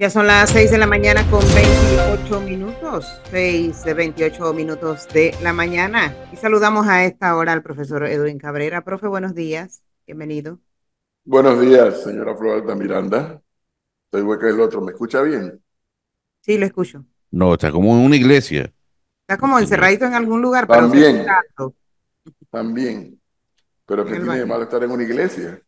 [0.00, 5.34] Ya son las 6 de la mañana con 28 minutos, 6 de 28 minutos de
[5.42, 6.14] la mañana.
[6.32, 8.84] Y saludamos a esta hora al profesor Edwin Cabrera.
[8.84, 10.60] Profe, buenos días, bienvenido.
[11.24, 13.42] Buenos días, señora Flor Miranda.
[14.04, 15.60] Estoy hueca del otro, ¿me escucha bien?
[16.42, 17.04] Sí, lo escucho.
[17.32, 18.72] No, está como en una iglesia.
[19.22, 20.68] Está como encerradito en algún lugar.
[20.68, 21.26] Pero también,
[22.50, 23.20] también.
[23.84, 25.60] Pero ¿qué tiene de malo estar en una iglesia?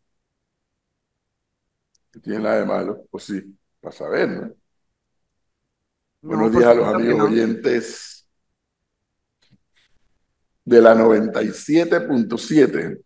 [2.13, 3.05] ¿Qué tiene nada de malo?
[3.11, 4.53] Pues sí para saber, ¿no?
[6.21, 8.27] Buenos días a los amigos oyentes
[10.63, 13.01] de la 97.7.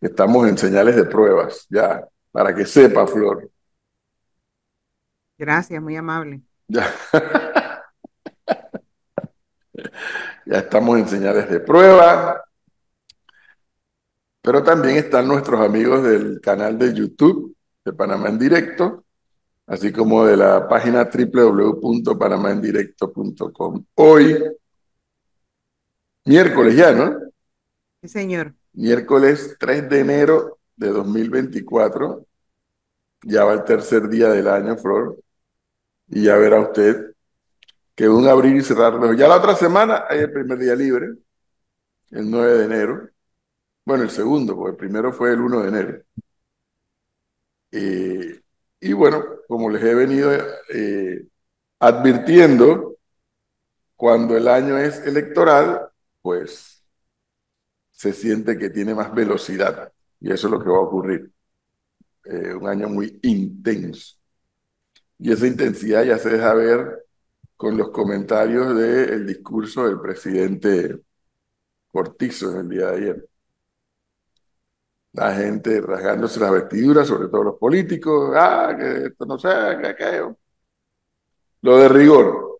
[0.00, 3.48] Estamos en señales de pruebas, ya, para que sepa, Flor.
[5.38, 6.42] Gracias, muy amable.
[6.66, 6.92] Ya.
[10.46, 12.44] ya estamos en señales de prueba.
[14.42, 19.03] Pero también están nuestros amigos del canal de YouTube de Panamá en Directo
[19.66, 23.84] así como de la página www.panamaendirecto.com.
[23.94, 24.44] Hoy,
[26.24, 27.18] miércoles ya, ¿no?
[28.02, 28.54] Sí, señor.
[28.72, 32.26] Miércoles 3 de enero de 2024.
[33.22, 35.18] Ya va el tercer día del año, Flor.
[36.08, 37.14] Y ya verá usted
[37.94, 41.14] que un abrir y cerrar Ya la otra semana hay el primer día libre,
[42.10, 43.08] el 9 de enero.
[43.84, 46.02] Bueno, el segundo, porque el primero fue el 1 de enero.
[47.70, 48.43] Eh,
[48.84, 50.30] y bueno, como les he venido
[50.68, 51.26] eh,
[51.78, 52.98] advirtiendo,
[53.96, 55.88] cuando el año es electoral,
[56.20, 56.84] pues
[57.92, 59.90] se siente que tiene más velocidad.
[60.20, 61.32] Y eso es lo que va a ocurrir.
[62.26, 64.16] Eh, un año muy intenso.
[65.18, 67.06] Y esa intensidad ya se deja ver
[67.56, 71.00] con los comentarios del discurso del presidente
[71.90, 73.28] Cortizo en el día de ayer
[75.14, 79.48] la gente rasgándose las vestiduras, sobre todo los políticos, ah, que esto no sé,
[79.80, 80.36] que aquello.
[81.62, 82.58] Lo de rigor,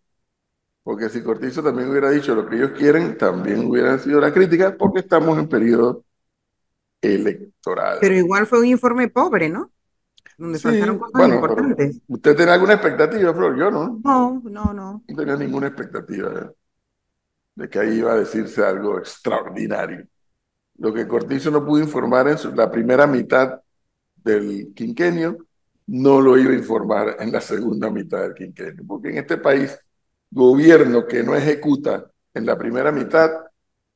[0.85, 4.77] porque si Cortizo también hubiera dicho lo que ellos quieren, también hubiera sido la crítica,
[4.79, 6.05] porque estamos en periodo
[7.03, 7.99] electoral.
[8.01, 9.73] Pero igual fue un informe pobre, ¿no?
[10.39, 12.01] Donde faltaron cosas importantes.
[12.07, 13.59] ¿Usted tiene alguna expectativa, Flor?
[13.59, 14.01] Yo no.
[14.03, 15.03] No, no, no.
[15.07, 16.53] No tenía ninguna expectativa
[17.57, 20.07] de que ahí iba a decirse algo extraordinario
[20.79, 23.61] lo que Cortizo no pudo informar en la primera mitad
[24.17, 25.37] del quinquenio,
[25.87, 29.79] no lo iba a informar en la segunda mitad del quinquenio, porque en este país,
[30.31, 33.31] gobierno que no ejecuta en la primera mitad,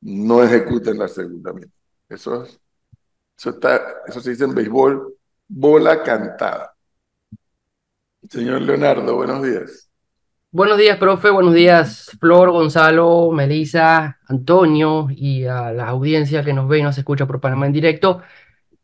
[0.01, 1.71] no ejecuta en la segunda mitad.
[2.07, 2.43] Eso,
[3.37, 5.15] eso, está, eso se dice en béisbol,
[5.47, 6.73] bola cantada.
[8.29, 9.88] Señor Leonardo, buenos días.
[10.51, 11.29] Buenos días, profe.
[11.29, 16.97] Buenos días, Flor, Gonzalo, Melissa, Antonio y a la audiencia que nos ve y nos
[16.97, 18.23] escucha por Panamá en directo.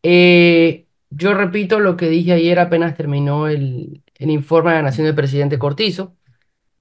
[0.03, 5.05] Eh, yo repito lo que dije ayer apenas terminó el, el informe de la Nación
[5.07, 6.15] del presidente Cortizo,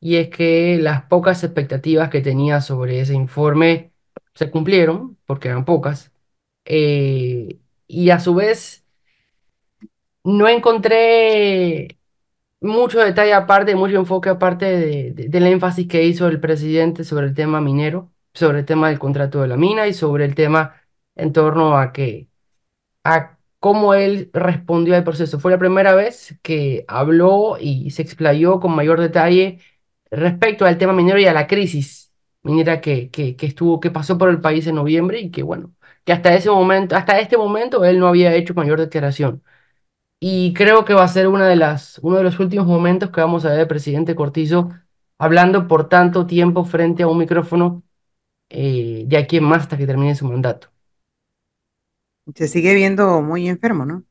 [0.00, 3.92] y es que las pocas expectativas que tenía sobre ese informe
[4.34, 6.12] se cumplieron, porque eran pocas,
[6.66, 8.84] eh, y a su vez
[10.24, 11.98] no encontré
[12.64, 17.34] mucho detalle aparte, mucho enfoque aparte de, del énfasis que hizo el presidente sobre el
[17.34, 20.74] tema minero, sobre el tema del contrato de la mina y sobre el tema
[21.14, 22.28] en torno a que
[23.04, 25.40] a cómo él respondió al proceso.
[25.40, 29.60] Fue la primera vez que habló y se explayó con mayor detalle
[30.10, 34.18] respecto al tema minero y a la crisis minera que, que, que estuvo, que pasó
[34.18, 37.84] por el país en noviembre y que bueno, que hasta ese momento, hasta este momento
[37.84, 39.42] él no había hecho mayor declaración.
[40.26, 43.20] Y creo que va a ser una de las, uno de los últimos momentos que
[43.20, 44.70] vamos a ver al presidente Cortizo
[45.18, 47.82] hablando por tanto tiempo frente a un micrófono
[48.48, 50.68] eh, de aquí en más hasta que termine su mandato.
[52.34, 54.04] Se sigue viendo muy enfermo, ¿no?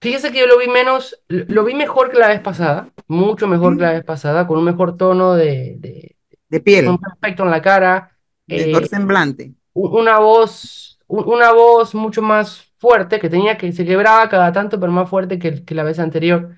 [0.00, 3.76] Fíjese que yo lo vi menos, lo vi mejor que la vez pasada, mucho mejor
[3.76, 6.16] que la vez pasada, con un mejor tono de, de,
[6.48, 6.88] de piel.
[6.88, 8.18] Un aspecto en la cara.
[8.48, 9.54] Mejor eh, semblante.
[9.72, 14.92] Una voz, una voz mucho más fuerte, que tenía que se quebraba cada tanto, pero
[14.92, 16.56] más fuerte que, que la vez anterior.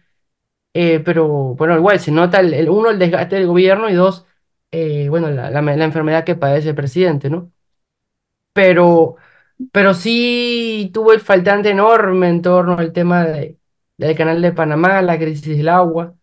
[0.75, 4.27] Eh, pero bueno, igual se nota el, uno, el desgaste del gobierno y dos,
[4.71, 7.53] eh, bueno, la, la, enfermedad que padece el presidente, ¿no?
[8.53, 9.17] Pero,
[9.73, 13.59] pero sí tuvo el faltante enorme en torno al tema de,
[13.97, 16.15] del canal de Panamá, la crisis del agua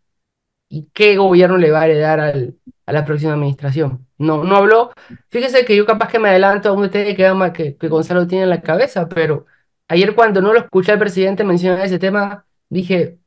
[0.69, 4.07] y qué gobierno le va a heredar al, a la próxima administración.
[4.18, 4.92] No, no habló.
[5.30, 8.44] Fíjese que yo capaz que me adelanto a un detalle que, que, que Gonzalo tiene
[8.46, 9.46] en la cabeza, pero
[9.89, 13.19] Ayer cuando no lo escuché al presidente mencionar ese tema, dije,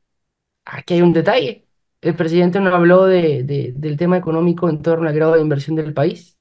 [0.65, 1.67] aquí hay un detalle.
[2.01, 3.43] El presidente no habló de,
[3.75, 6.37] del tema económico en torno al grado de inversión del país.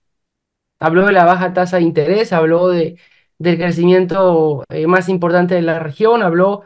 [0.80, 2.98] Habló de la baja tasa de interés, habló de,
[3.38, 6.64] del crecimiento eh, más importante de la región, habló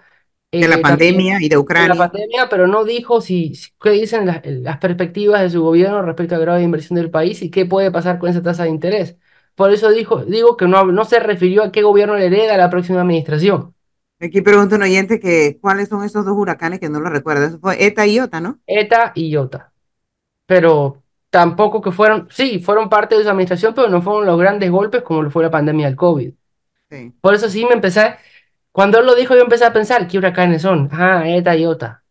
[0.58, 1.96] De la eh, pandemia y de de la Ucrania.
[1.96, 6.34] pandemia, pero no dijo si, si- qué dicen las, las perspectivas de su gobierno respecto
[6.34, 9.18] al grado de inversión del país y qué puede pasar con esa tasa de interés.
[9.56, 12.70] Por eso dijo, digo que no, no se refirió a qué gobierno le hereda la
[12.70, 13.74] próxima administración.
[14.20, 17.44] Aquí pregunta un oyente que cuáles son esos dos huracanes que no lo recuerdo.
[17.44, 18.58] Eso fue ETA y IOTA, ¿no?
[18.66, 19.72] ETA y IOTA.
[20.46, 24.70] Pero tampoco que fueron, sí, fueron parte de su administración, pero no fueron los grandes
[24.70, 26.32] golpes como lo fue la pandemia del COVID.
[26.90, 27.12] Sí.
[27.20, 28.14] Por eso sí me empecé,
[28.72, 30.90] cuando él lo dijo, yo empecé a pensar, ¿qué huracanes son?
[30.92, 32.04] Ah, ETA y IOTA.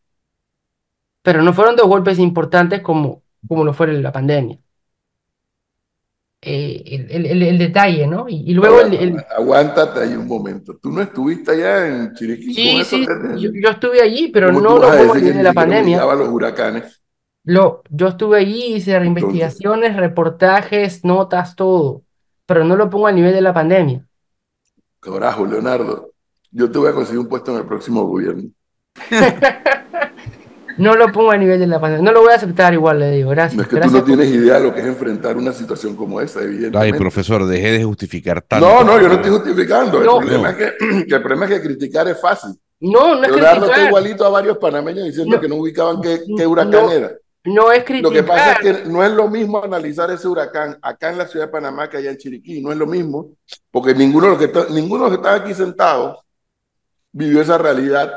[1.21, 4.59] Pero no fueron dos golpes importantes como, como lo fue la pandemia.
[6.47, 8.29] Eh, el, el- el- detalle, ¿no?
[8.29, 10.77] Y, y luego el, el- Aguántate ahí un momento.
[10.77, 13.05] ¿Tú no estuviste allá en Chiriquí sí, sí,
[13.39, 15.33] yo, yo estuve allí, pero ¿Cómo no lo vas a pongo a decir que nivel
[15.33, 15.97] ni de la pandemia.
[16.15, 17.01] los huracanes?
[17.45, 22.03] Lo, yo estuve allí, hice investigaciones, reportajes, notas, todo,
[22.45, 24.05] pero no lo pongo a nivel de la pandemia.
[24.99, 26.11] Corajo, Leonardo.
[26.51, 28.49] Yo te voy a conseguir un puesto en el próximo gobierno.
[30.77, 32.03] No lo pongo a nivel de la pandemia.
[32.03, 33.29] No lo voy a aceptar igual, le digo.
[33.29, 33.61] No Gracias.
[33.61, 35.95] es que tú Gracias no por- tienes idea de lo que es enfrentar una situación
[35.95, 36.97] como esa, Ay, evidentemente.
[36.97, 38.67] profesor, deje de justificar tanto.
[38.67, 39.99] No, no, yo no estoy justificando.
[39.99, 40.17] El No.
[40.19, 40.73] problema es que,
[41.07, 42.51] que el problema es que criticar es fácil.
[42.81, 43.87] No, no es está criticar.
[43.87, 45.41] igualito a varios panameños diciendo No.
[45.41, 46.91] que no ubicaban qué, qué huracán No.
[46.91, 47.11] era.
[47.47, 48.83] No es Lo que pasa es criticar.
[48.83, 51.97] que no es lo mismo analizar ese huracán acá en la ciudad de Panamá que
[51.97, 52.59] allá en Chiriquí.
[52.59, 53.29] No es lo mismo,
[53.71, 56.17] porque ninguno de los que, está- ninguno de los que están aquí sentados
[57.11, 58.13] vivió esa realidad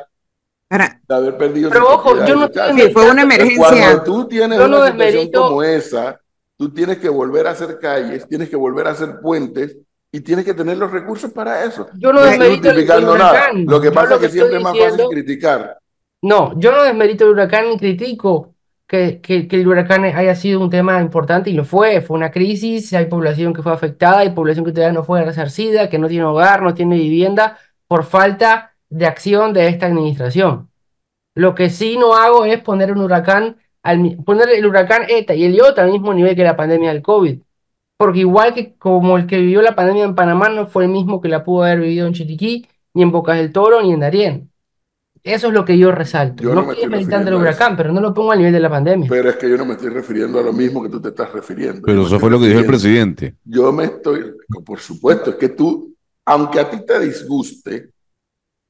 [0.71, 4.05] Ahora, de haber perdido Pero ojo, yo no estoy sí, fue una Cuando emergencia.
[4.05, 6.21] tú tienes Yo no una situación desmerito- como esa,
[6.57, 9.79] tú tienes que volver a hacer calles, tienes que volver a hacer puentes
[10.13, 11.89] y tienes que tener los recursos para eso.
[11.99, 13.13] Yo no estoy desmerito el, el nada.
[13.13, 13.65] huracán.
[13.67, 15.79] Lo que pasa lo es que siempre es más fácil criticar.
[16.23, 18.55] No, yo no desmerito el huracán ni critico
[18.87, 22.01] que, que, que el huracán haya sido un tema importante y lo fue.
[22.01, 25.89] Fue una crisis, hay población que fue afectada, hay población que todavía no fue resarcida,
[25.89, 30.71] que no tiene hogar, no tiene vivienda por falta de acción de esta administración.
[31.35, 35.35] Lo que sí no hago es poner un huracán, al, mi- poner el huracán ETA
[35.35, 37.41] y el IOTA al mismo nivel que la pandemia del COVID.
[37.97, 41.21] Porque igual que como el que vivió la pandemia en Panamá no fue el mismo
[41.21, 44.51] que la pudo haber vivido en Chiriquí, ni en Bocas del Toro, ni en Darién.
[45.23, 46.43] Eso es lo que yo resalto.
[46.43, 49.09] Yo no estoy desmeritando el huracán, pero no lo pongo al nivel de la pandemia.
[49.11, 51.33] Pero es que yo no me estoy refiriendo a lo mismo que tú te estás
[51.33, 51.83] refiriendo.
[51.83, 53.35] Pero Yo eso fue lo que dijo el presidente.
[53.45, 54.33] Yo me estoy,
[54.65, 55.95] por supuesto, es que tú,
[56.25, 57.91] aunque a ti te disguste,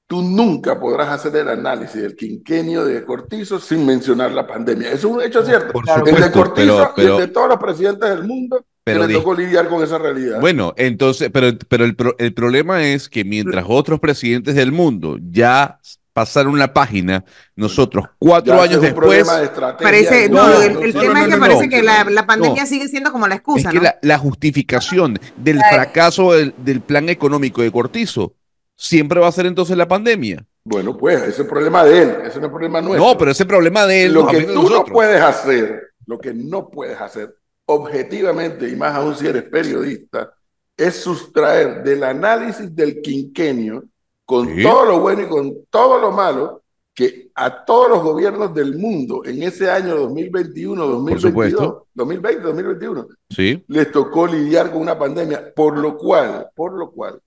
[0.09, 4.89] tú nunca podrás hacer el análisis del quinquenio de Cortizo sin mencionar la pandemia.
[4.89, 5.73] Eso es un hecho cierto.
[5.73, 9.03] Por el de Cortizo pero, pero, y el de todos los presidentes del mundo pero
[9.03, 10.41] que le tocó lidiar con esa realidad.
[10.41, 15.19] bueno, entonces, pero, pero el, pro- el problema es que mientras otros presidentes del mundo
[15.31, 15.79] ya
[16.15, 17.23] pasaron la página,
[17.55, 21.19] nosotros cuatro Ya años después, de parece, no, no, el, no, el no, tema no,
[21.21, 21.71] es que no, parece no.
[21.71, 22.67] que la, la pandemia No.
[22.69, 23.83] sigue siendo como la es excusa, que ¿no?
[23.83, 28.35] la, la justificación del fracaso del, del plan económico de Cortizo
[28.79, 30.47] siempre va a ser entonces la pandemia.
[30.65, 33.05] Bueno, pues ese es el problema de él, ese no es el problema nuestro.
[33.07, 36.69] No, pero ese problema de él lo que tú no puedes hacer, lo que no
[36.71, 37.35] puedes hacer
[37.67, 40.33] objetivamente, y más aún si eres periodista,
[40.77, 43.85] es sustraer del análisis del quinquenio,
[44.25, 44.63] con Sí.
[44.63, 46.63] todo lo bueno y con todo lo malo,
[46.95, 51.87] que a todos los gobiernos del mundo en ese año 2021, 2022, supuesto.
[51.95, 57.21] 2020, 2021, Sí, les tocó lidiar con una pandemia, por lo cual, por lo cual,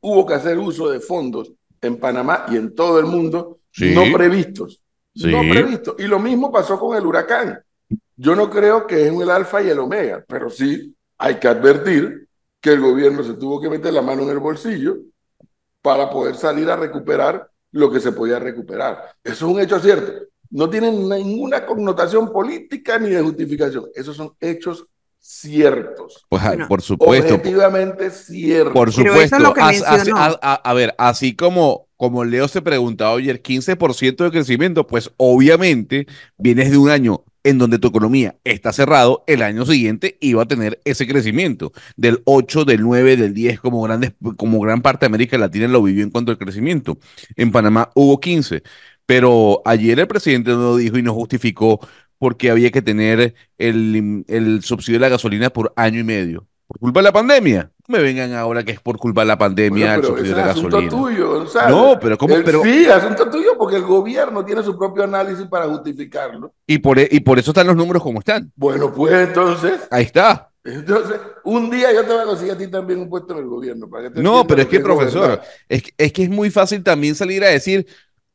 [0.00, 3.94] hubo que hacer uso de fondos en Panamá y en todo el mundo Sí.
[3.94, 4.80] no previstos.
[5.14, 5.26] Sí.
[5.30, 5.96] No previstos.
[5.98, 7.60] Y lo mismo pasó con el huracán.
[8.16, 12.26] Yo no creo que es el alfa y el omega, pero sí hay que advertir
[12.60, 14.96] que el gobierno se tuvo que meter la mano en el bolsillo
[15.82, 18.98] para poder salir a recuperar lo que se podía recuperar.
[19.22, 20.12] Eso es un hecho cierto.
[20.50, 23.86] No tienen ninguna connotación política ni de justificación.
[23.94, 24.86] Esos son hechos
[25.26, 26.24] ciertos.
[26.28, 28.72] pues a- Bueno, por supuesto, Objetivamente ciertos.
[28.72, 29.38] por Pero eso es supuesto.
[29.40, 30.20] lo que As- as- mencionó.
[30.20, 35.10] a, a- a ver, así como, como Leo se preguntaba ayer, 15% de crecimiento, pues
[35.16, 36.06] obviamente
[36.38, 40.46] vienes de un año en donde tu economía está cerrado, el año siguiente iba a
[40.48, 45.08] tener ese crecimiento del 8, del 9, del 10, como, grandes, como gran parte de
[45.08, 46.98] América Latina lo vivió en cuanto al crecimiento.
[47.36, 48.62] En Panamá hubo 15,
[49.06, 51.78] pero ayer el presidente no lo dijo y no justificó
[52.18, 56.46] porque había que tener el, el subsidio de la gasolina por año y medio.
[56.66, 57.70] ¿Por culpa de la pandemia?
[57.86, 60.36] No me vengan ahora que es por culpa de la pandemia Bueno, el subsidio de
[60.42, 60.90] la es asunto gasolina.
[60.90, 61.46] tuyo.
[61.68, 62.34] No, pero ¿cómo?
[62.34, 66.52] El- Pero, Sí, asunto tuyo porque el gobierno tiene su propio análisis para justificarlo.
[66.66, 68.50] y, por, e- y por eso están los números como están.
[68.56, 70.50] Bueno, pues entonces, Ahí está.
[70.64, 73.46] entonces, un día yo te voy a conseguir a ti también un puesto en el
[73.46, 73.88] gobierno.
[73.88, 77.14] Para que te No, pero es que, profesor, es, es que es muy fácil también
[77.14, 77.86] salir a decir,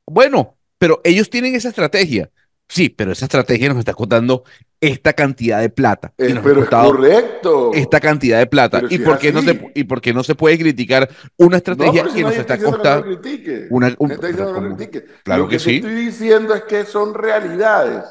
[0.07, 2.29] bueno, pero ellos tienen esa estrategia.
[2.73, 4.45] Sí, pero esa estrategia nos está costando
[4.79, 6.13] esta cantidad de plata.
[6.17, 7.71] Eh, nos pero es correcto.
[7.73, 8.77] esta cantidad de plata.
[8.79, 11.49] Pero ¿Y si por, qué no se, ¿Y por qué no se puede criticar una
[11.49, 13.19] No, estrategia si que nos nadie está no costando?
[13.71, 14.77] una- un- está no.
[15.23, 15.75] Claro Lo que que sí.
[15.75, 18.05] estoy diciendo es que son realidades.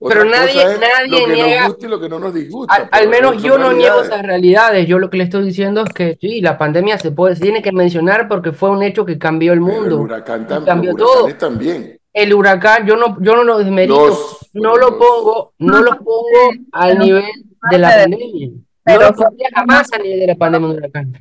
[0.00, 2.88] Pero nadie- nadie lo que niega- nos gusta y lo que no nos disgusta.
[2.90, 4.86] Al, menos yo no niego esas realidades.
[4.86, 7.62] Yo lo que le estoy diciendo es que sí, la pandemia se puede, se tiene
[7.62, 9.98] que mencionar porque fue un hecho que cambió el mundo.
[10.00, 11.28] huracán Y también, cambió todo.
[11.36, 11.95] también.
[12.16, 16.50] El huracán, yo no, yo no lo desmerito, Los- no lo pongo, no lo pongo
[16.72, 17.24] al nivel
[17.70, 18.48] de la Pero- pandemia.
[18.48, 21.12] No pero lo fue- pondría jamás al nivel de la pandemia de huracán.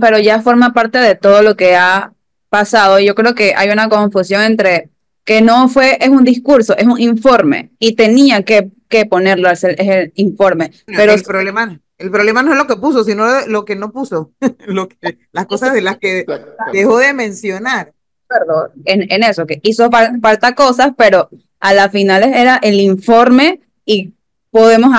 [0.00, 2.12] Pero ya forma parte de todo lo que ha
[2.50, 3.00] pasado.
[3.00, 4.90] Yo creo que hay una confusión entre
[5.24, 9.56] que no fue, es un discurso, es un informe y tenía que, que ponerlo al
[9.56, 10.70] ser- es el informe.
[10.86, 14.30] Pero el problema, el problema no es lo que puso, sino lo que no puso,
[14.66, 16.24] lo que, las cosas de las que
[16.72, 17.92] dejó de mencionar.
[18.32, 21.28] Acuerdo en, en eso, que hizo fal- falta cosas, pero
[21.60, 24.12] a la final era el informe y
[24.50, 24.92] podemos,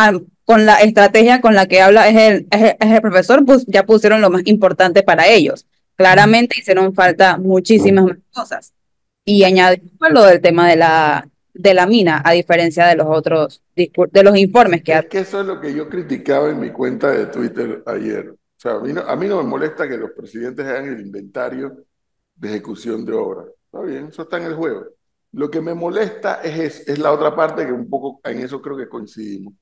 [0.45, 3.65] con la estrategia con la que habla es el, es el, es el profesor, pues
[3.67, 5.65] ya pusieron lo más importante para ellos.
[5.95, 8.73] Claramente hicieron falta muchísimas más cosas.
[9.25, 13.61] Y añadimos lo del tema de la, de la mina, a diferencia de los otros,
[13.75, 17.11] de los informes que Es que eso es lo que yo criticaba en mi cuenta
[17.11, 18.29] de Twitter ayer.
[18.31, 21.01] O sea, a mí no, a mí no me molesta que los presidentes hagan el
[21.01, 21.85] inventario
[22.43, 23.47] de ejecución de obras.
[23.65, 24.85] Está bien, eso está en el juego.
[25.31, 28.61] Lo que me molesta es, es, es la otra parte que un poco en eso
[28.61, 29.53] creo que coincidimos.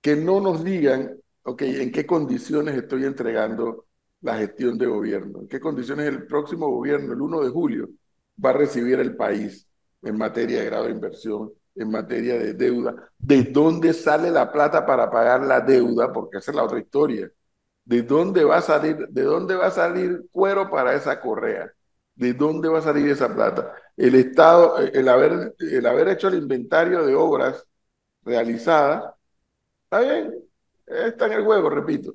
[0.00, 3.86] Que no nos digan, ok, en qué condiciones estoy entregando
[4.22, 7.88] la gestión de gobierno, en qué condiciones el próximo gobierno, el 1 de julio,
[8.44, 9.68] va a recibir el país
[10.02, 14.84] en materia de grado de inversión, en materia de deuda, de dónde sale la plata
[14.84, 17.30] para pagar la deuda, porque esa es la otra historia.
[17.84, 21.72] ¿De dónde va a salir, de dónde va a salir cuero para esa correa?
[22.18, 23.74] ¿De dónde va a salir esa plata?
[23.96, 27.64] El Estado, el haber, el haber hecho el inventario de obras
[28.24, 29.14] realizadas,
[29.84, 30.34] está bien,
[30.86, 32.14] está en el juego, repito.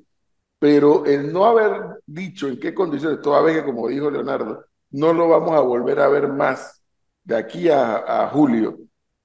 [0.58, 5.12] Pero el no haber dicho en qué condiciones, toda vez que, como dijo Leonardo, no
[5.14, 6.82] lo vamos a volver a ver más
[7.24, 8.78] de aquí a, a julio,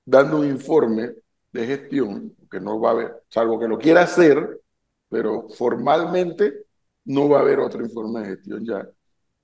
[0.05, 1.15] dando un informe
[1.51, 4.61] de gestión, que no va a haber, salvo que lo quiera hacer,
[5.09, 6.65] pero formalmente
[7.05, 8.87] no va a haber otro informe de gestión ya.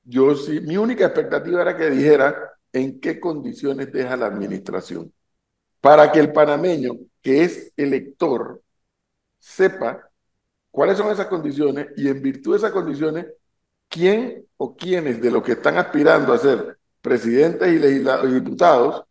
[0.05, 5.11] Yo sí, mi única expectativa era que dijera en qué condiciones deja la administración,
[5.81, 8.61] para que el panameño, que es elector,
[9.39, 10.09] sepa
[10.71, 13.27] cuáles son esas condiciones y en virtud de esas condiciones,
[13.89, 19.03] quién o quiénes de los que están aspirando a ser presidentes y, y diputados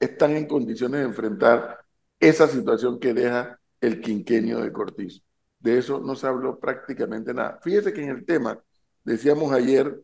[0.00, 1.78] están en condiciones de enfrentar
[2.18, 5.22] esa situación que deja el quinquenio de Cortizo.
[5.58, 7.60] De eso no se habló prácticamente nada.
[7.62, 8.58] Fíjese que en el tema,
[9.04, 10.00] decíamos ayer,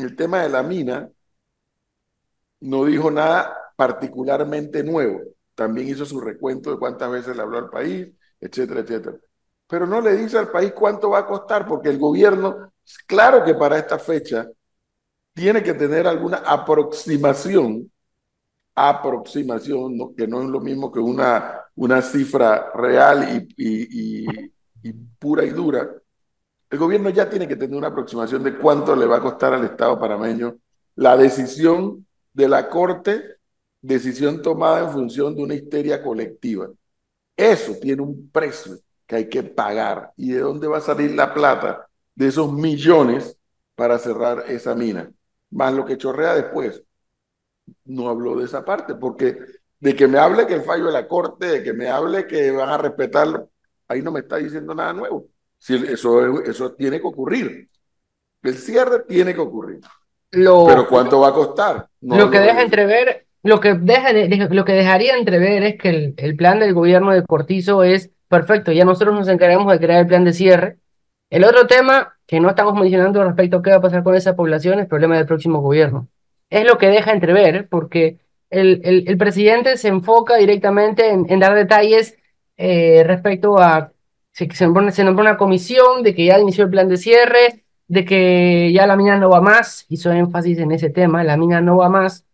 [0.00, 1.10] el tema de la mina,
[2.60, 5.20] no dijo nada particularmente nuevo.
[5.54, 8.08] También hizo su recuento de cuántas veces le habló al país,
[8.40, 9.16] etcétera, etcétera.
[9.66, 12.72] Pero no le dice al país cuánto va a costar, porque el gobierno,
[13.06, 14.48] claro que para esta fecha,
[15.34, 17.90] tiene que tener alguna aproximación,
[18.74, 25.90] aproximación, que no es lo mismo que una, una cifra real y pura y dura.
[26.70, 29.64] El gobierno ya tiene que tener una aproximación de cuánto le va a costar al
[29.64, 30.58] Estado panameño
[30.96, 33.36] la decisión de la Corte,
[33.80, 36.68] decisión tomada en función de una histeria colectiva.
[37.36, 40.12] Eso tiene un precio que hay que pagar.
[40.16, 43.36] ¿Y de dónde va a salir la plata de esos millones
[43.74, 45.10] para cerrar esa mina?
[45.50, 46.82] Más lo que chorrea después.
[47.84, 49.38] No habló de esa parte, porque
[49.80, 52.50] de que me hable que el fallo de la Corte, de que me hable que
[52.50, 53.50] van a respetarlo,
[53.86, 55.28] ahí no me está diciendo nada nuevo.
[55.58, 57.68] Si eso, eso tiene que ocurrir.
[58.42, 59.80] El cierre tiene que ocurrir.
[60.30, 61.88] Lo, Pero ¿cuánto va a costar?
[62.00, 65.88] No lo que deja entrever, lo que deja, de- lo que dejaría entrever es que
[65.88, 70.00] el, el plan del gobierno de Cortizo es perfecto, ya nosotros nos encargamos de crear
[70.00, 70.78] el plan de cierre.
[71.30, 74.36] El otro tema que no estamos mencionando respecto a qué va a pasar con esa
[74.36, 76.08] población es el problema del próximo gobierno.
[76.50, 78.18] Es lo que deja entrever, porque
[78.50, 82.16] el, el, el presidente se enfoca directamente en, en dar detalles
[82.56, 83.92] eh, respecto a
[84.46, 88.86] se, se una comisión de que ya inició el plan de cierre, de que ya
[88.86, 92.24] la mina no va más, hizo énfasis en ese tema, la mina no va más,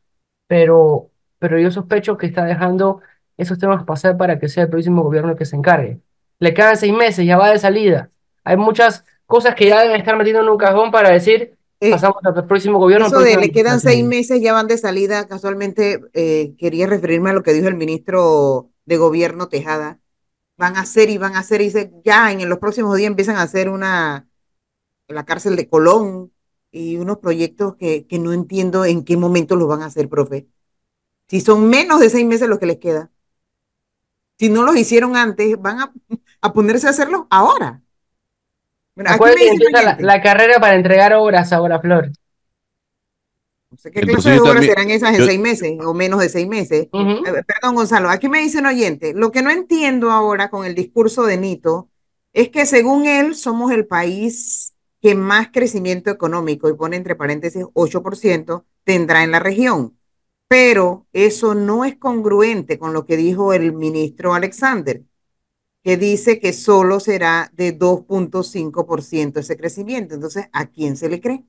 [0.47, 3.01] pero, pero yo sospecho que está dejando
[3.39, 6.01] esos temas pasar para que sea el próximo gobierno el que se encargue.
[6.41, 8.11] Le quedan seis meses, ya va de salida.
[8.45, 12.19] Hay muchas cosas que ya deben estar metiendo en un cajón para decir, Eh, pasamos
[12.23, 13.07] al próximo gobierno.
[13.07, 15.27] Eso de le quedan seis meses, ya van de salida.
[15.27, 19.99] Casualmente eh, quería referirme a lo que dijo el ministro de Gobierno Tejada.
[20.57, 23.37] Van a hacer y van a hacer, y dice, ya en los próximos días empiezan
[23.37, 24.29] a hacer una,
[25.09, 26.33] la cárcel de Colón
[26.73, 30.49] y unos proyectos que, que no entiendo en qué momento los van a hacer, profe.
[31.29, 33.11] Si son menos de seis meses los que les queda.
[34.39, 35.93] Si no los hicieron antes, van a,
[36.41, 37.83] a ponerse a hacerlo ahora.
[38.95, 42.11] Bueno, aquí me dice la, la carrera para entregar obras ahora, Flor.
[43.91, 46.29] Qué Entonces clase de obras también- serán esas en yo- seis meses o menos de
[46.29, 46.88] seis meses.
[46.93, 50.75] Eh, Perdón, Gonzalo, aquí me dice un oyente, lo que no entiendo ahora con el
[50.75, 51.88] discurso de Nito
[52.33, 57.64] es que según él somos el país que más crecimiento económico, y pone entre paréntesis
[57.75, 59.97] 8%, tendrá en la región.
[60.49, 65.03] Pero eso no es congruente con lo que dijo el ministro Alexander,
[65.83, 70.14] que dice que solo será de 2.5% ese crecimiento.
[70.14, 71.45] Entonces, ¿a quién se le cree?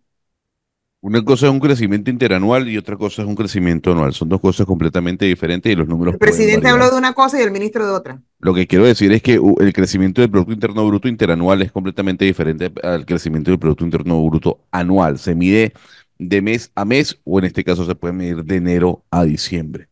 [1.06, 4.12] Una cosa es un crecimiento interanual y otra cosa es un crecimiento anual.
[4.16, 7.44] Son dos cosas completamente diferentes y los números El presidente habló de una cosa y
[7.44, 8.22] el ministro de otra.
[8.40, 11.72] Lo que quiero decir es que uh, el crecimiento del Producto Interno Bruto interanual es
[11.72, 15.20] completamente diferente al crecimiento del Producto Interno Bruto anual.
[15.20, 15.74] Se mide
[16.18, 19.90] de mes a mes o en este caso se puede medir de enero a diciembre.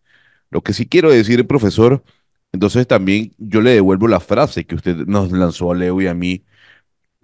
[0.49, 2.03] Lo que sí quiero decir, profesor,
[2.51, 6.15] entonces también yo le devuelvo la frase que usted nos lanzó a Leo y a
[6.15, 6.43] mí.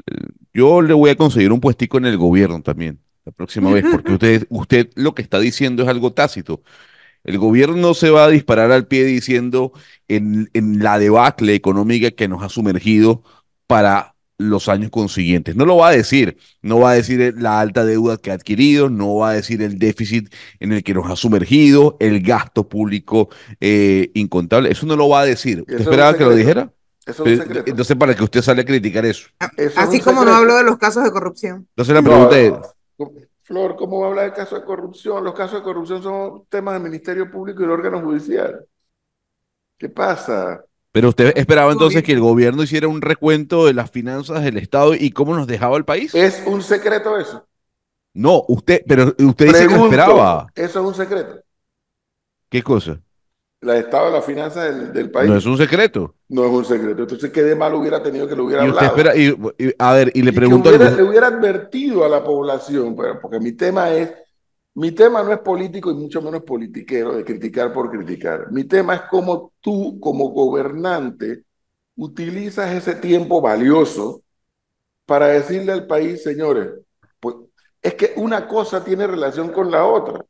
[0.05, 3.85] Eh, Yo le voy a conseguir un puestico en el gobierno también la próxima vez,
[3.89, 6.61] porque usted, usted lo que está diciendo es algo tácito.
[7.23, 9.73] El gobierno no se va a disparar al pie diciendo
[10.07, 13.23] en, en la debacle económica que nos ha sumergido
[13.67, 15.55] para los años consiguientes.
[15.55, 18.35] No lo va a decir, no va a decir eh, la alta deuda que ha
[18.35, 22.69] adquirido, no va a decir el déficit en el que nos ha sumergido, el gasto
[22.69, 24.71] público eh, incontable.
[24.71, 25.61] Eso no lo va a decir.
[25.61, 26.73] ¿Usted esperaba que lo dijera?
[27.05, 27.69] Eso es un secreto.
[27.71, 29.27] entonces, ¿para que usted sale a criticar eso?
[29.57, 31.67] Eso es Así como no habló de los casos de corrupción.
[31.75, 32.53] Entonces la No, pregunta es,
[33.43, 35.23] Flor, ¿cómo va a hablar del caso de corrupción?
[35.23, 38.65] Los casos de corrupción son temas del Ministerio Público y del órgano judicial.
[39.77, 40.63] ¿Qué pasa?
[40.91, 44.95] ¿pero usted esperaba entonces que el gobierno hiciera un recuento de las finanzas del Estado
[44.95, 46.13] y cómo nos dejaba el país?
[46.15, 47.45] ¿Es un secreto eso?
[48.13, 50.47] No, usted, pero usted dice que esperaba.
[50.55, 51.41] ¿Eso es un secreto?
[52.49, 52.99] ¿Qué cosa?
[53.61, 56.15] El estado de las finanzas del, del país No es un secreto.
[56.29, 57.01] no es un secreto.
[57.01, 58.97] Entonces, ¿qué de mal hubiera tenido que lo hubiera Y usted hablado?
[58.97, 62.09] espera, y, y- a ver, y le Y que pregunto hubiera- le hubiera advertido a
[62.09, 64.13] la población, pero- porque mi tema es,
[64.75, 68.51] mi tema no es político y mucho menos politiquero de criticar por criticar.
[68.51, 71.43] Mi tema es cómo tú, como gobernante,
[71.97, 74.21] utilizas ese tiempo valioso
[75.05, 76.69] para decirle al país, señores,
[77.19, 77.35] pues
[77.81, 80.23] es que una cosa tiene relación con la otra.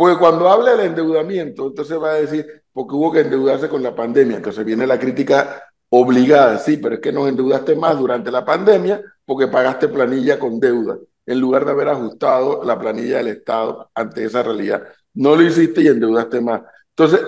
[0.00, 3.94] Porque cuando habla del endeudamiento, entonces va a decir, porque hubo que endeudarse con la
[3.94, 4.38] pandemia.
[4.38, 9.02] Entonces viene la crítica obligada, sí, pero es que nos endeudaste más durante la pandemia
[9.26, 14.24] porque pagaste planilla con deuda, en lugar de haber ajustado la planilla del Estado ante
[14.24, 14.84] esa realidad.
[15.12, 16.62] No lo hiciste y endeudaste más.
[16.96, 17.20] Entonces,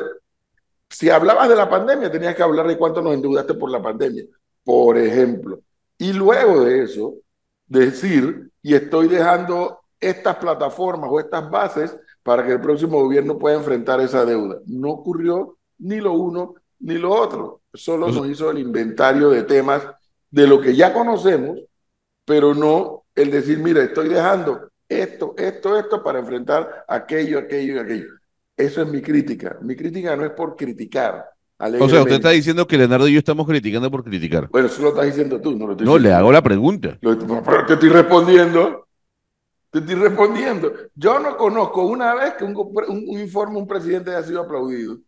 [0.89, 4.25] si hablabas de la pandemia, tenías que hablar de cuánto nos endeudaste por la pandemia,
[4.65, 5.61] por ejemplo.
[5.99, 7.17] Y luego de eso,
[7.67, 13.57] decir, y estoy dejando estas plataformas o estas bases para que el próximo gobierno pueda
[13.57, 14.59] enfrentar esa deuda.
[14.67, 17.63] No ocurrió ni lo uno ni lo otro.
[17.75, 19.83] Solo nos hizo el inventario de temas
[20.31, 21.59] de lo que ya conocemos,
[22.25, 27.79] pero no el decir, mira, estoy dejando esto, esto, esto para enfrentar aquello, aquello y
[27.79, 28.09] aquello.
[28.57, 29.59] Eso es mi crítica.
[29.63, 31.25] Mi crítica no es por criticar.
[31.59, 34.49] O sea, usted está diciendo que Leonardo y yo estamos criticando por criticar.
[34.51, 36.99] Bueno, eso lo estás diciendo tú, no lo estoy No, le diciendo hago la pregunta.
[37.01, 38.87] lo- Pero te estoy respondiendo.
[39.73, 40.73] Te estoy respondiendo.
[40.95, 44.99] Yo no conozco una vez que un, un- un informe, un presidente haya sido aplaudido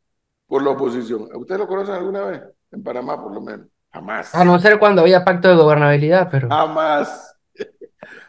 [0.47, 1.29] por la oposición.
[1.37, 2.43] ¿Ustedes lo conocen alguna vez?
[2.73, 3.69] En Panamá, por lo menos.
[3.93, 4.35] Jamás.
[4.35, 7.34] A no ser cuando había pacto de gobernabilidad, pero Jamás.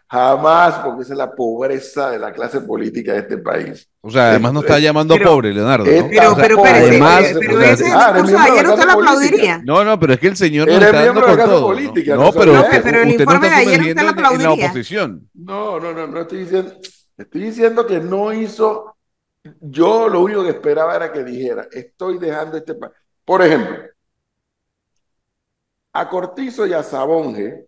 [0.08, 3.89] Jamás, porque esa es la pobreza de la clase política de este país.
[4.02, 5.91] O sea, además nos está llamando Pero- pobre, Leonardo, ¿no?
[5.91, 8.63] Eh, Pero, O sea, pero, espérese, además, pero, pero o sea, ese ah, discurso ayer
[8.68, 9.62] la usted lo aplaudiría.
[9.65, 11.48] No, no, pero es que el señor Eres está dando todo.
[11.62, 11.62] ¿no?
[11.68, 13.98] política, No, no pero, Pero el usted no informe está de ayer usted lo en-
[14.00, 14.65] en la aplaudiría.
[14.68, 15.30] oposición.
[15.34, 16.74] No, no, no, no estoy diciendo,
[17.18, 18.96] estoy diciendo que no hizo,
[19.60, 22.94] yo lo único que esperaba era que dijera, estoy dejando este país.
[23.26, 23.76] Por ejemplo,
[25.94, 27.65] a Cortizo y a Sabonge,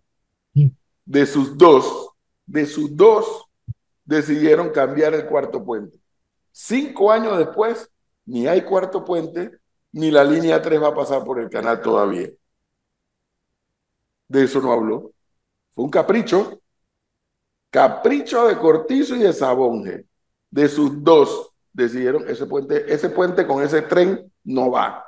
[1.04, 2.10] de sus dos,
[2.48, 3.44] de sus dos,
[4.04, 5.98] decidieron cambiar el cuarto puente.
[6.50, 7.90] Cinco años después,
[8.24, 9.52] ni hay cuarto puente,
[9.92, 12.30] ni la línea 3 va a pasar por el canal todavía.
[14.26, 15.12] De eso no habló.
[15.74, 16.60] Fue un capricho.
[17.70, 20.06] Capricho de Cortizo y de Sabonge.
[20.50, 25.04] De sus dos decidieron ese puente, ese puente con ese tren no va.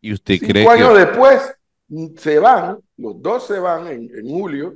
[0.00, 1.54] ¿Y usted Cinco cree años que después
[2.16, 4.74] se van, los dos se van en, en julio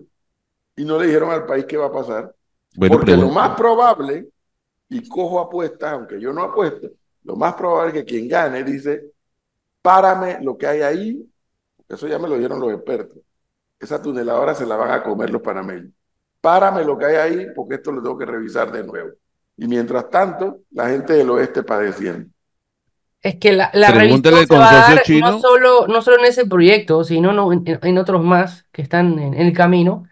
[0.79, 2.35] y no le dijeron al país qué va a pasar.
[2.75, 4.29] Bueno, porque lo más probable,
[4.91, 6.89] y cojo apuestas, aunque yo no apuesto,
[7.25, 9.13] lo más probable es que quien gane dice,
[9.83, 11.33] párame lo que hay ahí,
[11.89, 13.19] eso ya me lo dijeron los expertos,
[13.81, 15.93] esa tuneladora se la van a comer los panameños,
[16.41, 19.11] párame lo que hay ahí porque esto lo tengo que revisar de nuevo.
[19.57, 22.31] Y mientras tanto, la gente del oeste padeciendo.
[23.23, 25.35] Es que la, la Pregúntale revisión al se va a consorcio dar chino.
[25.35, 29.19] no solo, no solo en ese proyecto, sino no- en, en otros más que están
[29.19, 30.05] en, en el camino,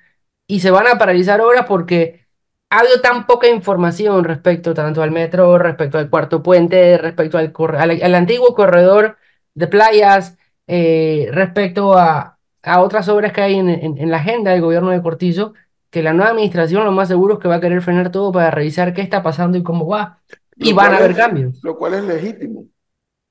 [0.47, 2.27] y se van a paralizar obras porque
[2.71, 7.53] ha habido tan poca información respecto tanto al metro, respecto al cuarto puente, respecto al,
[7.79, 9.17] al, al antiguo corredor
[9.55, 14.51] de playas, eh, respecto a, a otras obras que hay en, en- en la agenda
[14.51, 15.55] del gobierno de Cortizo,
[15.91, 18.51] que la nueva administración lo más seguro es que va a querer frenar todo para
[18.51, 20.19] revisar qué está pasando y cómo va.
[20.57, 21.61] Y van a haber es- cambios.
[21.63, 22.65] Lo cual es legítimo.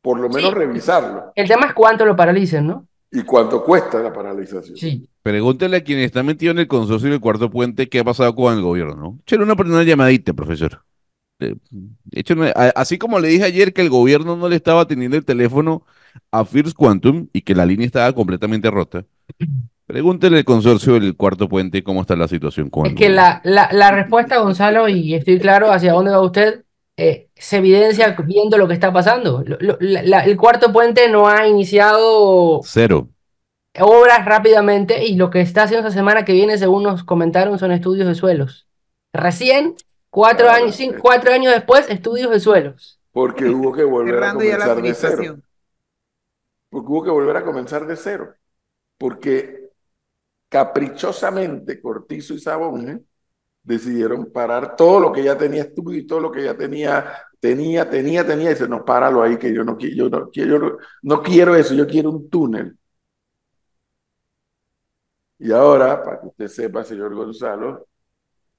[0.02, 0.56] Por lo menos Sí.
[0.56, 1.32] revisarlo.
[1.36, 2.88] El tema es cuánto lo paralicen, ¿no?
[3.12, 4.78] ¿Y cuánto cuesta la paralización?
[4.78, 5.10] Sí.
[5.26, 8.54] Pregúntele a quien está metido en el consorcio del cuarto puente qué ha pasado con
[8.54, 9.20] el gobierno, ¿no?
[9.26, 10.84] Échale una, una llamadita, profesor.
[11.40, 11.56] Eh,
[12.12, 15.84] échale- así como le dije ayer que el gobierno no le estaba teniendo el teléfono
[16.30, 19.04] a First Quantum y que la línea estaba completamente rota.
[19.88, 23.42] Pregúntele al consorcio del cuarto puente cómo está la situación con Es el que la,
[23.44, 26.66] la, la respuesta, Gonzalo, y estoy claro hacia dónde va usted,
[26.98, 29.44] eh, se evidencia viendo lo que está pasando.
[29.44, 33.10] Lo- lo- la- la- el cuarto puente no ha iniciado Cero.
[33.82, 37.72] Obras rápidamente y lo que está haciendo esta semana que viene, según nos comentaron, son
[37.72, 38.68] estudios de suelos.
[39.14, 39.76] Recién,
[40.10, 41.02] cuatro Claro, años, cinco- eh.
[41.04, 43.00] cuatro años después, estudios de suelos.
[43.12, 45.34] Porque hubo que volver a comenzar de cero.
[46.70, 48.36] Porque hubo que volver a comenzar de cero.
[48.98, 49.70] Porque
[50.50, 53.08] caprichosamente Cortizo y Sabón
[53.64, 57.90] decidieron parar todo lo que ya tenía estudio y todo lo que ya tenía, tenía,
[57.90, 61.24] tenía, tenía, y dice, no, páralo ahí, que yo no, yo no, yo no, no
[61.24, 62.78] quiero eso, yo quiero un túnel.
[65.46, 67.88] Y ahora, para que usted sepa, señor Gonzalo,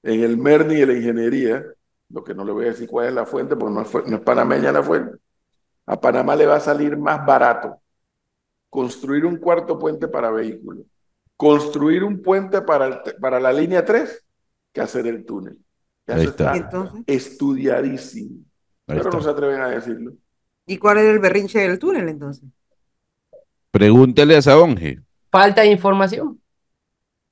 [0.03, 1.65] en el MERNI de la ingeniería,
[2.07, 4.15] lo que no le voy a decir cuál es la fuente, porque no es, no
[4.15, 5.17] es panameña la fuente,
[5.85, 7.81] a Panamá le va a salir más barato
[8.69, 10.85] construir un cuarto puente para vehículos,
[11.35, 14.23] construir un puente para, el para la línea 3,
[14.71, 15.57] que hacer el túnel.
[16.07, 16.53] Ya Ahí eso está.
[17.05, 18.45] Estudiadísimo,
[18.87, 20.13] Ahí pero no se atreven a decirlo.
[20.65, 22.47] ¿y cuál es el berrinche del túnel entonces?
[23.71, 25.01] Pregúntele a Sabonge.
[25.29, 26.39] Falta de información.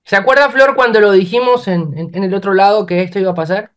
[0.05, 3.31] ¿Se acuerda, Flor, cuando lo dijimos en, en- en el otro lado que esto iba
[3.31, 3.73] a pasar?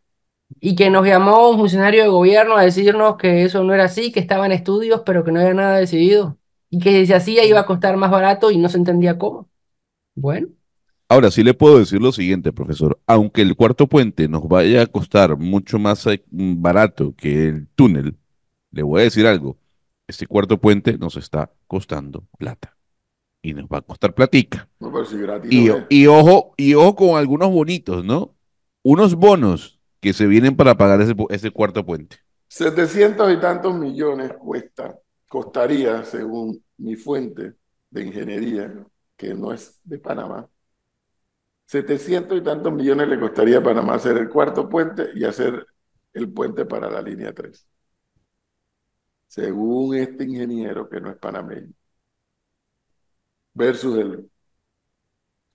[0.61, 4.11] Y que nos llamó un funcionario de gobierno a decirnos que eso no era así,
[4.11, 6.37] que estaban estudios, pero que no había nada decidido.
[6.69, 9.49] Y que si se hacía iba a costar más barato y no se entendía cómo.
[10.15, 10.49] Bueno,
[11.07, 12.99] Ahora sí le puedo decir lo siguiente, profesor.
[13.07, 18.17] Aunque el cuarto puente nos vaya a costar mucho más eh, barato que el túnel,
[18.71, 19.57] le voy a decir algo.
[20.07, 22.77] Este cuarto puente nos está costando plata.
[23.41, 24.69] Y nos va a costar platica.
[24.79, 25.85] No, pero si gratis Y, no es.
[25.89, 28.35] y ojo, y ojo con algunos bonitos, ¿no?
[28.83, 32.17] Unos bonos que se vienen para pagar ese cuarto puente.
[32.47, 34.97] 700 y tantos millones cuesta,
[35.27, 37.55] costaría, según mi fuente
[37.89, 38.85] de ingeniería,
[39.17, 40.49] que no es de Panamá,
[41.67, 45.65] 700 y tantos millones le costaría a Panamá hacer el cuarto puente y hacer
[46.13, 47.65] el puente para la línea 3.
[49.27, 51.73] Según este ingeniero, que no es panameño,
[53.59, 54.31] versus el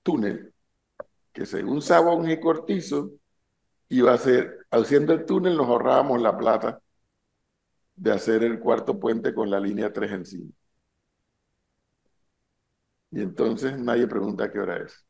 [0.03, 0.53] túnel,
[1.33, 3.12] que según Sabón y Cortizo,
[3.88, 6.83] iba a ser, haciendo el túnel nos ahorrábamos la plata
[7.97, 10.51] de hacer el cuarto puente con la línea 3 encima.
[13.11, 15.03] Y entonces nadie pregunta qué hora es.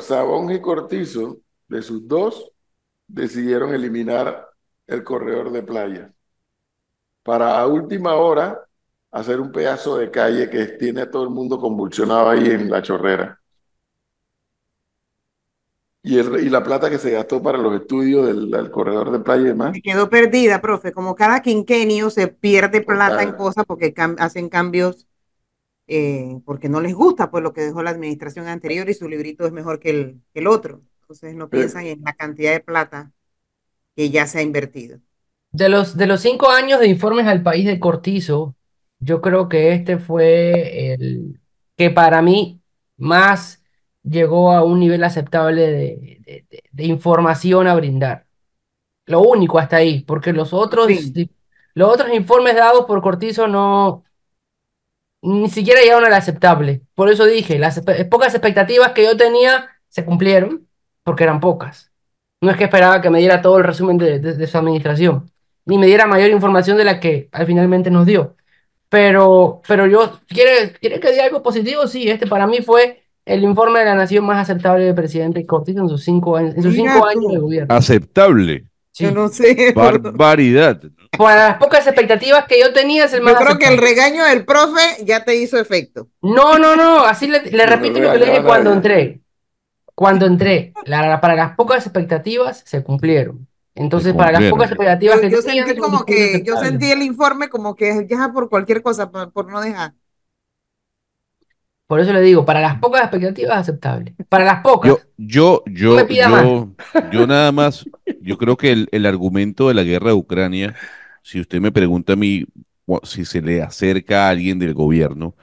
[0.00, 2.50] Sabón y Cortizo, de sus dos,
[3.06, 4.48] decidieron eliminar
[4.86, 6.14] el corredor de playa
[7.22, 8.66] para a última hora
[9.14, 12.82] hacer un pedazo de calle que tiene a todo el mundo convulsionado ahí en la
[12.82, 13.40] chorrera.
[16.04, 19.20] Y, el, y la plata que se gastó para los estudios del, del corredor de
[19.20, 20.92] playa y demás, Se quedó perdida, profe.
[20.92, 25.06] Como cada quinquenio se pierde plata en cosas porque cam- hacen cambios
[25.88, 29.46] eh, porque no les gusta pues lo que dejó la administración anterior y su librito
[29.46, 30.82] es mejor que el, que el otro.
[31.02, 33.12] Entonces no piensan en la cantidad de plata
[33.96, 35.00] que ya se ha invertido.
[35.52, 38.56] de los, de los cinco años de informes al país de Cortizo,
[38.98, 41.40] yo creo que este fue el
[41.76, 42.60] que para mí
[42.96, 43.62] más
[44.02, 48.26] llegó a un nivel aceptable de, de- de- de información a brindar.
[49.06, 51.30] Lo único hasta ahí, porque los otros, Sí.
[51.74, 54.04] los otros informes dados por Cortizo no,
[55.22, 56.82] ni siquiera llegaron al aceptable.
[56.94, 60.66] Por eso dije, las espe- pocas expectativas que yo tenía se cumplieron,
[61.02, 61.90] porque eran pocas.
[62.40, 65.30] No es que esperaba que me diera todo el resumen de, de- de su administración,
[65.64, 68.36] ni me diera mayor información de la que al finalmente nos dio.
[68.94, 71.88] Pero, pero yo, ¿quiere, ¿quiere que diga algo positivo?
[71.88, 75.80] Sí, este para mí fue el informe de la nación más aceptable del presidente Cortizo
[75.80, 77.74] en sus cinco años, en sus cinco años de gobierno.
[77.74, 78.66] Aceptable.
[78.92, 79.06] Sí.
[79.06, 79.72] Yo no sé.
[79.74, 80.80] Barbaridad.
[81.18, 84.22] Para las pocas expectativas que yo tenía, es el más Yo creo que el regaño
[84.26, 86.06] del profe ya te hizo efecto.
[86.22, 89.22] No, no, no, así le, repito me lo que le dije cuando entré.
[89.96, 93.48] Cuando entré, la- para las pocas expectativas se cumplieron.
[93.74, 97.02] Entonces, para las pocas expectativas Yo, que yo tenían, sentí como que, yo sentí el
[97.02, 99.94] informe como que ya por cualquier cosa, por, por no dejar.
[101.86, 104.14] Por eso le digo, para las pocas expectativas, aceptable.
[104.28, 104.90] Para las pocas.
[104.90, 106.70] Yo, yo, yo, me pida yo,
[107.12, 107.84] yo nada más,
[108.22, 110.74] yo creo que el, el argumento de la guerra de Ucrania,
[111.22, 112.46] si usted me pregunta a mí
[113.02, 115.34] si se le acerca a alguien del gobierno,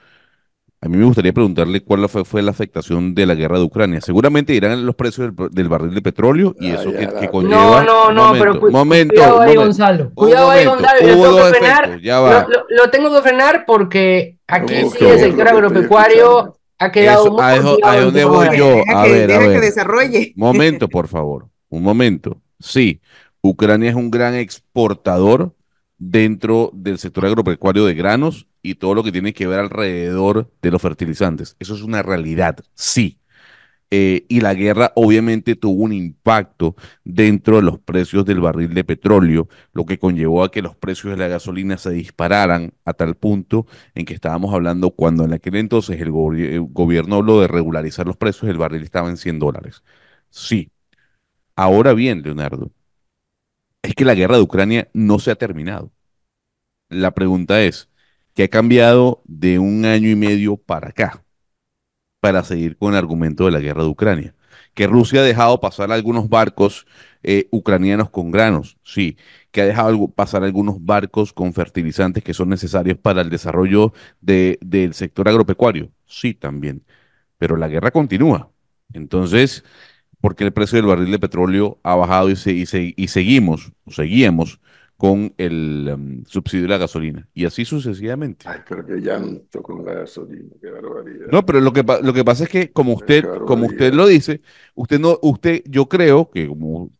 [0.83, 4.01] a mí me gustaría preguntarle cuál fue, fue la afectación de la guerra de Ucrania.
[4.01, 7.31] Seguramente irán los precios del, del barril de petróleo y Ah, eso ya, que, No,
[7.31, 7.83] conlleva.
[7.83, 9.55] no, no, momento, pero cu- momento, cuidado ahí.
[9.55, 10.11] Gonzalo.
[10.15, 10.99] Cuidado ahí, Gonzalo.
[11.01, 11.83] lo tengo que frenar.
[11.83, 12.41] efectos, ya va.
[12.41, 17.25] Lo, lo- lo tengo que frenar porque aquí No, sí el sector agropecuario ha quedado
[17.25, 18.65] Eso, muy a eso- a dónde voy de- yo.
[18.77, 19.61] Deja A que, ver, a deja que ver.
[19.61, 20.33] desarrolle.
[20.35, 21.45] Momento, por favor.
[21.69, 22.37] Un momento.
[22.59, 22.99] Sí,
[23.41, 25.53] Ucrania es un gran exportador
[26.01, 30.71] dentro del sector agropecuario de granos y todo lo que tiene que ver alrededor de
[30.71, 31.55] los fertilizantes.
[31.59, 33.19] Eso es una realidad, sí.
[33.91, 38.83] Eh, y la guerra obviamente tuvo un impacto dentro de los precios del barril de
[38.83, 43.15] petróleo, lo que conllevó a que los precios de la gasolina se dispararan a tal
[43.15, 46.07] punto en que estábamos hablando cuando en aquel entonces el,
[46.39, 49.83] el gobierno habló de regularizar los precios, el barril estaba en 100 dólares.
[50.29, 50.71] Sí.
[51.55, 52.71] Ahora bien, Leonardo,
[53.81, 55.91] es que la guerra de Ucrania no se ha terminado.
[56.89, 57.89] La pregunta es,
[58.33, 61.23] ¿qué ha cambiado de un año y medio para acá?
[62.19, 64.35] Para seguir con el argumento de la guerra de Ucrania.
[64.73, 66.85] Que Rusia ha dejado pasar algunos barcos
[67.23, 69.17] eh, ucranianos con granos, sí.
[69.51, 74.59] Que ha dejado pasar algunos barcos con fertilizantes que son necesarios para el desarrollo de-
[74.61, 76.83] del sector agropecuario, sí, también.
[77.37, 78.51] Pero la guerra continúa.
[78.93, 79.63] Entonces,
[80.21, 83.71] porque el precio del barril de petróleo ha bajado y, se- y se- y seguimos,
[83.85, 84.59] o seguíamos
[84.97, 87.27] con el em, subsidio de la gasolina.
[87.33, 88.45] Y así sucesivamente.
[88.47, 91.25] Ay, pero que llanto con la gasolina, qué barbaridad.
[91.31, 94.41] No, pero lo que, lo que pasa es que como usted, como usted lo dice,
[94.75, 96.91] usted no, usted, yo creo que como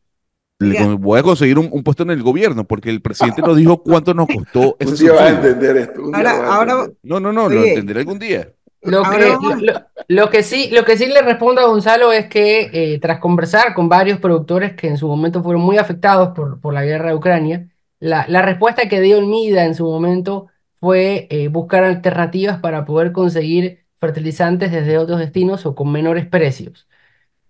[0.60, 3.82] le voy a conseguir un, un puesto en el gobierno, porque el presidente nos dijo
[3.84, 5.50] cuánto nos costó ese un día vas a subsidio.
[5.52, 6.04] entender esto.
[6.04, 6.88] un día Ahora- vas a ahora-.
[7.04, 8.54] No, no, no, lo entenderé algún día.
[8.84, 9.74] Lo que, lo,
[10.08, 13.74] lo que sí, lo que sí le respondo a Gonzalo es que eh, tras conversar
[13.76, 17.16] con varios productores que en su momento fueron muy afectados por, por la guerra de
[17.16, 20.48] Ucrania, la, la respuesta que dio el MIDA en su momento
[20.80, 26.88] fue eh, buscar alternativas para poder conseguir fertilizantes desde otros destinos o con menores precios.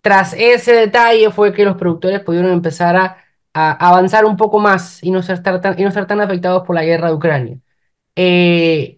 [0.02, 3.18] Tras ese detalle fue que los productores pudieron empezar a,
[3.54, 6.76] a avanzar un poco más y no ser tan, y no ser tan afectados por
[6.76, 7.58] la guerra de Ucrania.
[8.16, 8.98] Eh,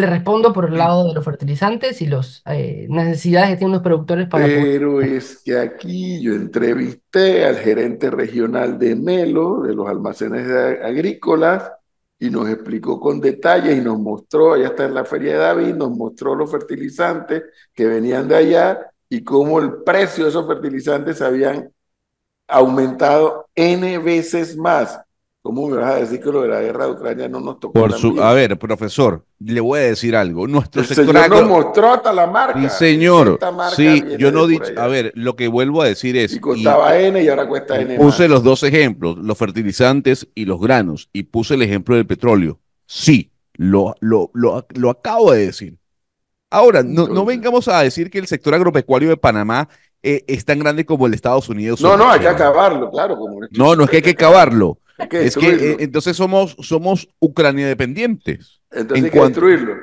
[0.00, 4.28] le respondo por el lado de los fertilizantes y las necesidades que tienen los productores
[4.28, 4.62] para poder...
[4.62, 10.48] Pero es que aquí yo entrevisté al gerente regional de Melo, de los almacenes
[10.82, 11.70] agrícolas,
[12.18, 15.74] y nos explicó con detalles y nos mostró, allá está en la Feria de David,
[15.74, 17.42] nos mostró los fertilizantes
[17.74, 21.70] que venían de allá y cómo el precio de esos fertilizantes habían
[22.48, 25.00] aumentado N veces más.
[25.44, 27.74] ¿Cómo me vas a decir que lo de la guerra de Ucrania no nos tocó
[27.74, 30.46] Por su, a ver, profesor, le voy a decir algo.
[30.46, 32.58] Nuestro El sector señor nos mostró hasta la marca.
[32.70, 33.38] Sí, señor.
[33.52, 36.36] Marca Sí, yo no he dicho, a ver, lo que vuelvo a decir es, Y
[36.36, 38.30] y- costaba N y ahora cuesta N puse más.
[38.30, 42.58] los dos ejemplos, los fertilizantes y los granos, y puse el ejemplo del petróleo.
[42.86, 45.76] Sí, lo, lo, lo, lo acabo de decir.
[46.50, 49.68] Ahora, no, no vengamos a decir que el sector agropecuario de Panamá
[50.02, 51.82] eh, es tan grande como el de Estados Unidos.
[51.82, 53.18] No, no, hay que acabarlo, claro.
[53.18, 54.78] Como No, no es que hay que acabarlo.
[55.10, 58.60] Que Es que eh, entonces somos, somos Ucrania dependientes.
[58.70, 59.74] Entonces en hay que cuanto- destruirlo.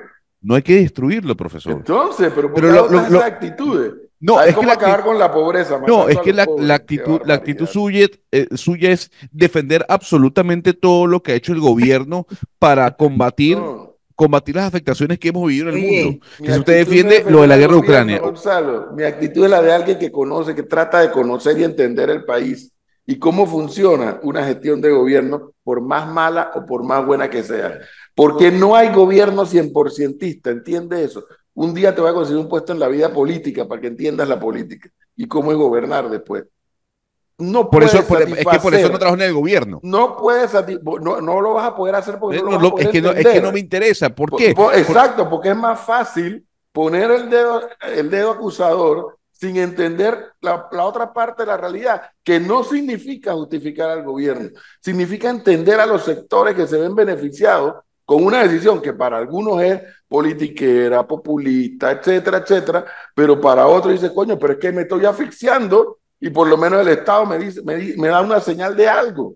[0.44, 1.74] No hay que destruirlo, profesor.
[1.74, 3.94] Entonces, pero ¿por Pero qué lo- actitudes?
[4.20, 5.80] No, es que ¿cómo la acabar con la pobreza?
[5.88, 6.66] No, es que la, pobres?
[6.68, 11.54] la actitud, la actitud suya, eh, suya es defender absolutamente todo lo que ha hecho
[11.54, 12.26] el gobierno
[12.60, 16.26] para combatir, No, combatir las afectaciones que hemos vivido en el Oye, mundo.
[16.40, 19.62] Que si usted defiende lo de la guerra de Ucrania, Gonzalo, mi actitud es la
[19.62, 22.72] de alguien que conoce, que trata de conocer y entender el país
[23.12, 27.44] y cómo funciona una gestión de gobierno, por más mala o por más buena que
[27.44, 27.78] sea.
[28.16, 31.26] Porque no hay gobierno 100%ista, ¿entiende eso?
[31.54, 34.30] Un día te voy a conseguir un puesto en la vida política para que entiendas
[34.30, 36.46] la política y cómo es gobernar después.
[37.38, 39.80] No por eso, puedes por- es que por eso no trabajo en el gobierno.
[39.84, 40.52] No puedes,
[41.02, 42.86] no, no lo vas a poder hacer porque Eh, no no, lo vas a poder
[42.88, 43.44] es, que no, es que entender.
[43.44, 44.10] no me interesa.
[44.10, 44.54] ¿Por Po- qué?
[44.54, 47.62] Por- exacto, porque es más fácil poner el dedo,
[47.94, 53.90] el dedo acusador sin entender la, otra parte de la realidad, que no significa justificar
[53.90, 58.94] al gobierno, significa entender a los sectores que se ven beneficiados con una decisión que
[58.94, 64.72] para algunos es politiquera, populista, etcétera, etcétera, pero para otros dice, coño, pero es que
[64.72, 69.36] me estoy asfixiando y por lo menos el Estado me da una señal de algo.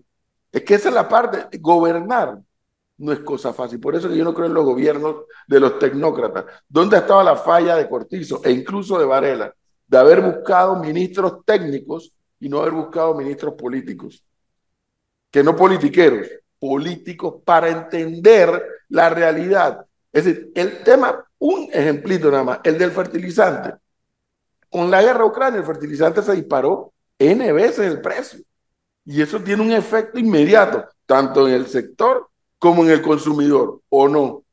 [0.52, 2.38] Es que esa es la parte, gobernar
[2.98, 3.80] no es cosa fácil.
[3.80, 5.16] Por eso que yo no creo en los gobiernos
[5.46, 6.44] de los tecnócratas.
[6.68, 9.52] ¿Dónde estaba la falla de Cortizo e incluso de Varela?
[9.86, 14.22] De haber buscado ministros técnicos y no haber buscado ministros políticos.
[15.30, 19.84] que no politiqueros, políticos para entender la realidad.
[20.10, 23.74] Es decir, el tema, un ejemplito nada más, el del fertilizante.
[24.70, 28.40] Con la guerra ucrania, el fertilizante se disparó N veces el precio.
[29.04, 34.08] Y eso tiene un efecto inmediato, tanto en el sector como en el consumidor, ¿o
[34.08, 34.45] no?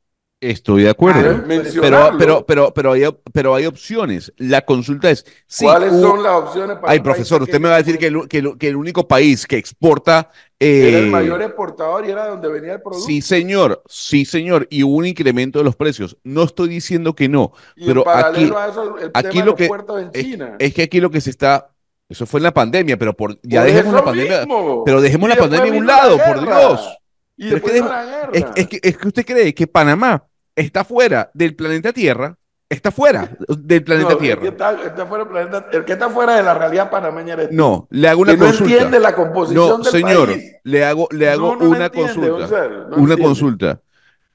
[0.50, 1.42] Estoy de acuerdo.
[1.42, 3.02] Ah, pero, pero, pero, pero, hay,
[3.32, 4.32] pero hay opciones.
[4.36, 7.78] La consulta es, sí, ¿Cuáles son las opciones para Ay, profesor, usted me va a
[7.78, 10.30] decir que el, que el- que el único país que exporta...
[10.60, 13.06] era el eh, mayor exportador y era donde venía el producto?
[13.06, 16.16] Sí, señor, sí, señor, y hubo un incremento de los precios.
[16.24, 19.32] No estoy diciendo que no, y pero en paralelo aquí- a eso, el aquí tema
[19.32, 20.56] de lo los que- puertos en es, China.
[20.58, 21.70] es que aquí lo que se está,
[22.08, 24.84] eso fue en la pandemia, pero por, ya Por dejemos la pandemia, mismo.
[24.84, 26.40] pero dejemos Y la pandemia a un la lado, por.
[26.44, 26.98] Dios.
[27.36, 28.02] Y Pero es que la
[28.32, 28.52] Es, guerra.
[28.54, 30.24] es que, es que usted cree que Panamá
[30.56, 32.36] está fuera del planeta Tierra,
[32.68, 34.48] está fuera del planeta No, el que Tierra.
[34.48, 37.54] está, está fuera del planeta- el que está fuera de la realidad panameña eres tú.
[37.56, 38.72] No, le hago una que no consulta.
[38.72, 40.52] entiende la composición No, del señor, país.
[40.64, 42.58] le hago, le hago No, no una entiende, consulta.
[42.68, 43.22] No una entiende.
[43.22, 43.80] consulta.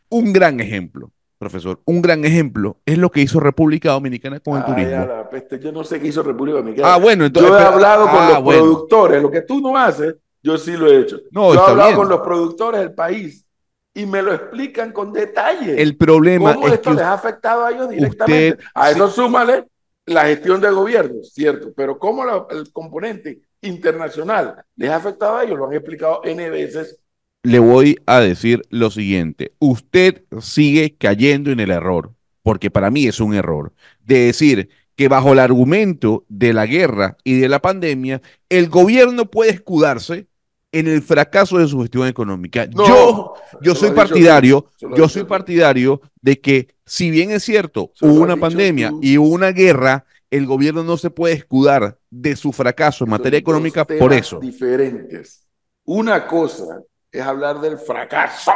[0.10, 4.64] Un gran ejemplo, profesor, un gran ejemplo es lo que hizo República Dominicana con el
[4.66, 5.06] Ay, a turismo.
[5.06, 6.94] la peste, yo no sé qué hizo República Dominicana.
[6.96, 7.50] Ah, bueno, entonces.
[7.52, 8.62] yo he pero- hablado con ah, los bueno.
[8.64, 11.18] productores, lo que tú no haces, yo sí lo he hecho.
[11.32, 11.98] No, yo he hablado bien.
[12.00, 13.46] con los productores del país
[14.00, 15.82] y me lo explican con detalle.
[15.82, 18.64] El problema ¿Cómo es esto que les ha afectado a ellos directamente?
[18.74, 19.66] a eso súmale
[20.06, 25.44] la gestión del gobierno, cierto, pero cómo la- el componente internacional les ha afectado a
[25.44, 27.00] ellos, lo han explicado N veces.
[27.44, 29.54] le voy a decir lo siguiente.
[29.60, 32.12] Usted sigue cayendo en el error,
[32.44, 33.72] porque para mí es un error,
[34.04, 39.26] de decir que bajo el argumento de la guerra y de la pandemia, el gobierno
[39.30, 40.28] puede escudarse
[40.72, 42.68] en el fracaso de su gestión económica.
[42.68, 47.92] No, yo, yo soy dicho partidario, yo soy partidario de que si bien es cierto,
[48.02, 49.00] hubo una pandemia tú.
[49.02, 53.18] y hubo una guerra, el gobierno no se puede escudar de su fracaso en Son
[53.18, 54.40] materia económica por eso.
[54.40, 55.48] Diferentes.
[55.86, 58.52] Una cosa es hablar del fracaso,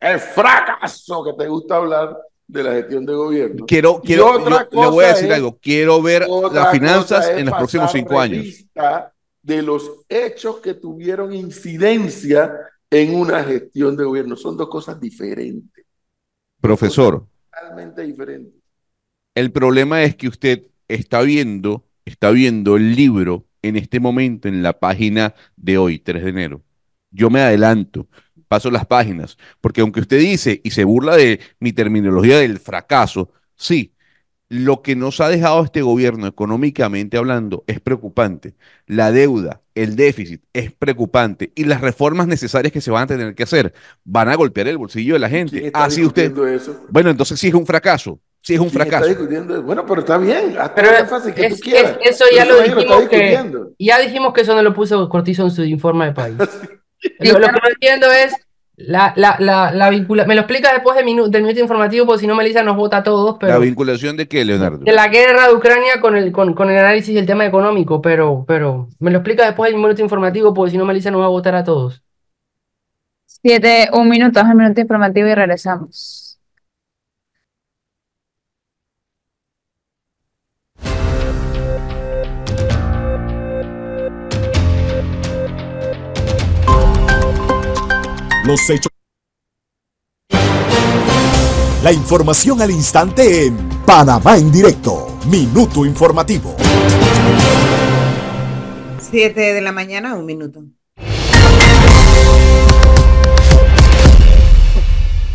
[0.00, 3.66] el fracaso que te gusta hablar de la gestión de gobierno.
[3.66, 5.58] Quiero, quiero, yo- le voy a decir es- algo.
[5.60, 8.64] Quiero ver las finanzas en los próximos cinco años.
[9.46, 12.52] De los hechos que tuvieron incidencia
[12.90, 14.36] en una gestión de gobierno.
[14.36, 15.84] Son dos cosas diferentes,
[16.60, 18.54] Profesor, totalmente diferentes.
[19.34, 24.62] el problema es que usted está viendo, está viendo el libro en este momento en
[24.62, 26.62] la página de hoy, 3 de enero.
[27.10, 28.08] Yo me adelanto,
[28.48, 33.32] paso las páginas, porque aunque usted dice y se burla de mi terminología del fracaso,
[33.54, 33.94] sí,
[34.48, 38.54] lo que nos ha dejado este gobierno económicamente hablando es preocupante.
[38.86, 43.34] La deuda, el déficit es preocupante y las reformas necesarias que se van a tener
[43.34, 45.66] que hacer van a golpear el bolsillo de la ¿Quién gente.
[45.66, 46.80] está Así usted, eso?
[46.88, 49.62] bueno, entonces sí es un fracaso, sí es un ¿Quién está fracaso.
[49.62, 51.96] Bueno, pero está bien, haz Pero el énfasis que es- tú quieras.
[52.02, 53.40] es- eso Pero ya lo dijimos que-.
[53.80, 56.36] Ya dijimos que eso no lo puso Cortizo en su informe de país.
[57.20, 58.32] Lo, lo que no entiendo es
[58.76, 60.24] la, la, la, la vincula.
[60.26, 62.98] Me lo explica después de minu- del minuto informativo, porque si no, Melissa nos vota
[62.98, 64.78] a todos, ¿La pero vinculación de qué, Leonardo?
[64.84, 68.44] de la guerra de Ucrania con el, con, con el análisis del tema económico, pero,
[68.46, 71.28] pero me lo explica después del minuto informativo, porque si no, Melissa nos va a
[71.28, 72.02] votar a todos.
[73.24, 76.25] Siete, un minuto, es el minuto informativo y regresamos.
[88.46, 88.92] Los hechos.
[91.82, 95.18] La información al instante en Panamá en directo.
[95.28, 96.54] Minuto informativo.
[99.00, 100.62] Siete de la mañana, un minuto.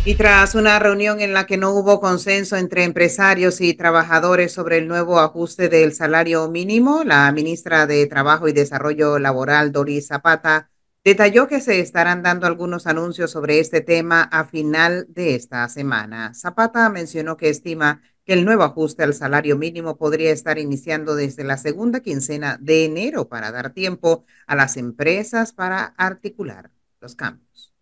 [0.06, 4.78] Y tras una reunión en la que no hubo consenso entre empresarios y trabajadores sobre
[4.78, 10.70] el nuevo ajuste del salario mínimo, la ministra de Trabajo y Desarrollo Laboral, Doris Zapata,
[11.04, 16.32] detalló que se estarán dando algunos anuncios sobre este tema a final de esta semana.
[16.34, 21.44] Zapata mencionó que estima que el nuevo ajuste al salario mínimo podría estar iniciando desde
[21.44, 27.72] la segunda quincena de enero para dar tiempo a las empresas para articular los cambios.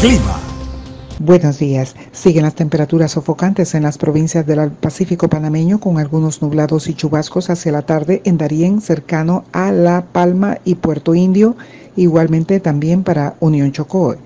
[0.00, 0.51] Clima.
[1.24, 1.94] Buenos días.
[2.10, 7.48] Siguen las temperaturas sofocantes en las provincias del Pacífico panameño con algunos nublados y chubascos
[7.48, 11.54] hacia la tarde en Darién, cercano a La Palma y Puerto Indio,
[11.94, 14.16] igualmente también para Unión Chocó.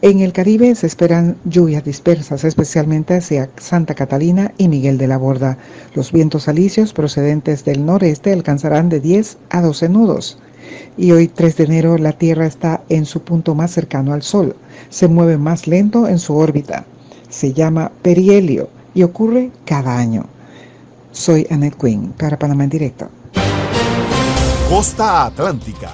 [0.00, 5.18] En el Caribe se esperan lluvias dispersas, especialmente hacia Santa Catalina y Miguel de la
[5.18, 5.58] Borda.
[5.94, 10.38] Los vientos alisios procedentes del noreste alcanzarán de 10 a 12 nudos.
[10.96, 14.54] Y hoy 3 de enero la Tierra está en su punto más cercano al Sol.
[14.88, 16.84] Se mueve más lento en su órbita.
[17.28, 20.26] Se llama perihelio y ocurre cada año.
[21.12, 23.08] Soy Annette Quinn para Panamá en directo.
[24.68, 25.90] Costa Atlántica.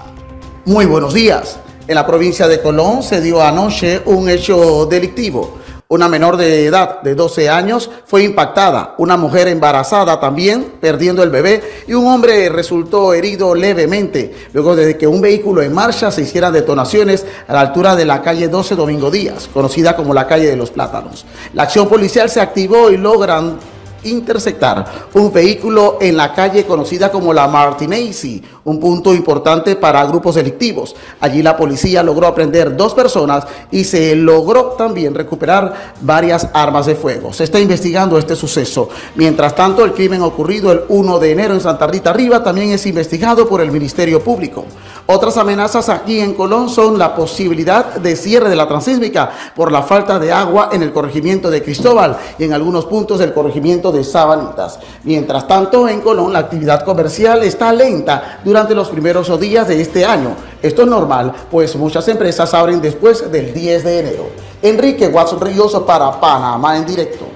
[0.67, 1.59] Muy buenos días.
[1.87, 5.59] En la provincia de Colón se dio anoche un hecho delictivo.
[5.87, 11.29] Una menor de edad de 12 años fue impactada, una mujer embarazada también, perdiendo el
[11.29, 16.23] bebé, y un hombre resultó herido levemente, luego de que un vehículo en marcha se
[16.23, 20.47] hiciera detonaciones a la altura de la calle 12 Domingo Díaz, conocida como la calle
[20.47, 21.27] de los Plátanos.
[21.53, 23.59] La acción policial se activó y logran
[24.05, 24.85] interceptar
[25.15, 28.25] un vehículo en la calle conocida como la Martinez,
[28.65, 30.95] un punto importante para grupos delictivos.
[31.21, 36.95] Allí la policía logró aprender dos personas y se logró también recuperar varias armas de
[36.95, 37.33] fuego.
[37.33, 38.89] Se está investigando este suceso.
[39.17, 42.87] Mientras tanto, el crimen ocurrido el 1 de enero en Santa Rita Arriba también es
[42.87, 44.65] investigado por el Ministerio Público.
[45.07, 49.83] Otras amenazas aquí en Colón son la posibilidad de cierre de la transísmica por la
[49.83, 54.05] falta de agua en el corregimiento de Cristóbal y en algunos puntos del corregimiento de
[54.05, 54.79] Sabanitas.
[55.05, 60.05] Mientras tanto, en Colón la actividad comercial está lenta durante los primeros días de este
[60.05, 60.37] año.
[60.61, 64.27] Esto es normal, pues muchas empresas abren después del 10 de enero.
[64.61, 67.27] Enrique Watson Ríos para Panamá en directo.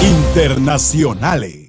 [0.00, 1.61] Internacionales.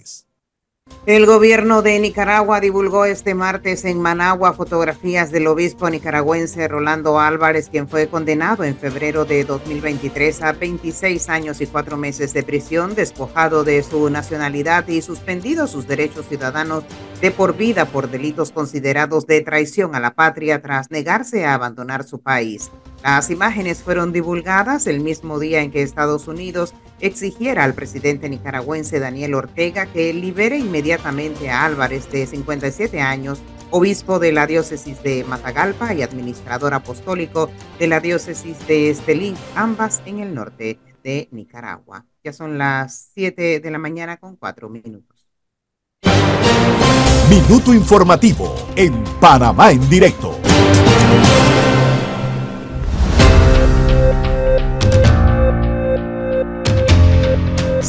[1.06, 7.68] El gobierno de Nicaragua divulgó este martes en Managua fotografías del obispo nicaragüense Rolando Álvarez,
[7.68, 12.96] quien fue condenado en febrero de 2023 a 26 años y cuatro meses de prisión,
[12.96, 16.86] despojado de su nacionalidad y suspendido sus derechos ciudadanos
[17.20, 22.06] de por vida por delitos considerados de traición a la patria tras negarse a abandonar
[22.06, 22.72] su país.
[23.04, 26.74] Las imágenes fueron divulgadas el mismo día en que Estados Unidos
[27.04, 33.42] exigiera al presidente nicaragüense Daniel Ortega que libere inmediatamente a Álvarez, de 57 años,
[33.72, 40.02] obispo de la diócesis de Matagalpa y administrador apostólico de la diócesis de Estelí, ambas
[40.06, 42.06] en el norte de Nicaragua.
[42.24, 45.28] Ya son las 7 de la mañana con 4 minutos.
[47.30, 50.38] Minuto informativo en Panamá en directo.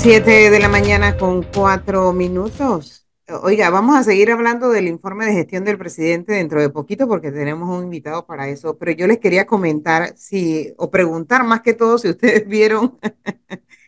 [0.05, 3.07] Siete de la mañana con cuatro minutos.
[3.43, 7.33] Oiga, vamos a seguir hablando del informe de gestión del presidente dentro de poquito porque
[7.33, 11.73] tenemos un invitado para eso, pero yo les quería comentar si, o preguntar más que
[11.73, 12.99] todo si ustedes vieron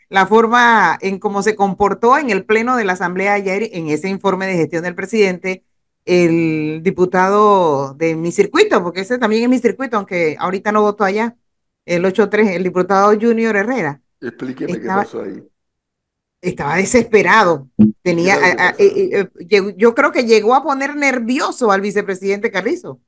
[0.08, 4.08] la forma en cómo se comportó en el pleno de la Asamblea ayer en ese
[4.08, 5.66] informe de gestión del presidente
[6.06, 11.04] el diputado de mi circuito, porque ese también es mi circuito, aunque ahorita no voto
[11.04, 11.36] allá,
[11.84, 14.00] el 8-3, el diputado Junior Herrera.
[14.22, 15.46] Explíqueme qué pasó ahí
[16.40, 17.68] estaba desesperado.
[18.02, 18.36] Tenía,
[18.78, 23.00] eh, eh, yo creo que llegó a poner nervioso al vicepresidente Carrizo.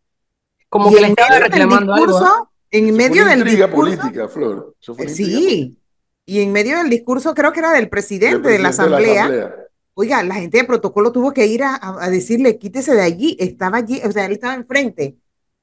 [0.68, 2.50] Como que le estaba reclamando discurso, algo.
[2.70, 3.74] En medio del discurso.
[3.74, 4.74] política, Flor.
[5.06, 5.78] sí.
[6.26, 9.54] Y en medio del discurso, creo que era del presidente, de, la asamblea,
[9.94, 13.36] Oiga, la gente de protocolo tuvo que ir a, a, decirle, quítese de allí.
[13.40, 15.16] Estaba allí, o sea, él estaba enfrente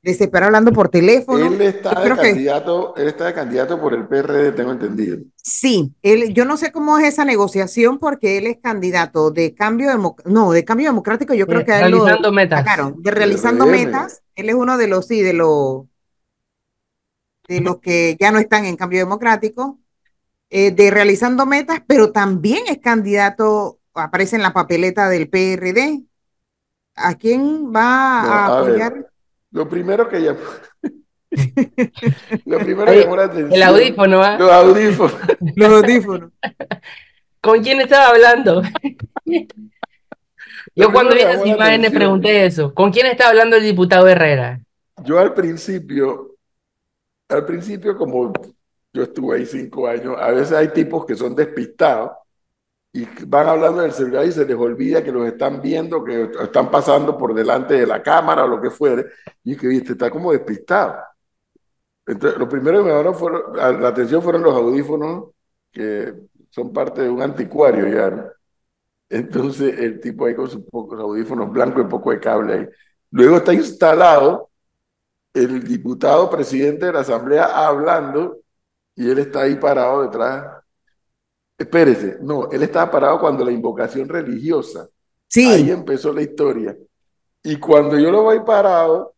[0.05, 1.47] desesperado hablando por teléfono.
[1.47, 5.17] Él está, de candidato, él está de candidato por el PRD, tengo entendido.
[5.35, 9.89] Sí, él, yo no sé cómo es esa negociación porque él es candidato de cambio
[10.25, 12.65] no, de cambio democrático, yo creo que realizando metas.
[12.97, 15.85] de realizando metas, él es uno de los sí, de los
[17.47, 19.79] de los que ya no están en cambio democrático,
[20.51, 26.03] eh, de realizando metas, pero también es candidato, aparece en la papeleta del PRD.
[26.95, 29.11] ¿A quién va a, apoyar?
[29.55, 30.39] Lo primero que llamó.
[32.45, 33.53] lo primero que llamó la atención.
[33.53, 34.35] El audífono, ¿ah?
[34.37, 35.15] Los audífonos.
[35.55, 36.31] los audífonos.
[37.39, 38.61] ¿Con quién estaba hablando?
[40.75, 42.73] Yo cuando vi esas imágenes pregunté eso.
[42.73, 44.59] ¿Con quién estaba hablando el diputado Herrera?
[45.05, 46.35] Yo al principio,
[47.29, 48.33] al principio como
[48.91, 52.11] yo estuve ahí cinco años, a veces hay tipos que son despistados
[52.95, 56.71] y van hablando del celular y se les olvida que los están viendo, que están
[56.71, 59.07] pasando por delante de la cámara o lo que fuere,
[59.43, 60.95] y que viste, está como despistado.
[62.05, 65.25] Entonces, lo primero que me llamaron fueron, la atención fueron los audífonos,
[65.73, 66.13] que
[66.49, 68.31] son parte de un anticuario ya.
[69.09, 72.69] Entonces, el tipo ahí con sus pocos audífonos blancos y poco de cable ahí.
[73.11, 74.51] Luego está instalado
[75.33, 78.37] el diputado presidente de la Asamblea hablando,
[78.95, 80.54] y él está ahí parado detrás
[81.57, 84.89] Espérese, no, él estaba parado cuando la invocación religiosa.
[85.27, 85.45] Sí.
[85.47, 86.77] Ahí empezó la historia.
[87.43, 89.15] Y cuando yo lo voy parado,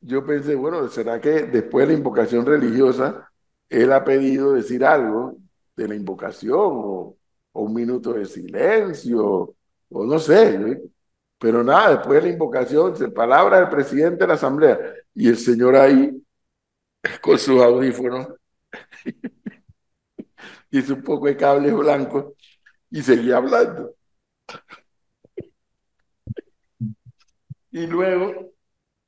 [0.00, 3.30] yo pensé, bueno, ¿será que después de la invocación religiosa,
[3.68, 5.36] él ha pedido decir algo
[5.74, 7.16] de la invocación o,
[7.54, 9.54] un minuto de silencio
[9.90, 10.82] o no sé?
[11.38, 14.78] Pero nada, después de la invocación, palabra del presidente de la asamblea
[15.14, 16.22] y el señor ahí
[17.20, 18.28] con sus audífonos
[20.78, 22.34] hice un poco de cable blanco
[22.90, 23.94] y seguía hablando.
[27.70, 28.52] Y luego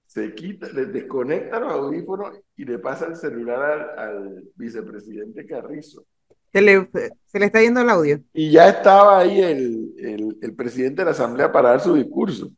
[0.07, 6.05] se quita, le desconecta los audífonos y le pasa el celular al, al vicepresidente Carrizo.
[6.53, 6.89] Se le,
[7.27, 8.21] se le está yendo el audio.
[8.33, 12.51] Y ya estaba ahí el, el, el presidente de la Asamblea para dar su discurso.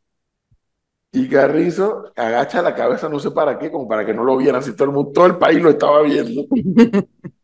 [1.11, 4.61] Y Carrizo agacha la cabeza, no sé para qué, como para que no lo vieran,
[4.61, 6.45] si todo el mundo, todo el país lo estaba viendo.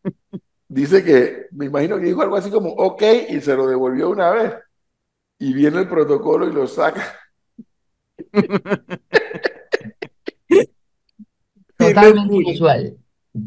[0.76, 4.30] Dice que, me imagino que dijo algo así como, ok, y se lo devolvió una
[4.30, 4.52] vez.
[5.38, 7.18] Y viene el protocolo y lo saca.
[11.78, 12.94] Totalmente inusual.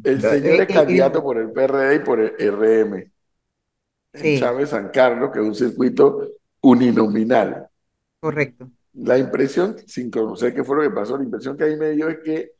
[0.03, 3.11] El señor es candidato por el PRD y por el RM.
[4.13, 4.39] En.
[4.39, 7.69] Chávez San Carlos, que es un circuito uninominal.
[8.19, 8.71] Correcto.
[8.93, 12.09] La impresión, sin conocer qué fue lo que pasó, la impresión que ahí me dio
[12.09, 12.53] es que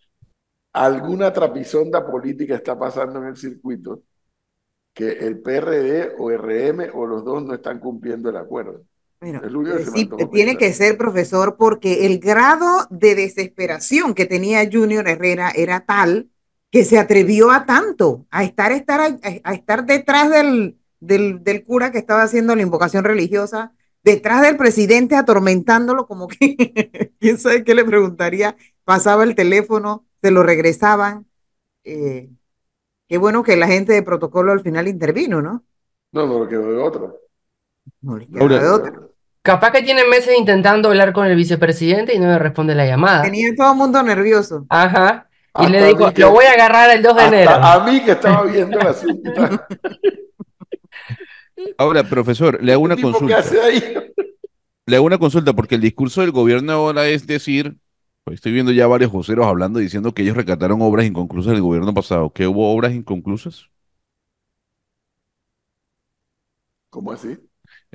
[0.74, 4.04] alguna trapisonda política está pasando en el circuito,
[5.00, 8.84] que el PRD o RM o los dos no están cumpliendo el acuerdo.
[9.22, 9.42] Bueno,
[9.94, 15.86] sí, tiene que ser profesor porque el grado de desesperación que tenía Junior Herrera era
[15.86, 16.30] tal
[16.70, 21.64] que se atrevió a tanto, a estar, estar, a, a estar detrás del, del, del
[21.64, 23.74] cura que estaba haciendo la invocación religiosa,
[24.04, 30.32] detrás del presidente atormentándolo como que, quién sabe qué le preguntaría, pasaba el teléfono, se
[30.32, 31.26] lo regresaban.
[31.86, 32.30] Eh,
[33.10, 35.64] qué bueno que la gente de protocolo al final intervino, ¿no?
[36.14, 37.18] No, no, lo quedó de otro.
[38.02, 38.94] No quedaba Ahora- de otra.
[39.42, 43.24] Capaz que tienen meses intentando hablar con el vicepresidente y no le responde la llamada.
[43.24, 44.66] Tenía todo el mundo nervioso.
[44.70, 45.28] Ajá.
[45.56, 47.52] Y Hasta le a dijo, que- lo voy a agarrar el 2 de enero.
[47.52, 49.68] A mí que estaba viendo la cinta.
[51.78, 53.36] Ahora, profesor, le hago una ¿Este tipo consulta.
[53.36, 53.84] ¿Qué hace ahí?
[54.86, 57.76] Le hago una consulta porque el discurso del gobierno ahora es decir,
[58.28, 62.32] estoy viendo ya varios voceros hablando diciendo que ellos recataron obras inconclusas del gobierno pasado.
[62.32, 63.70] ¿Que hubo obras inconclusas?
[66.90, 67.28] ¿Cómo así?
[67.30, 67.48] Estoy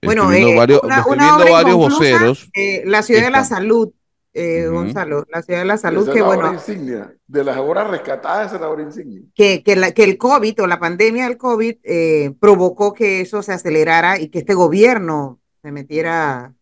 [0.04, 2.50] Bueno, viendo eh, varios, una, estoy una viendo obra varios inconclusa, voceros.
[2.54, 3.92] eh, la ciudad de la salud,
[4.32, 4.66] eh.
[4.68, 7.14] Gonzalo, la ciudad de la salud, Esa que la bueno, obra insignia.
[7.26, 9.22] De las obras rescatadas, esa es la obra insignia.
[9.34, 13.42] que, que, la- que el COVID o la pandemia del COVID eh, provocó que eso
[13.42, 16.54] se acelerara y que este gobierno se metiera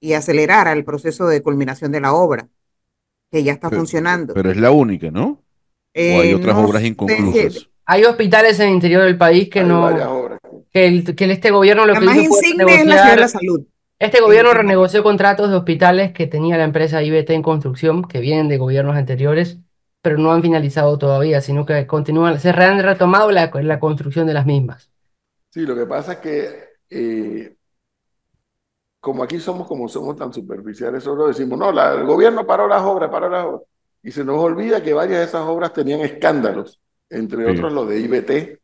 [0.00, 2.48] y acelerara el proceso de culminación de la obra,
[3.30, 4.34] que ya está Pero- funcionando.
[4.34, 5.24] Pero es la única, ¿no?
[5.26, 5.40] ¿O
[5.94, 7.68] hay Eh, otras no obras inconclusas?
[7.86, 10.38] Hay hospitales en el interior del país que Hay no,
[10.70, 12.66] que, el- que este gobierno lo la que más hizo fue es la
[12.96, 13.62] ciudad de la salud.
[13.98, 18.20] Este gobierno en- renegoció contratos de hospitales que tenía la empresa IBT en construcción, que
[18.20, 19.58] vienen de gobiernos anteriores,
[20.02, 24.34] pero no han finalizado todavía, sino que continúan, se han retomado la, la construcción de
[24.34, 24.90] las mismas.
[25.50, 26.48] Sí, lo que pasa es que
[26.90, 27.56] eh,
[29.00, 32.82] como aquí somos como somos tan superficiales, solo decimos, no, la- el gobierno paró las
[32.82, 33.62] obras, paró las obras.
[34.02, 36.80] Y se nos olvida que varias de esas obras tenían escándalos,
[37.10, 37.50] entre Sí.
[37.58, 38.60] otros los de IBT,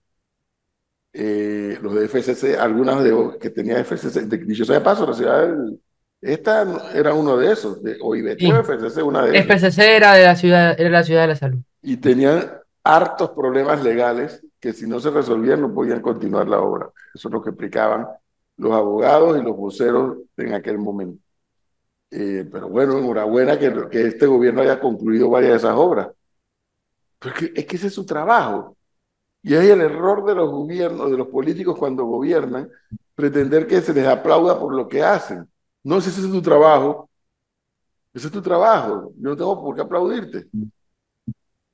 [1.12, 5.14] eh, los de FCC, algunas de, que tenía FCC, de, dicho sea de paso, la
[5.14, 5.80] ciudad del-
[6.20, 8.50] esta era uno de esos, de, o IBT Sí.
[8.52, 9.46] o FCC, una de esas.
[9.46, 11.58] FCC era de la ciudad, era la ciudad de la salud.
[11.82, 12.50] y tenían
[12.82, 16.88] hartos problemas legales que si no se resolvían no podían continuar la obra.
[17.14, 18.06] Eso es lo que explicaban
[18.56, 21.22] los abogados y los voceros en aquel momento.
[22.10, 26.08] Eh, pero bueno, enhorabuena que, que este gobierno haya concluido varias de esas obras.
[27.18, 28.76] Porque es que ese es su trabajo.
[29.42, 32.70] Y es el error de los gobiernos, de los políticos cuando gobiernan,
[33.14, 35.48] pretender que se les aplauda por lo que hacen.
[35.82, 37.10] No, si ese es tu trabajo,
[38.12, 39.12] ese es tu trabajo.
[39.16, 40.48] Yo no tengo por qué aplaudirte.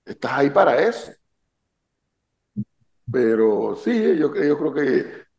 [0.05, 1.13] Estás ahí para eso.
[3.13, 5.30] Pero sí, yo, yo creo que,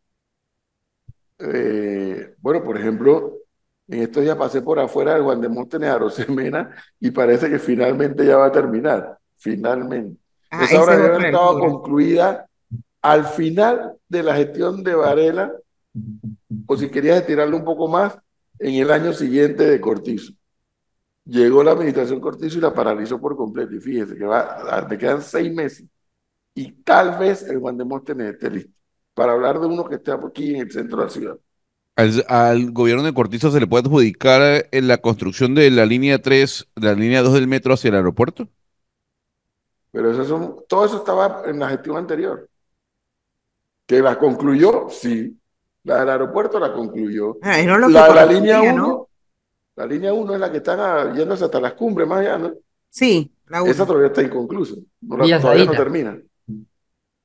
[1.54, 3.38] eh, bueno, por ejemplo,
[3.88, 7.60] en estos días pasé por afuera del Juan de Montes de Arosemena y parece que
[7.60, 9.18] finalmente ya va a terminar.
[9.38, 10.20] Finalmente.
[10.50, 12.48] Ah, Esa obra debe haber de estado concluida
[13.02, 15.52] al final de la gestión de Varela,
[16.68, 18.18] o si querías estirarlo un poco más,
[18.60, 20.34] en el año siguiente de Cortizo.
[21.26, 23.74] Llegó la administración Cortizo y la paralizó por completo.
[23.74, 25.86] Y fíjese que va, me quedan seis meses.
[26.54, 28.81] Y tal vez el Juan de esté listo.
[29.22, 31.38] Para hablar de uno que está aquí en el centro de la ciudad.
[31.96, 35.86] Al, al gobierno de Cortizo se le puede adjudicar eh, en la construcción de la
[35.86, 38.48] línea 3, la línea 2 del metro hacia el aeropuerto.
[39.92, 42.50] Pero eso son, todo eso estaba en la gestión anterior.
[43.86, 45.38] Que la concluyó, sí.
[45.84, 47.38] La del aeropuerto la concluyó.
[47.44, 48.86] Ah, no lo La, la correspondía, línea ¿no?
[48.88, 49.08] 1,
[49.76, 52.54] la línea 1 es la que están yéndose hasta las cumbres más allá, ¿no?
[52.90, 54.78] Sí, la Esa todavía está inconclusa.
[55.02, 56.18] No la- todavía no termina.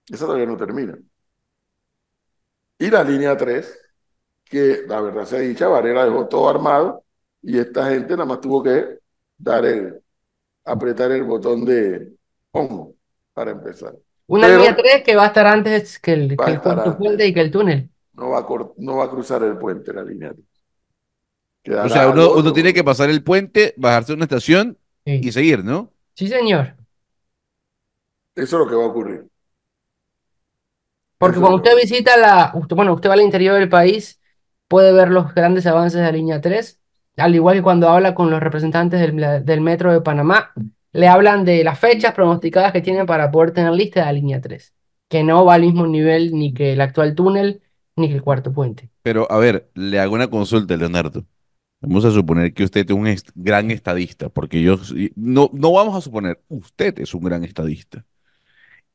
[0.09, 0.99] Esa todavía no termina.
[2.79, 3.79] Y la línea 3,
[4.45, 7.05] que la verdad sea dicha, Varela dejó todo armado
[7.43, 8.99] y esta gente nada más tuvo que
[9.39, 10.01] dar el,
[10.64, 12.12] apretar el botón de
[12.53, 12.95] on
[13.33, 13.95] para empezar.
[14.27, 17.33] Una Pero- línea 3 que va a estar antes que el, que el puente y
[17.35, 17.89] que el túnel.
[18.12, 18.47] No va a,
[18.79, 21.79] no va a cruzar el puente la línea 3.
[21.85, 25.64] O sea, uno, uno tiene que pasar el puente, bajarse a una estación y seguir,
[25.64, 25.93] ¿no?
[26.14, 26.74] sí, señor.
[28.35, 29.27] Eso es lo que va a ocurrir.
[31.19, 34.21] Porque cuando usted visita la, usted- bueno, usted va al interior del país,
[34.69, 36.81] puede ver los grandes avances de la línea 3,
[37.17, 40.53] al igual que cuando habla con los representantes del, del Metro de Panamá,
[40.93, 44.75] le hablan de las fechas pronosticadas que tienen para poder tener lista la línea 3,
[45.09, 47.62] que no va al mismo nivel ni que el actual túnel
[47.97, 48.91] ni que el cuarto puente.
[49.03, 51.25] Pero, a ver, le hago una consulta, Leonardo.
[51.81, 54.79] Vamos a suponer que usted es un est- gran estadista, porque yo
[55.14, 58.05] no, no vamos a suponer, usted es un gran estadista.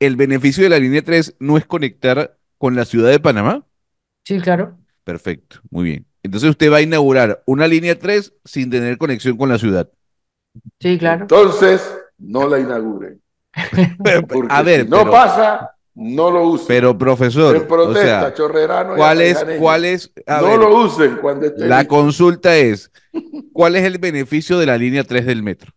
[0.06, 3.66] El beneficio de la línea 3 no es conectar con la ciudad de Panamá.
[4.24, 4.78] Sí, claro.
[5.04, 6.06] Perfecto, muy bien.
[6.22, 9.90] Entonces usted va a inaugurar una línea 3 sin tener conexión con la ciudad.
[10.80, 11.22] Sí, claro.
[11.22, 11.82] Entonces,
[12.18, 13.20] no la inauguren.
[14.28, 16.66] Porque A ver, si no pero, pasa, no lo usen.
[16.68, 20.84] pero profesor, en o protesta, sea, chorrerano ¿cuál es, cuál es, a no ver, lo
[20.84, 21.94] usen cuando esté la listo.
[21.94, 22.90] consulta es,
[23.52, 25.72] ¿cuál es el beneficio de la línea 3 del metro?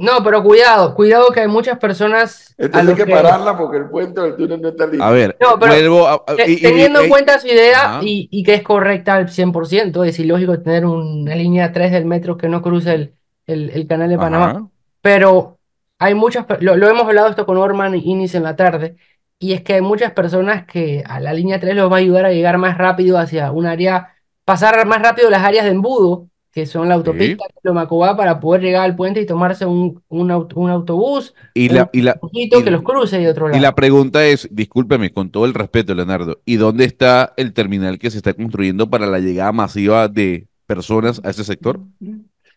[0.00, 3.76] No, pero cuidado, cuidado que hay muchas personas a Entonces hay que que- pararla porque
[3.78, 5.04] el puente del túnel no está listo.
[5.04, 8.00] A ver, No, pero vuelvo a, a- Te- y- y- Teniendo en cuenta su idea
[8.02, 12.36] y, y que es correcta al 100%, es ilógico tener una línea 3 del metro
[12.36, 13.14] que no cruce el,
[13.46, 14.50] el, el canal de Panamá.
[14.50, 14.66] Ajá.
[15.02, 15.58] Pero
[15.98, 18.96] hay muchas, lo, lo hemos hablado esto con Orman y Inis en la tarde,
[19.38, 22.26] y es que hay muchas personas que a la línea 3 los va a ayudar
[22.26, 26.66] a llegar más rápido hacia un área, pasar más rápido las áreas de embudo, que
[26.66, 30.70] son la autopista, Lomacobá, para poder llegar al puente y tomarse un, un, aut- un
[30.70, 33.62] autobús, Y un la, y la, y- que los cruce de otro y lado.
[33.62, 38.10] la pregunta es, discúlpeme, con todo el respeto, Leonardo, ¿y dónde está el terminal que
[38.10, 41.80] se está construyendo para la llegada masiva de personas a ese sector?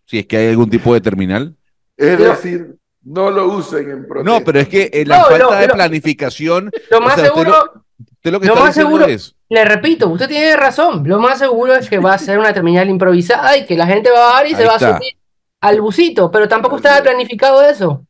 [0.06, 1.56] Si es que hay algún tipo de terminal.
[1.96, 4.40] Es decir, no lo usen en protesta.
[4.40, 7.26] No, pero es que eh, la No, falta no, de planificación, Lo o más sea,
[7.26, 7.50] seguro...
[7.52, 11.04] lo, usted lo que lo está más seguro- es, Le repito, usted tiene razón.
[11.08, 14.10] Lo más seguro es que va a ser una terminal improvisada y que la gente
[14.10, 14.90] va a bajar y se Ahí va está.
[14.90, 15.14] a subir
[15.62, 18.06] al busito, pero tampoco estaba planificado eso.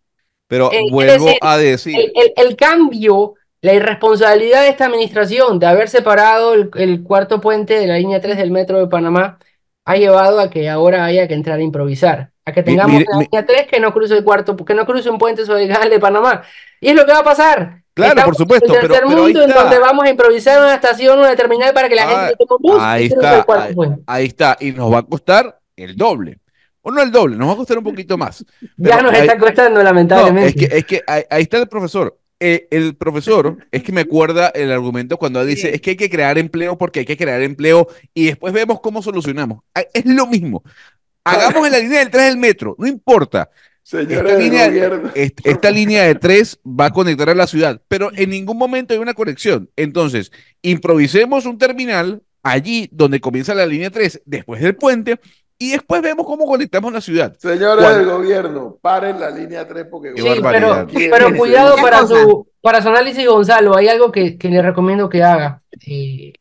[0.48, 5.90] pero Eh, vuelvo a decir, El, el- cambio, la irresponsabilidad de esta administración de haber
[5.90, 9.40] separado el, el cuarto puente de la línea 3 del metro de Panamá
[9.86, 13.18] ha llevado a que ahora haya que entrar a improvisar, a que tengamos mire- la
[13.18, 15.70] mi- línea 3 que no cruce el cuarto, que no cruce un puente sobre el
[15.74, 16.42] canal de Panamá.
[16.80, 17.82] Y es lo que va a pasar.
[17.94, 19.62] Claro, Estamos por supuesto, en el pero- tercer pero ahí mundo en está.
[19.64, 22.72] donde vamos a improvisar una estación, una terminal para que la Ah, gente tome un
[22.74, 23.44] bus ahí está,
[23.76, 24.02] puente.
[24.08, 26.40] ahí está, y nos va a costar el doble.
[26.82, 28.44] O no el doble, nos va a costar un poquito más.
[28.78, 30.48] Ya Pero nos ahí- está costando, No, lamentablemente.
[30.48, 32.18] es que, es que ahí, ahí está el profesor.
[32.46, 36.10] Eh, el profesor es que me acuerda el argumento cuando dice es que hay que
[36.10, 39.60] crear empleo porque hay que crear empleo y después vemos cómo solucionamos.
[39.74, 40.62] Ah, Es lo mismo.
[41.24, 43.50] Hagamos en la línea del 3 del metro, no importa.
[43.82, 45.12] Señores Esta línea, gobierno.
[45.16, 48.94] est- esta línea de 3 va a conectar a la ciudad, pero en ningún momento
[48.94, 49.70] hay una conexión.
[49.78, 50.32] Entonces,
[50.62, 55.20] improvisemos un terminal allí donde comienza la línea 3, después del puente,
[55.58, 57.36] y después vemos cómo conectamos la ciudad.
[57.38, 60.14] Señores del gobierno, paren la línea 3 porque...
[60.16, 63.76] Sí, pero, pero cuidado para su, para su análisis, Gonzalo.
[63.76, 65.62] Hay algo que, que le recomiendo que haga.
[65.88, 66.34] Eh,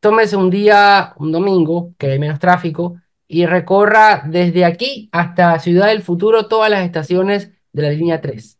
[0.00, 2.96] tómese un día, un domingo, que hay menos tráfico,
[3.28, 8.58] y recorra desde aquí hasta Ciudad del Futuro todas las estaciones de la línea 3.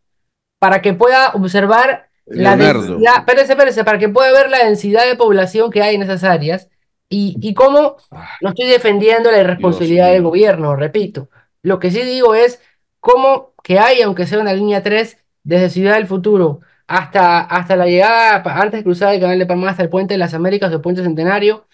[0.59, 2.81] Para que pueda observar la Leonardo.
[2.81, 6.23] densidad, espérese, espérese, para que pueda ver la densidad de población que hay en esas
[6.23, 6.69] áreas
[7.09, 7.97] y, y cómo
[8.41, 11.29] no estoy defendiendo la irresponsabilidad Dios del gobierno, repito.
[11.63, 12.61] Lo que sí digo es
[12.99, 17.85] cómo que hay, aunque sea una línea 3, desde Ciudad del Futuro hasta, hasta la
[17.85, 20.75] llegada, antes de cruzar el canal de Panamá hasta el Puente de las Américas o
[20.75, 21.67] el Puente Centenario,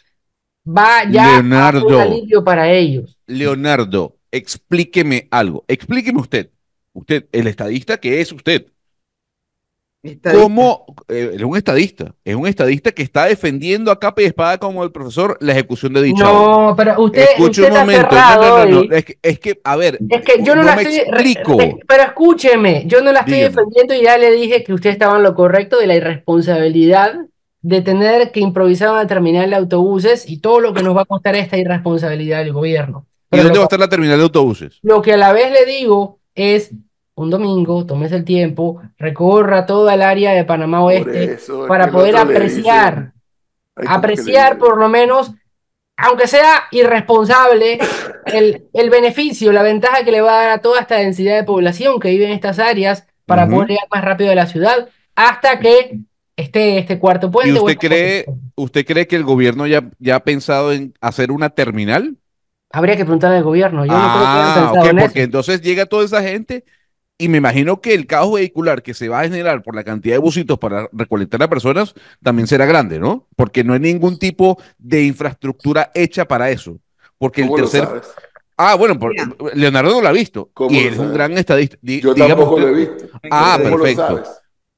[0.67, 1.43] va ya a
[1.75, 1.99] ser un Leonardo.
[1.99, 3.17] alivio para ellos.
[3.27, 5.65] Leonardo, explíqueme algo.
[5.67, 6.49] Explíqueme usted.
[6.93, 8.67] Usted, el estadista que es usted.
[10.03, 10.33] Estadista.
[10.43, 10.85] ¿Cómo?
[11.07, 12.13] eh, es un estadista.
[12.25, 15.93] Es un estadista que está defendiendo a capa y espada como el profesor la ejecución
[15.93, 16.67] de dicha obra.
[16.67, 18.03] No, pero usted, Escuche usted un está momento.
[18.03, 18.93] No, cerrado no, no.
[18.95, 19.97] Es que, es que, a ver.
[20.09, 20.97] Es que yo no, la me estoy.
[20.97, 21.57] explico.
[21.57, 23.49] re- pero escúcheme, yo no la estoy Dígame.
[23.55, 27.15] defendiendo y ya le dije que usted estaba en lo correcto de la irresponsabilidad
[27.61, 31.05] de tener que improvisar una terminal de autobuses y todo lo que nos va a
[31.05, 33.05] costar esta irresponsabilidad del gobierno.
[33.31, 34.79] ¿Y dónde va a estar la terminal de autobuses?
[34.81, 36.71] lo que a la vez le digo es
[37.15, 42.15] un domingo, tómese el tiempo, recorra toda el área de Panamá Oeste eso para poder
[42.17, 43.13] apreciar dice-
[43.75, 45.31] Ay, ¿cómo que le apreciar por lo menos,
[45.97, 47.79] aunque sea irresponsable,
[48.27, 51.43] el, el beneficio, la ventaja que le va a dar a toda esta densidad de
[51.43, 53.55] población que vive en estas áreas para Ujú.
[53.55, 55.99] poder llegar más rápido a la ciudad hasta que
[56.35, 57.59] esté este cuarto ¿Y puente.
[57.59, 62.17] usted cree, usted cree que el gobierno ya, ya ha pensado en hacer una terminal?
[62.71, 63.85] Habría que preguntarle al gobierno.
[63.85, 65.07] Yo no creo que hayan Ah, pensado ok, en eso.
[65.07, 66.63] porque entonces llega toda esa gente
[67.23, 70.15] y me imagino que el caos vehicular que se va a generar por la cantidad
[70.15, 73.27] de busitos para recolectar a personas también será grande, ¿no?
[73.35, 76.77] Porque no hay ningún tipo de infraestructura hecha para eso.
[77.17, 78.07] Porque el ¿Cómo lo tercer, sabes?
[78.57, 79.13] Ah, bueno, por-.
[79.55, 80.49] Leonardo no lo ha visto.
[80.53, 81.77] ¿Cómo Y es un gran estadista.
[81.81, 83.05] Di- Yo tampoco lo he visto.
[83.31, 84.07] Ah, ¿Cómo lo perfecto.
[84.07, 84.29] sabes?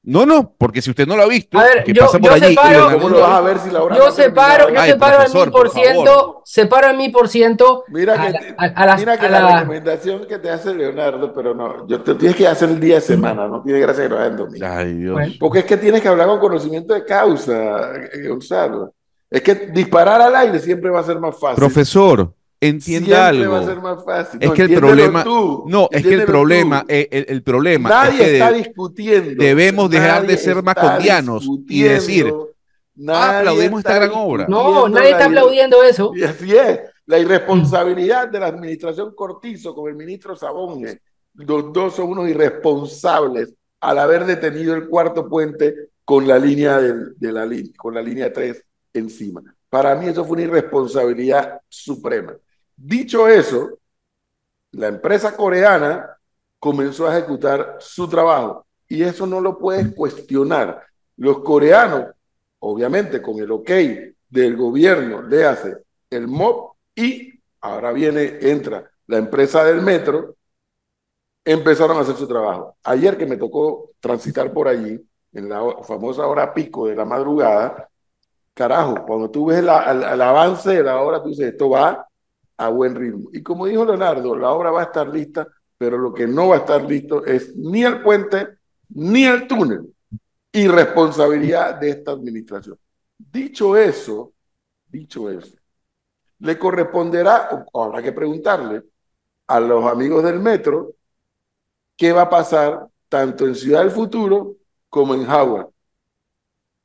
[0.08, 2.28] No, no, porque si usted no lo ha visto, A ver, que yo- pasa por
[2.28, 2.54] yo allí.
[2.54, 4.80] separo- ¿Cómo lo vas a ver si la obra Yo no separo, yo?
[4.80, 8.32] Ay, separo al profesor, mil por ciento, separo al mil por ciento Mira a que,
[8.32, 11.54] la- a- a las- mira que a la, la- recomendación que te hace Leonardo, pero
[11.56, 14.16] no, yo te tienes que hacer el día de semana, no tiene gracia que lo
[14.16, 14.64] hagas en domingo.
[14.70, 15.12] Ay, Dios.
[15.14, 15.32] Bueno.
[15.40, 18.94] Porque es que tienes que hablar con conocimiento de causa, eh, Gonzalo.
[19.28, 21.56] Es que disparar al aire siempre va a ser más fácil.
[21.56, 22.32] Profesor,
[22.68, 23.82] entienda siempre va a ser algo.
[23.82, 24.40] más fácil.
[24.42, 27.88] Es No, que el problema, tú, no, es que el problema, eh, el, el problema
[27.88, 29.42] es Nadie que está de- discutiendo.
[29.42, 32.32] debemos dejar de nadie ser macondianos y decir,
[33.08, 34.46] "Ah, aplaudimos está esta gran obra".
[34.48, 36.12] No, nadie está la- aplaudiendo eso.
[36.14, 36.80] Y así es.
[37.06, 41.00] La irresponsabilidad de la administración Cortizo con el ministro Sabonge.
[41.34, 47.14] Los dos son unos irresponsables al haber detenido el cuarto puente con la línea del-
[47.16, 48.62] de, la línea, con la línea 3
[48.94, 49.42] encima.
[49.68, 52.32] Para mí eso fue una irresponsabilidad suprema.
[52.76, 53.78] Dicho eso,
[54.72, 56.18] la empresa coreana
[56.58, 60.82] comenzó a ejecutar su trabajo y eso no lo puedes cuestionar.
[61.16, 62.06] Los coreanos,
[62.60, 63.70] obviamente con el ok
[64.28, 65.76] del gobierno, le hace
[66.10, 70.36] el MOP y ahora viene, entra la empresa del metro,
[71.44, 72.76] empezaron a hacer su trabajo.
[72.84, 75.00] Ayer que me tocó transitar por allí,
[75.32, 77.88] en la famosa hora pico de la madrugada,
[78.54, 82.06] carajo, cuando tú ves la- el, el avance de la obra, tú dices, esto va
[82.56, 83.28] a buen ritmo.
[83.32, 85.46] Y como dijo Leonardo, la obra va a estar lista,
[85.78, 88.58] pero lo que no va a estar listo es ni el puente
[88.90, 89.94] ni el túnel.
[90.52, 92.78] Irresponsabilidad de esta administración.
[93.18, 94.32] Dicho eso,
[94.88, 95.56] dicho eso,
[96.38, 98.82] le corresponderá, o habrá que preguntarle
[99.46, 100.94] a los amigos del metro,
[101.96, 104.56] qué va a pasar tanto en Ciudad del Futuro
[104.88, 105.68] como en Howard,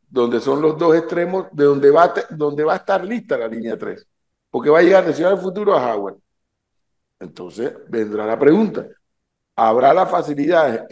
[0.10, 3.78] donde son los dos extremos de donde va, donde va a estar lista la línea
[3.78, 4.08] 3,
[4.52, 6.18] porque va a llegar de Ciudad del Futuro a Howard.
[7.20, 8.86] Entonces vendrá la pregunta,
[9.56, 10.88] ¿habrá la facilidad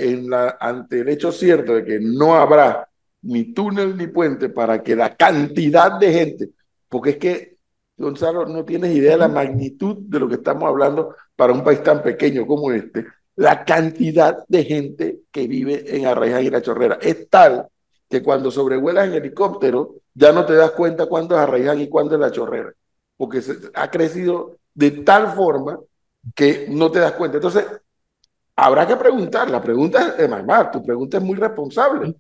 [0.60, 2.90] ante el hecho cierto de que no habrá
[3.22, 6.50] ni túnel ni puente para que la cantidad de gente,
[6.88, 7.58] porque es que,
[7.98, 11.84] Gonzalo, no tienes idea de la magnitud de lo que estamos hablando para un país
[11.84, 13.06] tan pequeño como este,
[13.36, 16.98] la cantidad de gente que vive en Arraiján y La Chorrera.
[17.02, 17.68] Es tal
[18.10, 22.16] que cuando sobrevuelas en helicóptero ya no te das cuenta cuándo es Arraiján y cuándo
[22.16, 22.74] es La Chorrera,
[23.20, 25.78] porque se, ha crecido de tal forma
[26.34, 27.36] que no te das cuenta.
[27.36, 27.66] Entonces,
[28.56, 32.16] habrá que preguntar, la pregunta es, además, tu pregunta es muy responsable.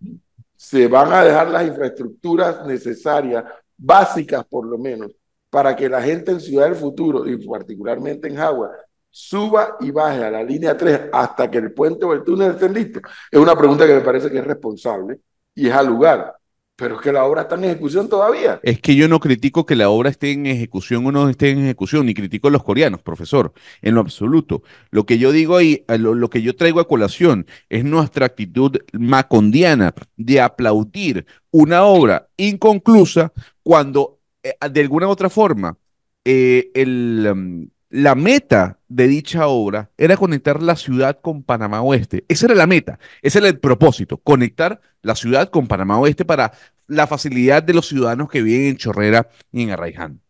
[0.58, 3.46] Se van a dejar las infraestructuras necesarias,
[3.78, 5.10] básicas por lo menos,
[5.50, 8.70] para que la gente en Ciudad del Futuro, y particularmente en Jagua,
[9.10, 12.74] suba y baje a la línea 3 hasta que el puente o el túnel estén
[12.74, 13.04] listos.
[13.32, 15.22] Es una pregunta que me parece que es responsable
[15.56, 16.39] y es al lugar.
[16.80, 18.60] Pero es que la obra está en ejecución todavía.
[18.64, 21.60] Es que yo no critico que la obra esté en ejecución o no esté en
[21.60, 23.52] ejecución, ni critico a los coreanos, profesor,
[23.82, 24.64] en lo absoluto.
[24.90, 29.94] Lo que yo digo ahí, lo que yo traigo a colación, es nuestra actitud macondiana
[30.16, 35.78] de aplaudir una obra inconclusa cuando, eh, de alguna u otra forma,
[36.24, 42.24] eh, el, um, la meta de dicha obra era conectar la ciudad con Panamá Oeste.
[42.28, 46.54] Esa era la meta, ese era el propósito, conectar la ciudad con Panamá Oeste para
[46.88, 50.22] la facilidad de los ciudadanos que viven en Chorrera y en Arraiján.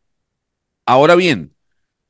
[0.86, 1.54] Ahora bien,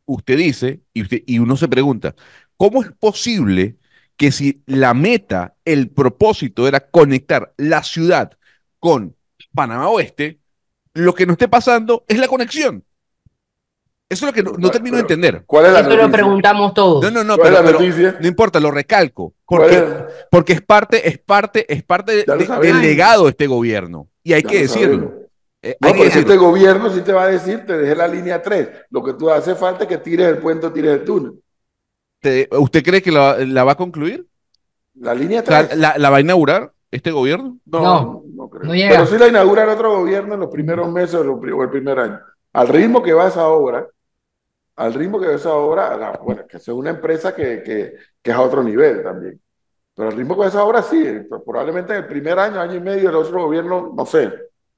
[0.06, 2.16] usted dice, y, usted, y uno se pregunta,
[2.58, 3.78] ¿cómo es posible
[4.18, 8.38] que si la meta, el propósito era conectar la ciudad
[8.80, 9.16] con
[9.54, 10.40] Panamá Oeste,
[10.94, 12.84] lo que no esté pasando es la conexión?
[14.10, 15.44] Eso es lo que no, no termino de entender.
[15.46, 16.12] ¿Cuál es la Eso lo noticia?
[16.14, 17.04] preguntamos todos.
[17.04, 19.86] No, no, no, ¿Cuál es pero, la pero no importa, lo recalco, ¿Cuál porque, es?
[20.32, 24.08] porque es parte, es parte, es parte de- lo del legado de este gobierno.
[24.24, 25.14] Y hay Ya que lo decirlo.
[25.62, 26.22] Eh, No, hay que porque decirlo.
[26.34, 28.70] este gobierno sí te va a decir, te dejé la línea 3.
[28.90, 31.34] Lo que tú hace falta es que tires el puente o tires el túnel.
[32.22, 34.26] Te- ¿Usted cree que la, la va a concluir?
[34.96, 35.78] La línea O sea, 3.
[35.80, 37.58] ¿La, la va a inaugurar este gobierno?
[37.66, 38.64] No, No, no, creo.
[38.64, 38.90] no llega.
[38.90, 42.20] Pero sí la inaugura el otro gobierno en los primeros meses o el primer año.
[42.54, 43.88] Al ritmo que va esa obra,
[44.80, 48.42] al ritmo que obra, la- bueno, que sea una empresa que, que, que es a
[48.42, 49.40] otro nivel también.
[49.96, 51.04] Pero al ritmo que va esa obra, sí.
[51.46, 54.32] Probablemente en el primer año, año y medio, el otro gobierno, no sé.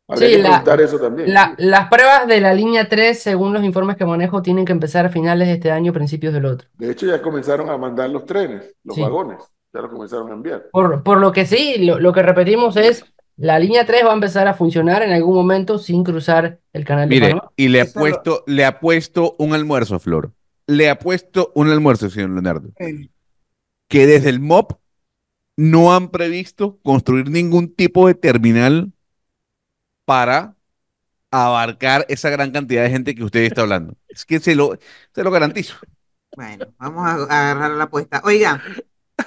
[0.08, 1.34] Habría Sí, que la- eso también.
[1.34, 5.06] La- las pruebas de la línea 3, según los informes que manejo, tienen que empezar
[5.06, 6.68] a finales de este año, principios del otro.
[6.78, 9.02] De hecho, ya comenzaron a mandar los trenes, los Sí.
[9.02, 9.38] vagones.
[9.74, 10.66] Ya los comenzaron a enviar.
[10.72, 13.06] Por, por lo que sí, lo, lo que repetimos es,
[13.42, 17.10] la línea 3 va a empezar a funcionar en algún momento sin cruzar el canal
[17.10, 17.52] de Mire, Panamá.
[17.56, 20.34] y le ha Eso lo- puesto, le ha puesto un almuerzo, Flor.
[20.68, 22.70] Le ha puesto un almuerzo, señor Leonardo.
[22.80, 23.10] Eh,
[23.88, 24.74] Que desde el MOP
[25.58, 28.94] no han previsto construir ningún tipo de terminal
[30.06, 30.56] para
[31.32, 33.96] abarcar esa gran cantidad de gente que usted está hablando.
[34.08, 34.78] Es que se lo,
[35.14, 35.76] se lo garantizo.
[36.36, 38.22] Bueno, vamos a a agarrar la apuesta.
[38.24, 38.62] Oiga,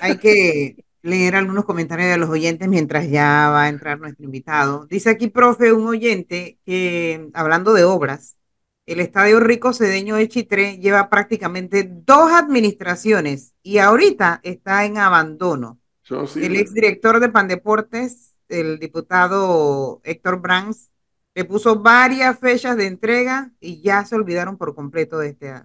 [0.00, 4.86] hay que leer algunos comentarios de los oyentes mientras ya va a entrar nuestro invitado.
[4.86, 8.38] Dice aquí, profe, un oyente que, hablando de obras,
[8.86, 15.78] el Estadio Rico Cedeño de Chitré lleva prácticamente dos administraciones y ahorita está en abandono.
[16.02, 20.90] Eso no El exdirector de Pandeportes, el diputado Héctor Brands,
[21.34, 25.64] le puso varias fechas de entrega y ya se olvidaron por completo de este, de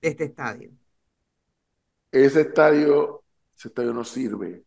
[0.00, 0.70] este estadio.
[2.10, 3.19] Ese estadio,
[3.60, 4.64] ese estadio no sirve.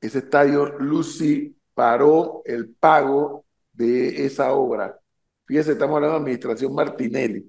[0.00, 4.98] Ese estadio, Lucy paró el pago de esa obra.
[5.44, 7.48] Fíjese, estamos hablando de administración Martinelli.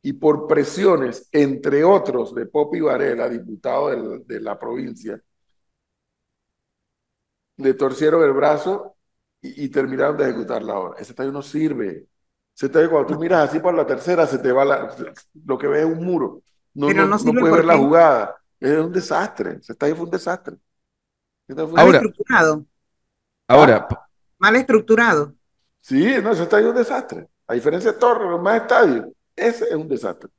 [0.00, 5.22] Y por presiones, entre otros, de Popi Varela, diputado de la provincia,
[7.58, 8.96] le torcieron el brazo
[9.42, 10.98] y, y terminaron de ejecutar la obra.
[10.98, 12.06] Ese estadio no sirve.
[12.56, 14.96] Ese estadio, cuando tú miras así por la tercera, se te va la,
[15.44, 16.42] lo que ves es un muro.
[16.72, 18.41] No, Pero no, no no puedes ver la jugada.
[18.62, 19.56] Es un desastre.
[19.60, 20.54] Ese estadio fue un desastre.
[20.54, 22.66] Ese estadio fue un Mal Ahora- estructurado,
[23.48, 23.96] Ahora, p-
[24.38, 25.34] mal estructurado.
[25.80, 27.28] Sí, no, ese estadio es un desastre.
[27.46, 29.06] A diferencia de todos los demás estadios,
[29.36, 30.30] ese es un desastre.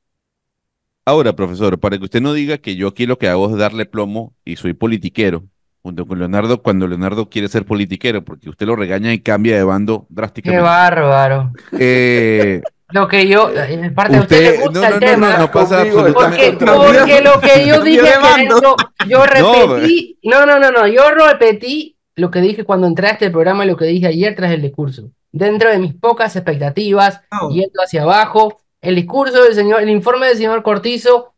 [1.06, 3.84] ahora, profesor, para que usted no diga que yo aquí lo que hago es darle
[3.86, 5.44] plomo y soy politiquero,
[5.82, 9.64] junto con Leonardo, cuando Leonardo quiere ser politiquero, porque usted lo regaña y cambia de
[9.64, 10.62] bando Qué drásticamente.
[10.62, 11.52] bárbaro.
[11.72, 15.00] Eh, Lo que yo, en parte a usted usted, le no, gusta no, el no,
[15.00, 15.30] tema.
[15.30, 18.08] no, no pasa Conmigo absolutamente está Porque, porque lo que yo dije,
[19.08, 23.30] yo repetí, no, no, no, no, yo repetí lo que dije cuando entré a este
[23.30, 25.10] programa y lo que dije ayer tras el discurso.
[25.32, 27.20] Dentro de mis pocas expectativas,
[27.50, 31.34] yendo hacia abajo, el discurso del señor, el informe del señor Cortizo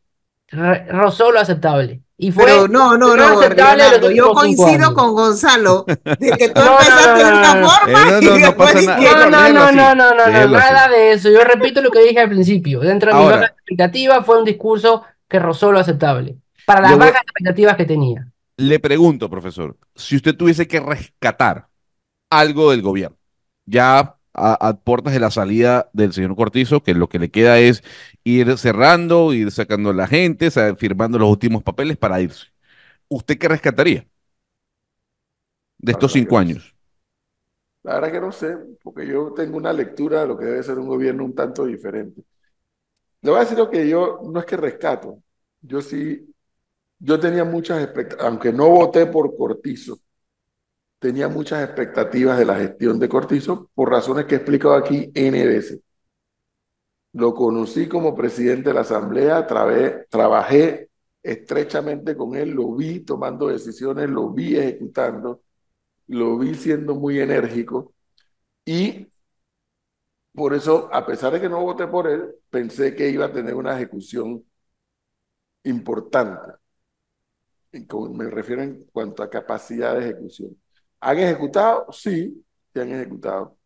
[0.50, 2.02] rozó lo aceptable.
[2.18, 6.64] Y fue Pero no, no, no, Leonardo, yo coincido con Gonzalo de que tú No,
[6.64, 7.68] no, empezaste no, de una no, no.
[7.68, 10.88] forma Eh, no, y no, no después No, no, no, no, no, no, no, nada
[10.88, 11.28] de eso.
[11.30, 12.80] Yo repito lo que dije al principio.
[12.80, 13.36] Dentro de mis Ahora.
[13.36, 16.36] bajas expectativas fue un discurso que rozó lo aceptable.
[16.64, 18.26] Para las bajas expectativas que tenía.
[18.56, 21.68] Le pregunto, profesor, si usted tuviese que rescatar
[22.30, 23.18] algo del gobierno,
[23.66, 27.58] ya a, a puertas de la salida del señor Cortizo, que lo que le queda
[27.58, 27.82] es
[28.24, 32.46] ir cerrando, ir sacando a la gente, firmando los últimos papeles para irse.
[33.08, 34.06] ¿Usted qué rescataría
[35.78, 36.74] de estos cinco años?
[37.82, 40.78] La verdad que no sé, porque yo tengo una lectura de lo que debe ser
[40.78, 42.22] un gobierno un tanto diferente.
[43.22, 45.22] Le voy a decir lo que yo, no es que rescato,
[45.60, 46.34] yo sí,
[47.00, 50.00] yo tenía muchas expectativas, aunque no voté por Cortizo,
[51.06, 55.46] tenía muchas expectativas de la gestión de Cortizo por razones que he explicado aquí N
[55.46, 55.80] veces.
[57.12, 60.90] Lo conocí como presidente de la Asamblea, trabé- trabajé
[61.22, 65.42] estrechamente con él, lo vi tomando decisiones, lo vi ejecutando,
[66.08, 67.94] lo vi siendo muy enérgico
[68.66, 69.08] y
[70.32, 73.54] por eso, a pesar de que no voté por él, pensé que iba a tener
[73.54, 74.44] una ejecución
[75.64, 76.52] importante.
[77.72, 80.56] Y con- me refiero en cuanto a capacidad de ejecución.
[81.00, 81.86] ¿Han ejecutado?
[81.92, 83.56] Sí, se han ejecutado,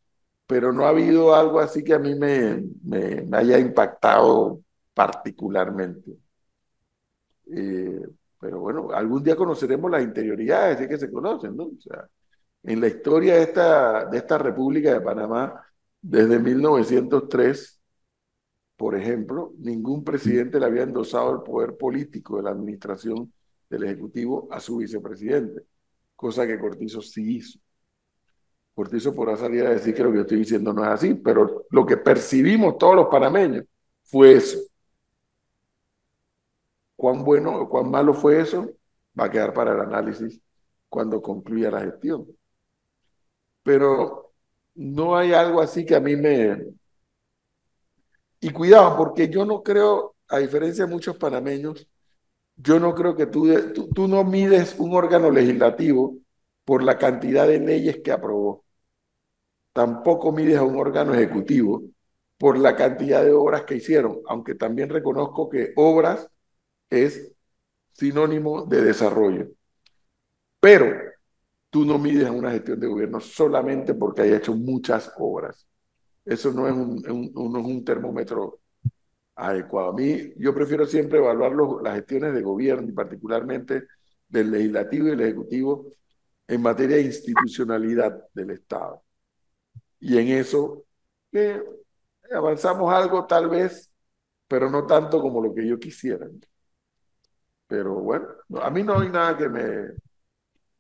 [0.47, 2.65] pero no ha habido algo así que a mí me,
[3.33, 4.61] haya impactado
[4.95, 6.13] particularmente.
[7.53, 8.03] Eh,
[8.39, 11.71] pero bueno, algún día conoceremos las interioridades, sí que se conocen, ¿no?
[12.63, 15.63] En la historia de esta, de esta República de Panamá,
[16.01, 17.81] desde 1903,
[18.77, 23.33] por ejemplo, ningún presidente le había endosado el poder político de la administración
[23.69, 25.65] del Ejecutivo a su vicepresidente,
[26.21, 27.59] cosa que Cortizo sí hizo.
[28.75, 31.65] Cortizo podrá salir a decir que lo que yo estoy diciendo no es así, pero
[31.71, 33.65] lo que percibimos todos los panameños
[34.05, 34.59] fue eso.
[36.95, 38.69] ¿Cuán bueno o cuán malo fue eso?
[39.19, 40.39] Va a quedar para el análisis
[40.91, 42.27] cuando concluya la gestión.
[43.63, 44.35] Pero
[44.75, 46.67] no hay algo así que a mí me...
[48.41, 51.89] Y cuidado, porque yo no creo, a diferencia de muchos panameños,
[52.63, 53.47] yo no creo que tú,
[54.09, 56.17] no mides un órgano legislativo
[56.65, 58.65] por la cantidad de leyes que aprobó.
[59.73, 61.83] Tampoco mides a un órgano ejecutivo
[62.39, 66.29] por la cantidad de obras que hicieron, aunque también reconozco que obras
[66.91, 67.35] es
[67.93, 69.49] sinónimo de desarrollo.
[70.61, 70.87] Pero
[71.71, 75.69] tú no mides a una gestión de gobierno solamente porque haya hecho muchas obras.
[76.25, 77.03] Eso no es un-
[77.35, 78.60] no es un termómetro
[79.49, 79.91] adecuado.
[79.91, 83.85] A mí, yo prefiero siempre evaluar los- las gestiones de gobierno y particularmente
[84.29, 85.87] del legislativo y del ejecutivo
[86.49, 89.03] en materia de institucionalidad del Estado.
[90.01, 90.85] Y en eso
[92.35, 93.91] avanzamos algo tal vez,
[94.49, 96.29] pero no tanto como lo que yo quisiera.
[97.67, 99.91] Pero bueno, no, a mí no hay nada que me,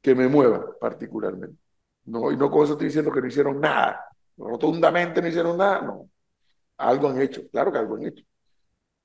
[0.02, 1.58] que me mueva particularmente.
[2.06, 4.04] No, y no con eso estoy diciendo que no hicieron nada.
[4.36, 6.10] Rotundamente no hicieron nada, no.
[6.78, 8.24] Algo han hecho, claro que algo han hecho.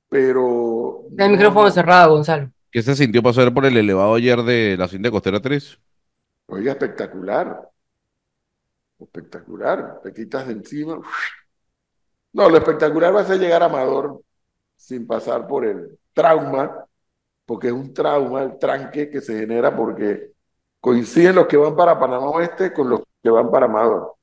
[0.09, 1.03] Pero...
[1.17, 1.71] El no, micrófono no.
[1.71, 2.51] cerrado, Gonzalo.
[2.71, 5.79] ¿Qué se sintió pasar por el elevado ayer de la cinta costera 3?
[6.47, 7.69] Oiga, espectacular.
[8.99, 10.01] Espectacular.
[10.03, 10.99] Te quitas de encima.
[12.33, 14.21] No, lo espectacular va a ser llegar a Amador
[14.75, 16.85] sin pasar por el trauma,
[17.45, 20.31] porque es un trauma, el tranque que se genera porque
[20.81, 24.15] coinciden los que van para Panamá Oeste con los que van para Amador.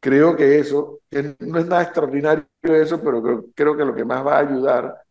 [0.00, 4.04] Creo que eso, que no es nada extraordinario eso, pero creo, creo que lo que
[4.04, 5.02] más va a ayudar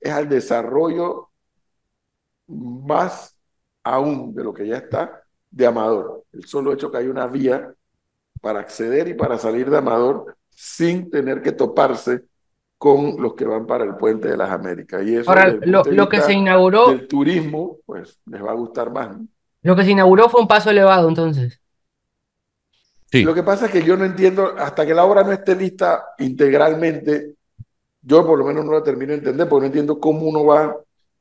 [0.00, 1.30] es al desarrollo
[2.46, 3.36] más
[3.82, 6.24] aún de lo que ya está de Amador.
[6.32, 7.72] El solo hecho que hay una vía
[8.40, 12.24] para acceder y para salir de Amador sin tener que toparse
[12.76, 15.02] con los que van para el puente de las Américas.
[15.06, 18.92] Y eso Ahora, el lo, que se inauguró, del turismo, pues les va a gustar
[18.92, 19.16] más.
[19.16, 19.26] ¿no?
[19.62, 21.60] lo que se inauguró fue un paso elevado, entonces.
[23.14, 23.22] Sí.
[23.22, 26.04] Lo que pasa es que yo no entiendo, hasta que la obra no esté lista
[26.18, 27.34] integralmente,
[28.02, 30.76] yo por lo menos no la termino de entender, porque no entiendo cómo uno va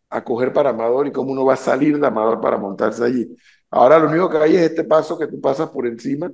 [0.10, 3.36] a coger para Amador y cómo uno va a salir de Amador para montarse allí.
[3.72, 6.32] Ahora lo único que hay es este paso que tú pasas por encima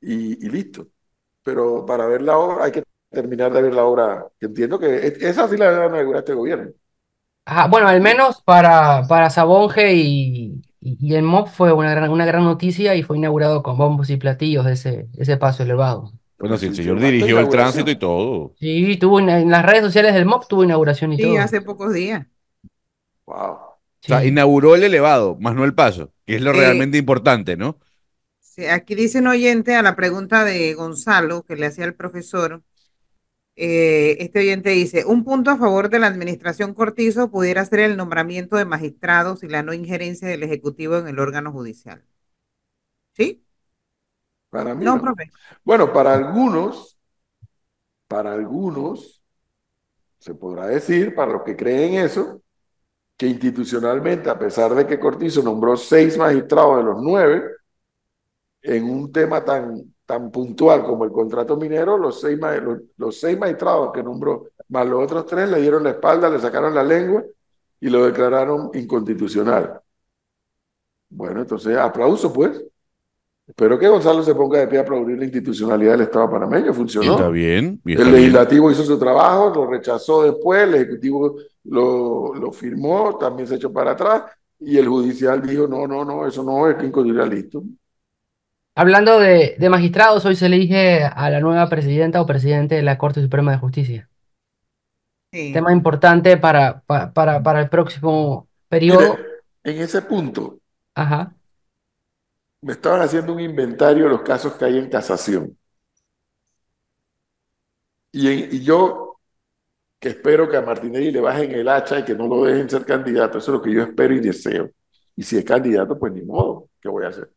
[0.00, 0.86] y, y listo.
[1.42, 5.22] Pero para ver la obra hay que terminar de ver la obra, entiendo que es-
[5.22, 6.72] esa sí la van a inaugurar este gobierno.
[7.46, 12.10] Ajá, bueno, al menos para, para Sabonge y, y, y el MOP fue una gran,
[12.10, 16.12] una gran noticia y fue inaugurado con bombos y platillos ese, ese paso elevado.
[16.38, 18.56] Bueno, si el Sí, señor sí, dirigió el tránsito y todo.
[18.56, 21.36] Sí, tuvo en las redes sociales del MOP tuvo inauguración y Sí, todo.
[21.36, 22.26] hace pocos días.
[23.26, 23.36] Wow.
[23.54, 24.24] O sea, Sí.
[24.24, 27.78] inauguró el elevado, más no el paso, que es lo Eh, realmente importante, ¿no?
[28.38, 32.62] Sí, aquí dice un oyente a la pregunta de Gonzalo que le hacía el profesor.
[33.56, 37.96] Eh, este oyente dice, un punto a favor de la administración Cortizo pudiera ser el
[37.96, 42.04] nombramiento de magistrados y la no injerencia del Ejecutivo en el órgano judicial.
[43.12, 43.44] ¿Sí?
[44.50, 45.02] Para mí No, no.
[45.02, 45.30] profe.
[45.64, 46.98] Bueno, para algunos,
[48.08, 49.22] para algunos,
[50.18, 52.42] se podrá decir, para los que creen eso,
[53.16, 57.44] que institucionalmente, a pesar de que Cortizo nombró seis magistrados de los nueve,
[58.62, 63.36] en un tema tan, tan puntual como el contrato minero, los seis, los, los seis
[63.36, 67.24] magistrados que nombró, más los otros tres, le dieron la espalda, le sacaron la lengua
[67.80, 69.80] y lo declararon inconstitucional.
[71.10, 72.64] Bueno, entonces, aplauso pues.
[73.46, 76.72] Espero que Gonzalo se ponga de pie a aplaudir la institucionalidad del Estado panameño.
[76.72, 77.16] Funcionó.
[77.16, 78.12] está bien, El bien.
[78.12, 83.70] legislativo hizo su trabajo, lo rechazó después, el ejecutivo lo, lo firmó, también se echó
[83.70, 84.22] para atrás,
[84.60, 87.62] y el judicial dijo, no, no, no, eso no es que inconstitucional, listo.
[88.76, 92.98] Hablando de, de magistrados, hoy se elige a la nueva presidenta o presidente de la
[92.98, 94.08] Corte Suprema de Justicia.
[95.32, 95.52] Sí.
[95.52, 99.16] Tema importante para, pa- para, para el próximo periodo.
[99.16, 99.24] Mire,
[99.64, 100.58] en ese punto,
[100.94, 101.34] Ajá.
[102.62, 105.56] me estaban haciendo un inventario de los casos que hay en casación.
[108.12, 109.18] Y, en- y yo,
[110.00, 112.84] que espero que a Martinelli le bajen el hacha y que no lo dejen ser
[112.86, 114.70] candidato, eso es lo que yo espero y deseo.
[115.16, 117.30] Y si es candidato, pues ni modo, ¿qué voy a hacer?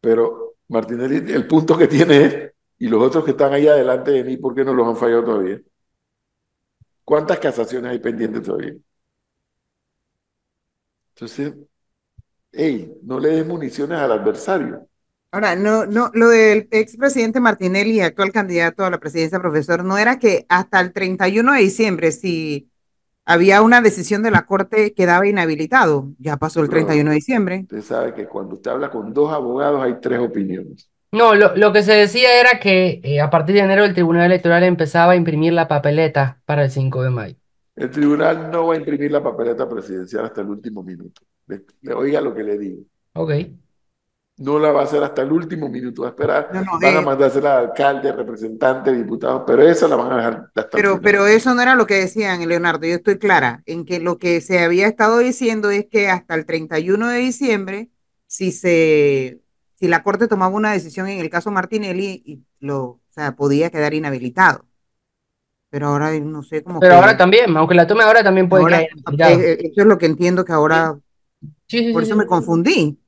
[0.00, 4.24] Pero Martinelli, el punto que tiene es, y los otros que están ahí adelante de
[4.24, 5.60] mí, ¿por qué no los han fallado todavía?
[7.04, 8.74] ¿Cuántas casaciones hay pendientes todavía?
[11.14, 11.54] Entonces,
[12.52, 14.86] hey, no le des municiones al adversario.
[15.30, 20.18] Ahora, no, no, lo del expresidente Martinelli, actual candidato a la presidencia, profesor, no era
[20.18, 22.67] que hasta el 31 de diciembre, si
[23.28, 26.08] había una decisión de la Corte, quedaba inhabilitado.
[26.18, 26.86] Ya pasó el Claro.
[26.86, 27.60] 31 de diciembre.
[27.62, 30.88] Usted sabe que cuando usted habla con dos abogados hay tres opiniones.
[31.12, 34.26] No, lo, lo que se decía era que eh, a partir de enero el Tribunal
[34.26, 37.36] Electoral empezaba a imprimir la papeleta para el 5 de mayo.
[37.76, 41.22] El tribunal no va a imprimir la papeleta presidencial hasta el último minuto.
[41.46, 42.82] Le, le oiga lo que le digo.
[43.14, 43.30] Ok.
[44.38, 46.02] No la va a hacer hasta el último minuto.
[46.02, 46.50] Va a esperar.
[46.50, 50.16] No, no, van a eh, mandársela al alcalde, representante, diputado, pero esa la van a
[50.16, 51.00] dejar hasta el Pero, final.
[51.02, 52.86] pero eso no era lo que decían, Leonardo.
[52.86, 56.46] Yo estoy clara en que lo que se había estado diciendo es que hasta el
[56.46, 57.90] 31 de diciembre,
[58.26, 59.40] si se,
[59.74, 63.70] si la Corte tomaba una decisión en el caso Martinelli, y lo, o sea, podía
[63.70, 64.66] quedar inhabilitado.
[65.70, 68.62] Pero ahora no sé cómo Pero que ahora también, aunque la tome ahora también puede
[68.62, 69.40] ahora, inhabilitado.
[69.42, 70.98] eh, eso es lo que entiendo que ahora,
[71.68, 72.16] Sí, sí, por sí, eso sí.
[72.16, 72.98] me confundí.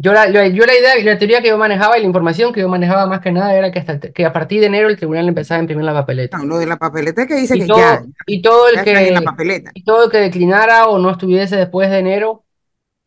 [0.00, 2.68] Yo la, yo la idea, la teoría que yo manejaba y la información que yo
[2.68, 5.58] manejaba más que nada era que, hasta que a partir de enero el tribunal empezaba
[5.58, 6.38] a imprimir la papeleta.
[6.38, 8.84] No, lo de la papeleta que dice Y que todo, ya, y todo el ya
[8.84, 9.70] la que, papeleta.
[9.74, 12.44] y todo el que declinara o no estuviese después de enero,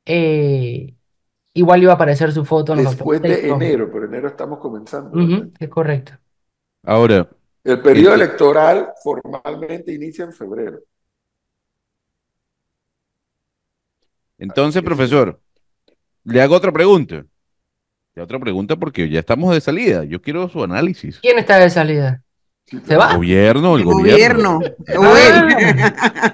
[0.05, 0.95] eh,
[1.53, 5.17] igual iba a aparecer su foto en los Después de enero, pero enero estamos comenzando.
[5.59, 6.13] Es correcto.
[6.83, 7.29] Ahora,
[7.63, 10.79] El periodo Este- electoral formalmente inicia en febrero.
[14.37, 15.39] entonces, profesor,
[16.23, 17.15] le hago otra pregunta.
[17.15, 20.03] Le hago otra pregunta porque ya estamos de salida.
[20.03, 21.19] Yo quiero su análisis.
[21.21, 22.23] ¿Quién está de salida?
[22.85, 23.15] ¿Se va?
[23.15, 24.59] Gobierno, el El gobierno.
[24.59, 24.71] gobierno.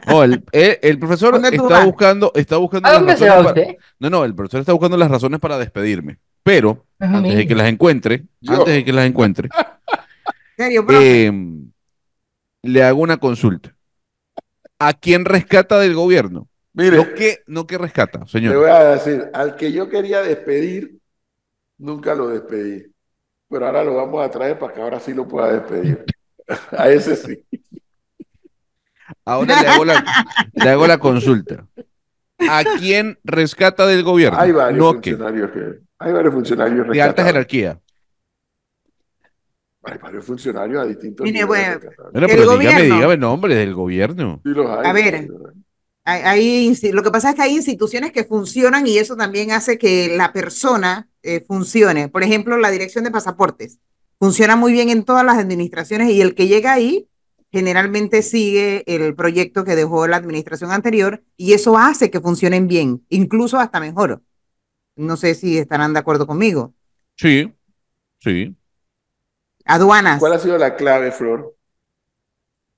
[0.07, 3.25] No, el, el- el profesor ¿Dónde tú está buscando, está buscando ¿A las dónde se
[3.27, 3.77] razones va para- usted?
[3.99, 6.19] No, no, el profesor está buscando las razones para despedirme.
[6.43, 8.53] Pero Ajá, antes de que las encuentre, Yo.
[8.53, 9.49] antes de que las encuentre,
[10.57, 11.31] ¿En serio, eh,
[12.63, 13.75] le hago una consulta.
[14.79, 16.47] ¿A quién rescata del gobierno?
[16.77, 18.55] Mire, No que, no que rescata, le señor.
[18.55, 20.99] voy a decir, al que yo quería despedir,
[21.77, 22.85] nunca lo despedí.
[23.49, 26.05] Pero ahora lo vamos a traer para que ahora sí lo pueda despedir.
[26.71, 27.43] A ese sí.
[29.25, 30.03] Ahora le hago la,
[30.53, 31.67] le hago la consulta.
[32.39, 34.39] ¿A quién rescata del gobierno?
[34.39, 37.79] Hay varios No funcionarios que, hay varios funcionarios de alta jerarquía.
[39.83, 42.95] Hay varios funcionarios a distintos Mire, niveles bueno, pero dígame, gobierno.
[42.95, 44.41] dígame nombre del gobierno.
[44.43, 45.27] Sí los hay, A ver.
[46.07, 46.73] Hay.
[46.93, 50.31] Lo que pasa es que hay instituciones que funcionan y eso también hace que la
[50.31, 52.07] persona eh, funcione.
[52.07, 53.79] Por ejemplo, la dirección de pasaportes
[54.19, 57.09] funciona muy bien en todas las administraciones y el que llega ahí
[57.51, 63.05] generalmente sigue el proyecto que dejó la administración anterior y eso hace que funcionen bien,
[63.09, 64.21] incluso hasta mejor.
[64.95, 66.73] No sé si estarán de acuerdo conmigo.
[67.15, 67.53] Sí,
[68.19, 68.55] sí.
[69.65, 70.19] Aduanas.
[70.19, 71.55] ¿Cuál ha sido la clave, Flor?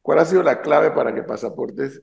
[0.02, 2.02] ¿Cuál ha sido la clave para que pasaportes,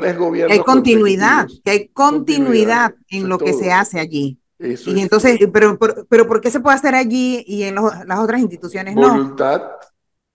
[0.00, 3.60] tres Que gobiernos hay continuidad, que hay continuidad Continuidad, en lo que todo.
[3.60, 4.38] se hace allí.
[4.58, 7.74] Eso Y es entonces, pero, pero, pero ¿por qué se puede hacer allí y en
[7.76, 9.02] los- las otras instituciones no?
[9.10, 9.62] voluntad,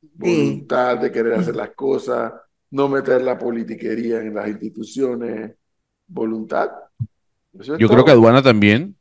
[0.02, 0.08] Sí.
[0.18, 2.34] voluntad de querer hacer las cosas,
[2.72, 5.54] no meter la politiquería en las instituciones,
[6.08, 6.70] voluntad.
[7.60, 8.96] Es Yo creo que aduana también.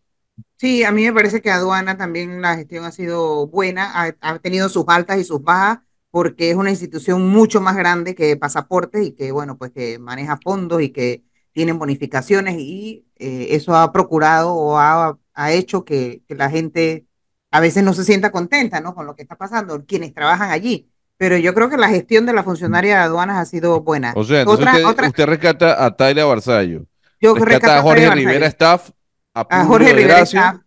[0.59, 4.39] Sí, a mí me parece que aduana también la gestión ha sido buena, ha, ha
[4.41, 5.81] tenido sus altas y sus bajas,
[6.11, 10.39] porque es una institución mucho más grande que pasaportes y que, bueno, pues que maneja
[10.43, 16.23] fondos y que tienen bonificaciones y eh, eso ha procurado o ha, ha hecho que,
[16.27, 17.07] que la gente
[17.51, 18.95] a veces no se sienta contenta, ¿no?
[18.95, 20.89] Con lo que está pasando, quienes trabajan allí.
[21.17, 24.13] Pero yo creo que la gestión de la funcionaria de aduanas ha sido buena.
[24.17, 26.87] O sea, entonces otra, usted, otra, usted rescata a Tyler Barzallo,
[27.21, 28.47] yo rescata rescato a Jorge Rivera.
[28.47, 28.91] Staff,
[29.35, 30.21] a a Jorge Rivera.
[30.21, 30.61] Staff.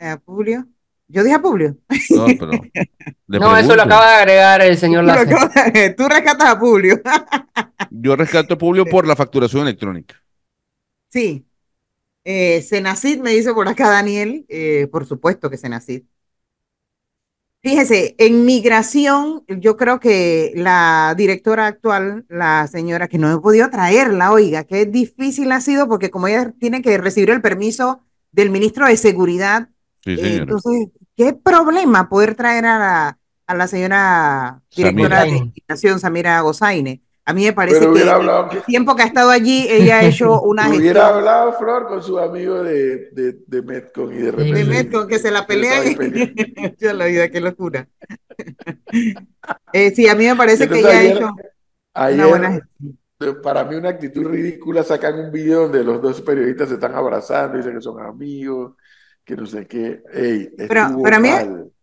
[0.00, 0.66] ¿A Publio?
[1.08, 1.76] Yo dije a Publio.
[2.10, 2.52] No, pero
[3.26, 5.24] No, eso lo acaba de agregar el señor Lazo.
[5.96, 7.00] Tú rescatas a Publio.
[7.90, 10.20] Yo rescato a Publio por la facturación electrónica.
[11.10, 11.46] Sí.
[12.24, 16.02] Eh, Senacid me dice por acá Daniel, eh, por supuesto que Senacid.
[17.62, 23.70] Fíjese, en migración, yo creo que la directora actual, la señora, que no he podido
[23.70, 28.02] traerla, oiga, qué difícil ha sido porque como ella tiene que recibir el permiso
[28.32, 29.70] del ministro de Seguridad,
[30.04, 35.38] Sí, entonces, qué problema poder traer a la, a la señora directora Samira.
[35.40, 37.00] de migración, Samira Gozaine.
[37.26, 40.00] A mí me parece que hubiera el- hablado- el tiempo que ha estado allí, ella
[40.00, 44.16] ha hecho una Hubiera gestión hablado Flor con su amigo de, de, de Metcon y
[44.16, 44.64] de de repente.
[44.66, 45.84] Metcon que se la pelean.
[46.78, 47.88] Yo la vida, qué locura.
[49.72, 51.30] Eh, sí, a mí me parece que ella ha ayer- hecho
[52.14, 53.42] una buena gestión.
[53.42, 57.56] para mí una actitud ridícula, sacan un video donde los dos periodistas se están abrazando,
[57.58, 58.74] dicen que son amigos,
[59.24, 60.02] que no sé qué.
[60.12, 61.30] Ey, Pero- pero a mí-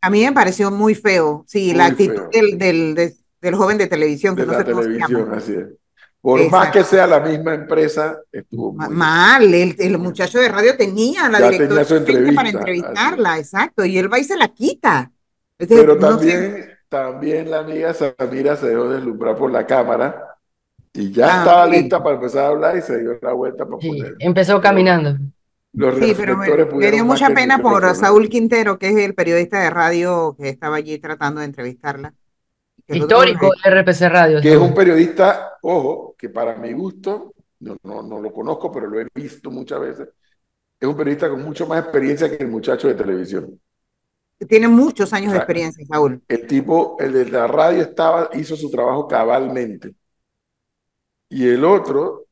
[0.04, 3.86] A mí me pareció muy feo, sí, la actitud del, del, de- del joven de
[3.88, 5.38] televisión, que de no la sé cómo se televisión, llama.
[5.38, 5.66] así es.
[6.20, 10.76] Por más que sea la misma empresa, estuvo muy Mal, el, el muchacho de radio
[10.78, 14.24] tenía la Ya directora tenía su urgente para entrevista, entrevistarla, exacto, y él va y
[14.24, 15.12] se la quita.
[15.60, 20.36] Entonces, Pero no sé, también, también la amiga Samira se dejó deslumbrar por la cámara
[20.94, 23.80] y ya Ah, estaba lista para empezar a hablar y se dio la vuelta para
[23.82, 24.16] Sí, poner.
[24.20, 25.18] empezó caminando.
[25.74, 27.96] Los Sí, pero me, dio mucha pena por.
[27.96, 32.14] Saúl Quintero, que es el periodista de radio que estaba allí tratando de entrevistarla.
[32.88, 34.42] Histórico de RPC Radio.
[34.42, 38.88] Que es un periodista, ojo, que para mi gusto, no, no, no lo conozco, pero
[38.88, 40.10] lo he visto muchas veces,
[40.80, 43.60] es un periodista con mucho más experiencia que el muchacho de televisión.
[44.50, 46.22] Tiene muchos años de experiencia, Saúl.
[46.28, 49.94] El tipo, el de la radio estaba, hizo su trabajo cabalmente.
[51.30, 52.26] Y el otro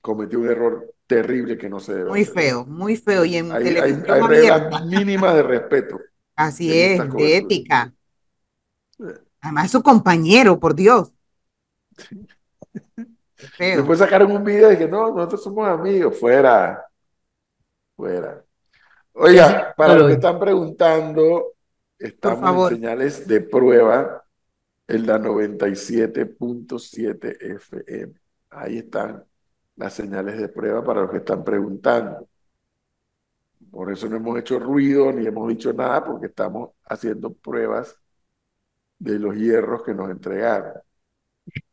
[0.00, 2.34] cometió un error terrible que no se debe Muy hacer.
[2.34, 3.24] feo, muy feo.
[3.24, 6.00] Y en Hay, hay- televisión hay reglas mínimas de respeto.
[6.36, 7.92] así es, de ética.
[9.40, 11.12] Además, su compañero, por Dios.
[13.36, 13.76] Feo.
[13.78, 16.18] Después sacaron un video y dije, no, nosotros somos amigos.
[16.18, 16.84] Fuera.
[17.96, 18.42] Fuera.
[19.14, 21.52] Oiga, Sí, sí, para los lo que están preguntando,
[21.98, 24.24] estamos en señales de prueba
[24.88, 28.14] en la 97.7 FM.
[28.50, 29.22] Ahí están
[29.76, 32.28] las señales de prueba para los que están preguntando.
[33.70, 37.96] Por eso no hemos hecho ruido ni hemos dicho nada, porque estamos haciendo pruebas
[38.98, 40.74] de los hierros que nos entregaron.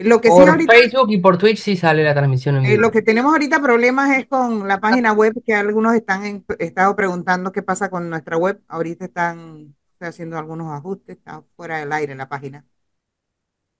[0.00, 2.70] Lo que sí Por ahorita, Facebook y por Twitch sí sale la transmisión en eh,
[2.70, 2.82] vivo.
[2.82, 6.96] lo que tenemos ahorita problemas es con la página web, que algunos están en, estado
[6.96, 8.62] preguntando qué pasa con nuestra web.
[8.66, 12.64] Ahorita están haciendo algunos ajustes, está fuera del aire la página.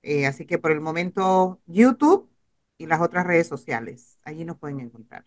[0.03, 2.29] Eh, así que por el momento, YouTube
[2.77, 5.25] y las otras redes sociales, allí nos pueden encontrar.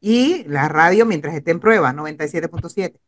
[0.00, 2.98] Y la radio mientras esté en prueba, 97.7.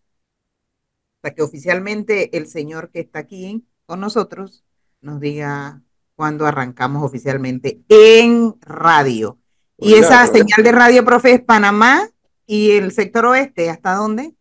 [1.20, 4.64] Para que oficialmente el señor que está aquí con nosotros
[5.00, 5.82] nos diga
[6.22, 9.40] cuándo arrancamos oficialmente en radio.
[9.76, 12.08] Y esa señal de radio, profe, es Panamá
[12.46, 14.32] y el sector oeste, ¿hasta dónde?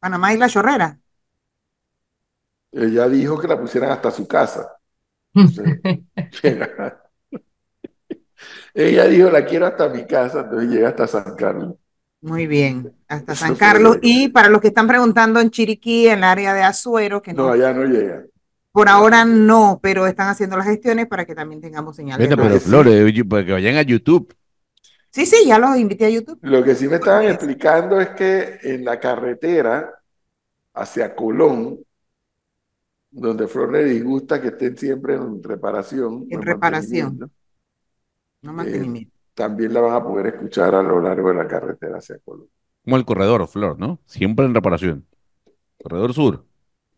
[0.00, 0.98] Panamá y la Chorrera.
[2.72, 4.78] Ella dijo que la pusieran hasta su casa.
[5.34, 5.80] Entonces,
[8.72, 11.74] Ella dijo, la quiero hasta mi casa, entonces llega hasta San Carlos.
[12.22, 13.98] Muy bien, hasta San Carlos.
[14.00, 17.48] Y para los que están preguntando en Chiriquí, en el área de Azuero, que No,
[17.48, 18.24] no, allá no llega.
[18.76, 22.42] Por ahora no, pero están haciendo las gestiones para que también tengamos señal de Bueno,
[22.42, 22.48] radio.
[22.50, 22.68] pero sí.
[22.68, 24.34] Flores, para que vayan a YouTube.
[25.10, 26.38] Sí, sí, ya los invité a YouTube.
[26.42, 29.94] Lo que sí me estaban explicando es que en la carretera
[30.74, 31.78] hacia Colón,
[33.10, 37.18] donde Flor le disgusta que estén siempre en reparación, En reparación.
[37.18, 37.30] mantenimiento,
[38.42, 39.12] No mantenimiento.
[39.34, 42.48] también la van a poder escuchar a lo largo de la carretera hacia Colón.
[42.84, 44.00] Como el corredor, Flor, ¿no?
[44.06, 45.06] Siempre en reparación.
[45.82, 46.44] Corredor sur.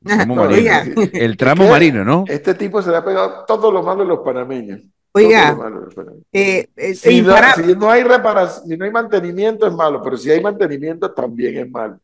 [0.04, 0.58] El tramo No, marino.
[0.60, 1.10] Oiga, sí.
[1.12, 1.70] El tramo ¿Qué?
[1.70, 2.24] marino, ¿no?
[2.28, 4.80] Este tipo se le ha pegado todo lo malo de los panameños.
[5.12, 6.24] oiga, los panameños.
[6.32, 10.02] eh, eh, Si no, impara- si no hay reparación, si no hay mantenimiento es malo,
[10.02, 11.98] pero si hay mantenimiento también es malo.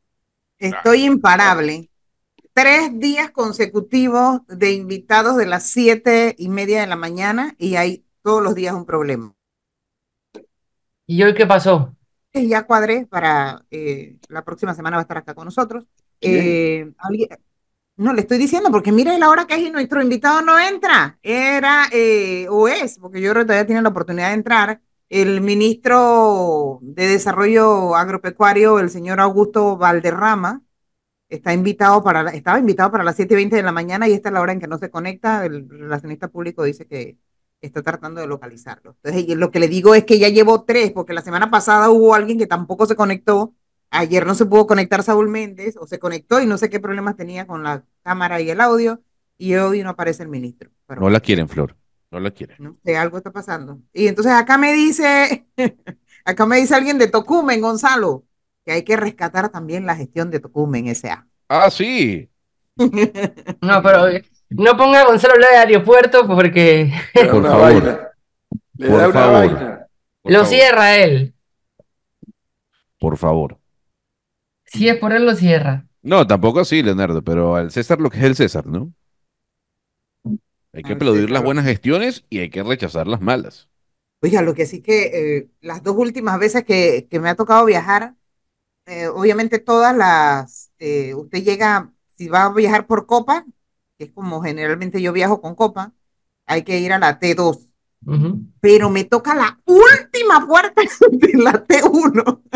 [0.59, 1.91] estoy imparable.
[2.53, 8.05] Tres días consecutivos de invitados de las siete y media de la mañana y hay
[8.23, 9.35] todos los días un problema.
[11.07, 11.95] ¿Y hoy qué pasó?
[12.33, 15.85] Eh, Ya cuadré para eh, la próxima semana va a estar acá con nosotros.
[16.21, 17.29] Eh, alguien-
[17.97, 21.19] no le estoy diciendo porque mire la hora que es y nuestro invitado no entra.
[21.23, 27.07] Era eh, o es, porque yo todavía tiene la oportunidad de entrar, el ministro de
[27.09, 30.62] Desarrollo Agropecuario, el señor Augusto Valderrama,
[31.29, 34.29] está invitado para, estaba invitado para las 7 y 20 de la mañana y esta
[34.31, 35.45] es la hora en que no se conecta.
[35.47, 37.19] El relacionista público dice que
[37.61, 38.97] está tratando de localizarlo.
[39.03, 42.15] Entonces, lo que le digo es que ya llevo tres, porque la semana pasada hubo
[42.15, 43.55] alguien que tampoco se conectó.
[43.97, 47.16] Ayer no se pudo conectar Saúl Méndez, o se conectó y no sé qué problemas
[47.16, 49.01] tenía con la cámara y el audio,
[49.39, 50.71] y hoy no aparece el ministro.
[50.87, 51.77] Pero No la quieren, Flor.
[52.11, 52.57] No la quieren.
[52.59, 53.81] no sé, algo está pasando.
[53.93, 55.47] Y entonces acá me dice,
[56.25, 58.25] acá me dice alguien de Tocumen, Gonzalo,
[58.65, 61.27] que hay que rescatar también la gestión de Tocumen S.A.
[61.49, 62.29] Ah, sí.
[63.61, 67.41] No, pero eh, no ponga a Gonzalo a hablar de aeropuerto porque Le da Por
[67.41, 67.62] una favor.
[67.62, 68.09] vaina.
[68.77, 69.33] Le Por da una favor.
[69.35, 69.87] vaina.
[70.23, 70.49] Por lo favor.
[70.55, 71.35] cierra él.
[72.99, 73.59] Por favor.
[74.75, 75.87] Si es por él, lo cierra.
[76.03, 78.93] No, tampoco así, Leonardo, pero al César lo que es el César, ¿no?
[80.75, 83.71] Hay que Al aplaudir César las buenas gestiones y hay que rechazar las malas.
[84.23, 87.65] Oiga, lo que sí que eh, las dos últimas veces que, que me ha tocado
[87.67, 88.15] viajar,
[88.87, 93.47] eh, obviamente todas las, eh, usted llega, si va a viajar por Copa,
[93.99, 95.95] que es como generalmente yo viajo con Copa,
[96.47, 97.74] hay que ir a la T2,
[98.60, 102.40] Pero me toca la última puerta de la T1.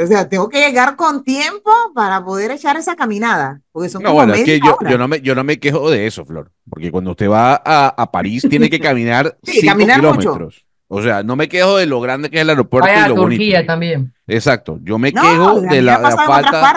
[0.00, 4.10] O sea, tengo que llegar con tiempo para poder echar esa caminada, porque son No,
[4.10, 6.90] como bueno, es que yo, no me, yo no me quejo de eso, Flor, porque
[6.92, 10.18] cuando usted va a, a París tiene que caminar Sí, cinco caminar mucho.
[10.18, 10.66] kilómetros.
[10.88, 13.14] O sea, no me quejo de lo grande que es el aeropuerto Vaya y lo
[13.16, 13.72] Turquía bonito.
[13.72, 14.12] también.
[14.28, 16.72] Exacto, yo me No, quejo de la, falta,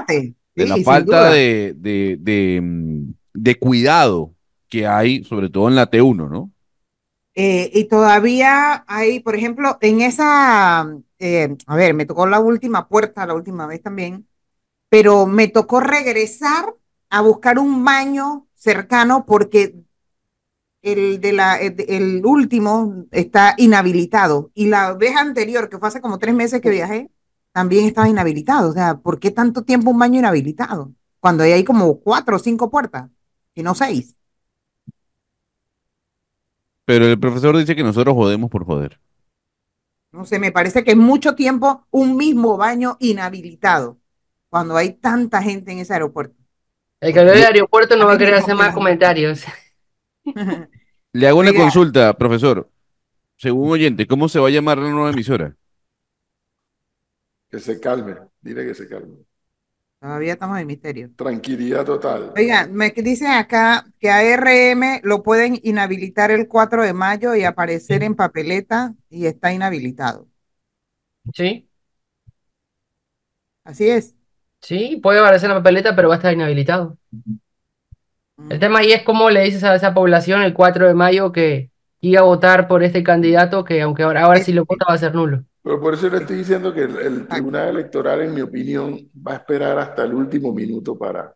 [0.55, 1.31] de la Sí, falta duda.
[1.31, 4.33] de, de, de, mm, de cuidado
[4.67, 6.51] que hay, sobre todo en la T1, ¿no?
[7.35, 12.89] Eh, y todavía hay, por ejemplo, en esa, eh, a ver, me tocó la última
[12.89, 14.27] puerta, la última vez también,
[14.89, 16.75] pero me tocó regresar
[17.09, 19.75] a buscar un baño cercano porque
[20.81, 24.51] el, de la, el, el último está inhabilitado.
[24.53, 27.11] Y la vez anterior, que fue hace como tres meses que viajé,
[27.51, 28.69] también estaba inhabilitado.
[28.69, 30.93] O sea, ¿por qué tanto tiempo un baño inhabilitado?
[31.19, 33.09] Cuando hay como cuatro o cinco puertas,
[33.55, 34.18] y no seis.
[36.89, 38.99] Pero el profesor dice que nosotros jodemos por joder.
[40.11, 43.99] No sé, me parece que es mucho tiempo un mismo baño inhabilitado
[44.49, 46.43] cuando hay tanta gente en ese aeropuerto.
[46.99, 49.43] El que habló del aeropuerto no va a querer hacer más comentarios.
[51.13, 52.67] Le hago una consulta, profesor.
[53.35, 55.55] según oyente, ¿cómo se va a llamar la nueva emisora?
[57.51, 59.15] Que se calme, dile que se calme.
[59.99, 61.09] Todavía estamos en misterio.
[61.15, 62.31] Tranquilidad total.
[62.35, 67.43] Oiga, me dicen acá que a RM lo pueden inhabilitar el 4 de mayo y
[67.43, 70.27] aparecer en papeleta y está inhabilitado.
[71.33, 71.67] Sí,
[73.63, 74.15] Así es.
[74.61, 76.97] sí, puede aparecer en la papeleta, pero va a estar inhabilitado.
[78.49, 81.71] El tema ahí es cómo le dices a esa población el 4 de mayo que
[82.01, 84.97] iba a votar por este candidato que aunque ahora, ahora sí lo vota va a
[84.97, 85.43] ser nulo.
[85.69, 89.33] Pero por eso le estoy diciendo que el, el Tribunal Electoral, en mi opinión, va
[89.33, 91.31] a esperar hasta el último minuto para,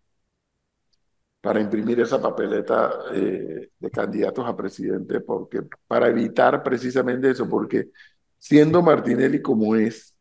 [1.40, 7.92] para imprimir esa papeleta eh, de candidatos a presidente, porque para evitar precisamente eso, porque
[8.40, 10.16] siendo Martinelli como es,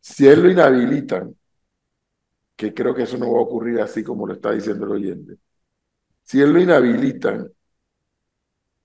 [0.00, 1.32] si él lo inhabilitan,
[2.56, 5.36] que creo que eso no va a ocurrir así como lo está diciendo el oyente,
[6.24, 7.48] si él lo inhabilitan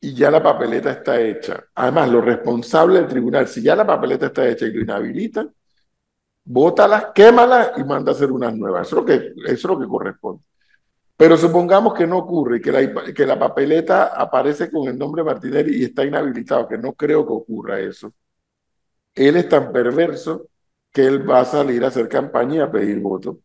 [0.03, 1.63] y ya la papeleta está hecha.
[1.75, 5.53] Además, lo responsable del tribunal, si ya la papeleta está hecha y lo inhabilitan,
[6.43, 8.87] bótalas, quémalas y manda a hacer unas nuevas.
[8.87, 10.43] Eso es lo que, es lo que corresponde.
[11.15, 15.81] Pero supongamos que no ocurre, que la, que la papeleta aparece con el nombre Martinelli
[15.81, 18.13] y está inhabilitado, que no creo que ocurra eso.
[19.15, 20.47] Él es tan perverso
[20.91, 23.37] que él va a salir a hacer campaña y a pedir votos.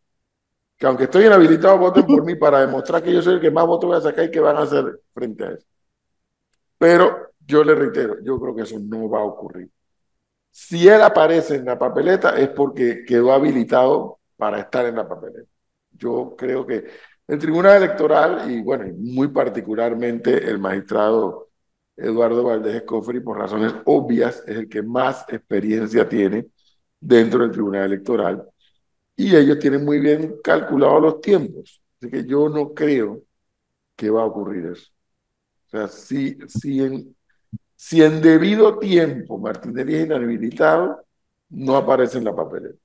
[0.77, 3.65] Que aunque estoy inhabilitado, voten por mí para demostrar que yo soy el que más
[3.65, 5.65] votos voy a sacar y que van a hacer frente a eso.
[6.79, 9.69] Pero yo le reitero, yo creo que eso no va a ocurrir.
[10.51, 15.49] Si él aparece en la papeleta es porque quedó habilitado para estar en la papeleta.
[15.91, 16.85] Yo creo que
[17.27, 21.49] el Tribunal Electoral y bueno, muy particularmente el magistrado
[21.97, 26.47] Eduardo Valdés Escofri, por razones obvias, es el que más experiencia tiene
[26.99, 28.45] dentro del Tribunal Electoral
[29.15, 31.81] y ellos tienen muy bien calculados los tiempos.
[32.01, 33.23] Así que yo no creo
[33.95, 34.91] que va a ocurrir eso.
[35.69, 37.15] O sea, si, si, en,
[37.75, 41.05] si en debido tiempo Martinelli es inhabilitado,
[41.49, 42.79] no aparece en la papeleta.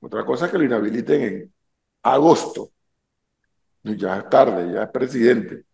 [0.00, 1.54] Otra cosa es que lo inhabiliten en
[2.02, 2.70] agosto.
[3.82, 5.64] Ya es tarde, ya es presidente.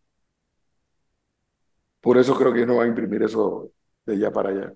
[2.01, 3.71] Por eso creo que no va a imprimir eso
[4.05, 4.73] de allá para allá.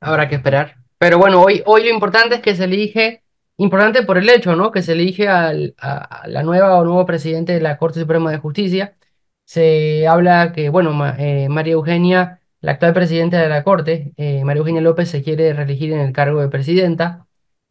[0.00, 0.76] Habrá que esperar.
[0.98, 3.22] Pero bueno, hoy, hoy lo importante es que se elige,
[3.58, 4.70] importante por el hecho, ¿no?
[4.72, 8.30] Que se elige al, a, a la nueva o nuevo presidente de la Corte Suprema
[8.30, 8.96] de Justicia.
[9.44, 14.44] Se habla que, bueno, Ma- eh, María Eugenia, la actual presidenta de la Corte, eh,
[14.44, 17.26] María Eugenia López, se quiere reelegir en el cargo de presidenta.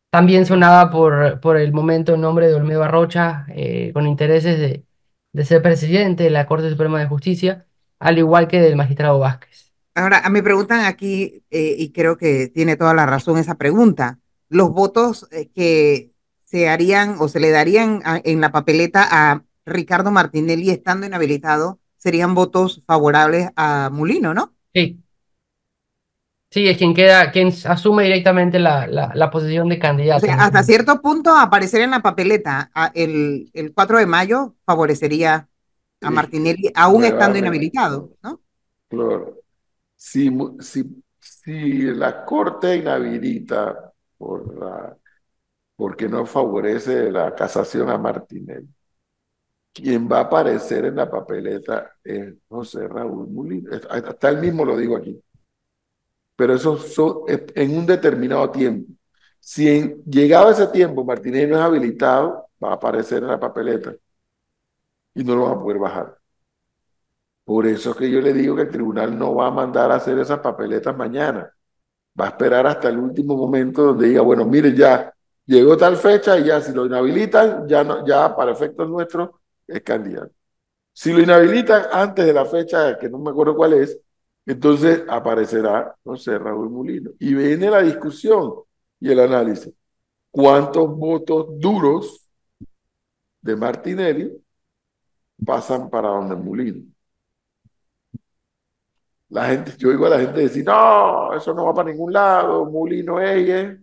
[0.10, 4.84] También sonaba por, por el momento el nombre de Olmedo Arrocha, eh, con intereses de,
[5.34, 7.66] de ser presidente de la Corte Suprema de Justicia,
[8.00, 9.74] al igual que del magistrado Vázquez.
[9.94, 14.72] Ahora, me preguntan aquí, eh, y creo que tiene toda la razón esa pregunta, los
[14.72, 16.12] votos eh, que
[16.46, 21.80] se harían o se le darían a- en la papeleta a Ricardo Martinelli estando inhabilitado
[21.98, 24.56] serían votos favorables a Mulino, ¿no?
[24.74, 25.04] Sí.
[26.50, 29.80] Sí, es quien queda, quien asume directamente la, la, la posición de
[30.10, 30.26] O candidato.
[30.40, 35.50] hasta cierto punto aparecer en la papeleta a- el, el 4 de mayo favorecería
[36.02, 38.42] a Sí, Martinelli aún estando inhabilitado, ¿no?
[38.90, 39.42] Claro.
[39.96, 40.30] Si,
[40.62, 43.87] si, si la Corte inhabilita
[44.18, 44.98] por la,
[45.76, 48.70] porque no favorece la casación a Martinelli,
[49.74, 53.70] quien va a aparecer en la papeleta es José Raúl Mulino.
[53.90, 55.22] Hasta él mismo lo digo aquí.
[56.36, 58.94] Pero eso so- es en un determinado tiempo.
[59.40, 63.96] Si en, llegado ese tiempo Martinelli no es habilitado, va a aparecer en la papeleta
[65.16, 66.18] y no lo va a poder bajar.
[67.46, 69.96] Por eso es que yo le digo que el tribunal no va a mandar a
[69.96, 71.52] hacer esas papeletas mañana.
[72.20, 75.14] Va a esperar hasta el último momento donde diga, bueno, mire, ya
[75.46, 79.30] llegó tal fecha y ya si lo inhabilitan, ya, no, ya para efectos nuestros
[79.68, 80.34] es candidato.
[80.94, 84.00] Si lo inhabilitan antes de la fecha, que no me acuerdo cuál es,
[84.46, 87.12] entonces aparecerá, no sé, Raúl Mulino.
[87.20, 88.54] Y viene la discusión
[89.00, 89.74] y el análisis.
[90.32, 92.28] ¿Cuántos votos duros
[93.42, 94.32] de Martinelli
[95.46, 96.86] pasan para donde Mulino?
[99.30, 102.66] La gente, yo oigo a la gente decir, no, eso no va para ningún lado,
[102.66, 103.78] Mulino ella.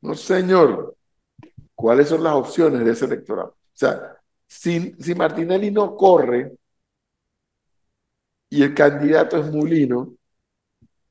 [0.00, 0.96] No, señor.
[1.74, 3.48] ¿Cuáles son las opciones de ese electorado?
[3.48, 4.16] O sea,
[4.46, 6.52] si, si Martinelli no corre
[8.48, 10.14] y el candidato es Mulino,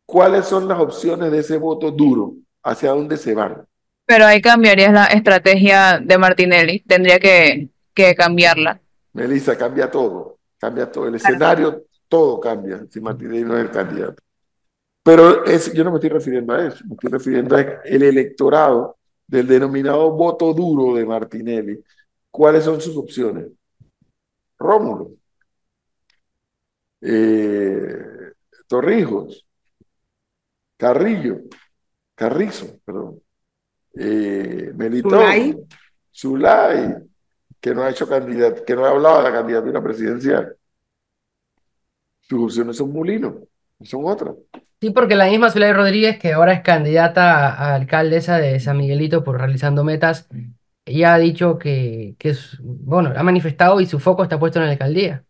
[0.06, 2.34] ¿cuáles son las opciones de ese voto duro?
[2.64, 3.68] ¿Hacia dónde se van?
[4.06, 6.80] Pero ahí cambiarías la estrategia de Martinelli.
[6.80, 8.80] Tendría que, que cambiarla.
[9.14, 11.08] Melissa, cambia todo, cambia todo.
[11.08, 14.22] El escenario, todo cambia si Martinelli no es el candidato.
[15.04, 18.98] Pero es, yo no me estoy refiriendo a eso, me estoy refiriendo a el electorado
[19.28, 21.84] del denominado voto duro de Martinelli.
[22.32, 23.48] ¿Cuáles son sus opciones?
[24.58, 25.12] Rómulo,
[27.02, 28.34] eh,
[28.68, 29.46] Torrijos,
[30.78, 31.42] Carrillo,
[32.16, 33.22] Carrizo, perdón,
[33.94, 35.56] eh, Melitón, Zulay.
[36.12, 36.96] Zulay,
[37.60, 40.56] que no ha hecho candidato, que no ha hablado de la candidatura presidencial.
[42.22, 43.42] Sus opciones son Mulino,
[43.84, 44.36] son otras.
[44.82, 49.24] Sí, porque la misma Zulay Rodríguez, que ahora es candidata a, alcaldesa de San Miguelito
[49.24, 50.28] por realizando metas,
[50.86, 54.66] ella ha dicho que, que es, bueno, ha manifestado y su foco está puesto en
[54.66, 55.26] la alcaldía.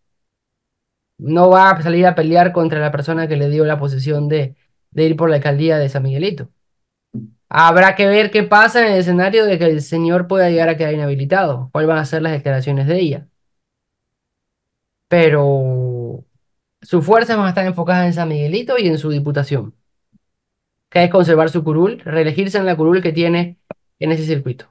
[1.18, 4.56] No va a salir a pelear contra la persona que le dio la posición de,
[4.92, 6.50] de ir por la alcaldía de San Miguelito.
[7.50, 10.78] Habrá que ver qué pasa en el escenario de que el señor pueda llegar a
[10.78, 13.28] quedar inhabilitado, cuáles van a ser las declaraciones de ella.
[15.08, 16.26] Pero
[16.82, 19.76] sus fuerzas van a estar enfocadas en San Miguelito y en su diputación,
[20.90, 23.60] que es conservar su curul, reelegirse en la curul que tiene
[24.00, 24.68] en ese circuito.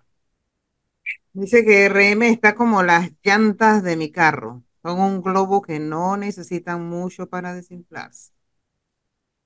[1.32, 4.62] Dice que RM está como las llantas de mi carro.
[4.82, 8.33] Son un globo que no necesitan mucho para desinflarse.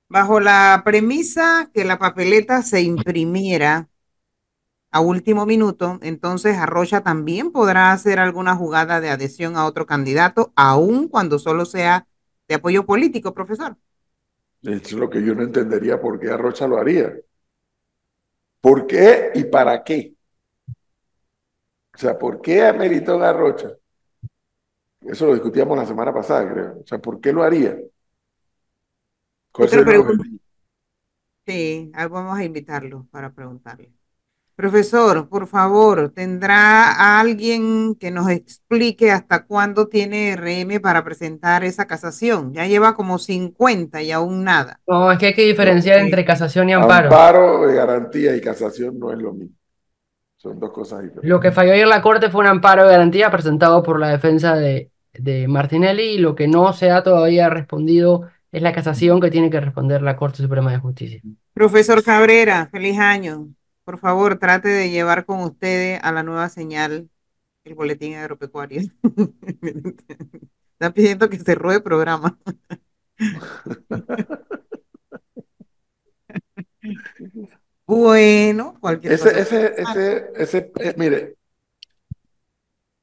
[0.09, 3.89] Bajo la premisa que la papeleta se imprimiera
[4.91, 10.53] a último minuto, entonces Arrocha también podrá hacer alguna jugada de adhesión a otro candidato,
[10.57, 12.07] aun cuando solo sea
[12.49, 13.77] de apoyo político, profesor.
[14.63, 17.13] Eso es lo que yo no entendería por qué Arrocha lo haría.
[18.61, 20.15] ¿Por qué y para qué?
[21.95, 23.77] O sea, ¿por qué ameritó Arrocha?
[25.01, 26.79] Eso lo discutíamos la semana pasada, creo.
[26.83, 27.77] O sea, ¿por qué lo haría?
[29.59, 30.25] ¿Cuál Otra pregunta.
[31.45, 33.91] Sí, ahí vamos a invitarlo para preguntarle.
[34.55, 41.87] Profesor, por favor, ¿tendrá alguien que nos explique hasta cuándo tiene RM para presentar esa
[41.87, 42.53] casación?
[42.55, 44.81] Ya lleva como 50 y aún nada.
[44.87, 47.07] No, es que hay que diferenciar entre casación y amparo.
[47.07, 49.55] Amparo de garantía y casación no es lo mismo.
[50.37, 51.29] Son dos cosas diferentes.
[51.29, 54.55] Lo que falló ayer la Corte fue un amparo de garantía presentado por la defensa
[54.55, 58.29] de, de Martinelli y lo que no se ha todavía respondido
[58.59, 61.23] es la casación que tiene que responder la Corte Suprema de Justicia.
[61.53, 63.49] Profesor Cabrera, feliz año.
[63.85, 67.09] Por favor, trate de llevar con ustedes a la nueva señal
[67.65, 68.83] el boletín agropecuario.
[70.75, 72.39] Está pidiendo que cerró el programa.
[77.87, 79.41] Bueno, cualquier Ese, cosa.
[79.41, 81.37] ese, ese, ese, eh, mire,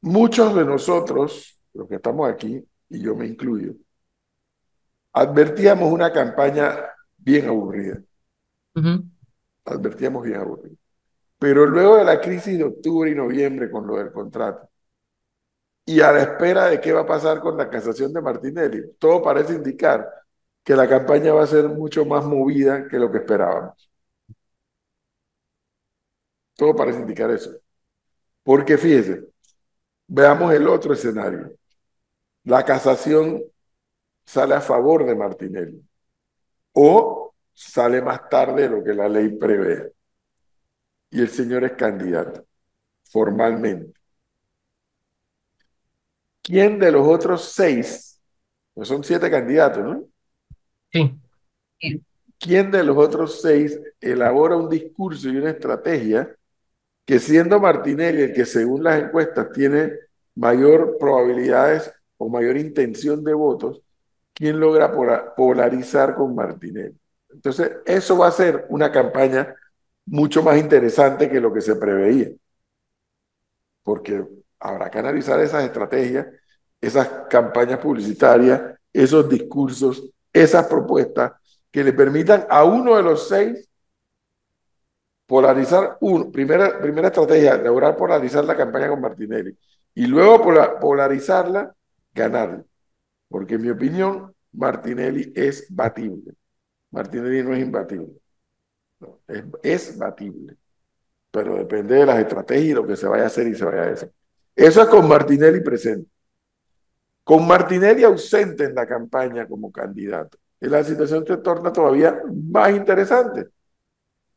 [0.01, 3.73] muchos de nosotros, los que estamos aquí, y yo me incluyo,
[5.15, 6.77] advertíamos una campaña
[7.17, 8.01] bien aburrida.
[9.63, 10.75] Advertíamos bien aburrido.
[11.39, 14.69] Pero luego de la crisis de octubre y noviembre con lo del contrato,
[15.85, 19.21] y a la espera de qué va a pasar con la casación de Martinelli, todo
[19.21, 20.09] parece indicar
[20.63, 23.89] que la campaña va a ser mucho más movida que lo que esperábamos.
[26.57, 27.51] Todo parece indicar eso.
[28.43, 29.25] Porque fíjese,
[30.07, 31.51] veamos el otro escenario.
[32.43, 33.41] La casación
[34.25, 35.81] sale a favor de Martinelli
[36.73, 39.93] o sale más tarde de lo que la ley prevé.
[41.09, 42.45] Y el señor es candidato,
[43.03, 43.93] formalmente.
[46.41, 48.21] ¿Quién de los otros seis,
[48.73, 50.03] pues son siete candidatos, ¿no?
[50.91, 51.19] Sí.
[52.37, 56.35] ¿Quién de los otros seis elabora un discurso y una estrategia
[57.05, 59.91] que siendo Martinelli el que según las encuestas tiene
[60.35, 63.81] mayor probabilidades o mayor intención de votos,
[64.35, 66.97] quién logra pola- polarizar con Martinelli?
[67.31, 69.55] Entonces, eso va a ser una campaña
[70.05, 72.29] mucho más interesante que lo que se preveía,
[73.83, 74.25] porque
[74.59, 76.27] habrá que analizar esas estrategias,
[76.81, 81.33] esas campañas publicitarias, esos discursos, esas propuestas
[81.71, 83.67] que le permitan a uno de los seis
[85.25, 89.57] polarizar, uno, primera, primera estrategia, lograr polarizar la campaña con Martinelli
[89.95, 91.73] y luego pola- polarizarla,
[92.13, 92.63] ganarla.
[93.27, 96.33] Porque en mi opinión, Martinelli es batible.
[96.91, 98.13] Martinelli no es imbatible.
[99.27, 100.57] Es, es batible.
[101.31, 103.83] Pero depende de las estrategias y lo que se vaya a hacer y se vaya
[103.83, 104.11] a hacer.
[104.55, 106.09] Eso es con Martinelli presente.
[107.23, 113.49] Con Martinelli ausente en la campaña como candidato, la situación se torna todavía más interesante.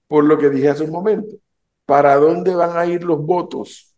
[0.06, 1.36] Por lo que dije hace un momento.
[1.84, 3.94] ¿Para dónde van a ir los votos?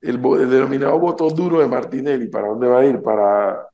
[0.00, 3.02] El, el denominado voto duro de Martinelli, ¿para dónde va a ir?
[3.02, 3.68] Para,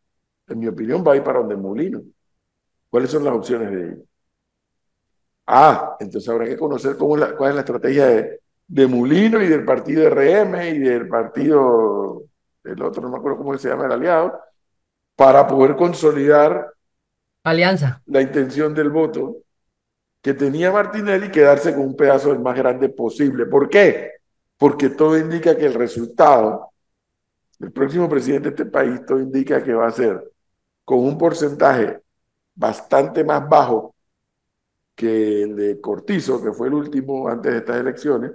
[0.53, 2.03] en mi opinión, va a ir para donde Molino.
[2.91, 3.99] ¿Cuáles son las opciones de ellos?
[5.47, 9.43] Ah, entonces habrá que conocer cómo es la- cuál es la estrategia de, de Mulino
[9.43, 12.23] y del partido RM y del partido,
[12.65, 14.39] el otro, no me acuerdo cómo se llama el aliado,
[15.17, 16.73] para poder consolidar
[17.45, 18.03] Alianza.
[18.07, 19.39] la intención del voto
[20.23, 23.47] que tenía Martinelli quedarse con un pedazo el más grande posible.
[23.47, 24.13] ¿Por qué?
[24.59, 26.71] Porque todo indica que el resultado
[27.61, 30.32] el próximo presidente de este país, todo indica que va a ser
[30.85, 32.01] con un porcentaje
[32.55, 33.95] bastante más bajo
[34.95, 38.33] que el de Cortizo, que fue el último antes de estas elecciones,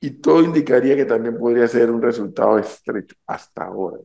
[0.00, 3.98] y todo indicaría que también podría ser un resultado estrecho, hasta ahora,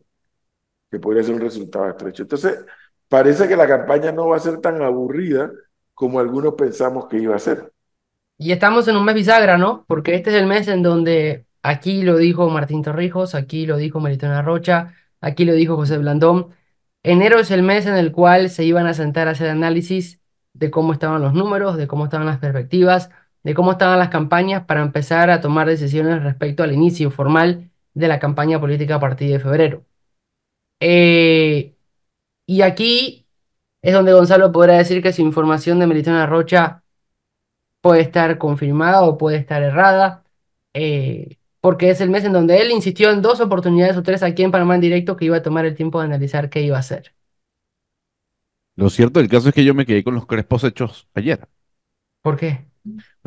[0.91, 2.23] que podría ser un resultado estrecho.
[2.23, 2.63] Entonces,
[3.07, 5.51] parece que la campaña no va a ser tan aburrida
[5.95, 7.71] como algunos pensamos que iba a ser.
[8.37, 9.85] Y estamos en un mes bisagra, ¿no?
[9.87, 13.99] Porque este es el mes en donde aquí lo dijo Martín Torrijos, aquí lo dijo
[13.99, 16.53] Maritona Rocha, aquí lo dijo José Blandón.
[17.03, 20.21] Enero es el mes en el cual se iban a sentar a hacer análisis
[20.53, 23.09] de cómo estaban los números, de cómo estaban las perspectivas,
[23.43, 28.07] de cómo estaban las campañas para empezar a tomar decisiones respecto al inicio formal de
[28.07, 29.85] la campaña política a partir de febrero.
[30.79, 31.75] Eh,
[32.45, 33.27] y aquí
[33.81, 36.83] es donde Gonzalo podrá decir que su información de Melitona Rocha
[37.81, 40.23] puede estar confirmada o puede estar errada,
[40.73, 41.37] eh,
[41.67, 44.51] porque es el mes en donde él insistió en dos oportunidades o tres aquí en
[44.51, 47.13] Panamá en directo que iba a tomar el tiempo de analizar qué iba a hacer.
[48.77, 51.45] Lo cierto del caso es que yo me quedé con los crespos hechos ayer.
[52.21, 52.67] ¿Por qué?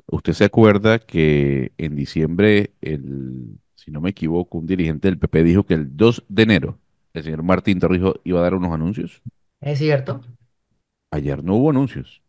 [0.07, 5.43] Usted se acuerda que en diciembre, el, si no me equivoco, un dirigente del PP
[5.45, 6.79] dijo que el 2 de enero
[7.13, 9.21] el señor Martín Torrijos iba a dar unos anuncios.
[9.61, 10.23] ¿Es cierto?
[11.11, 12.23] Ayer no hubo anuncios.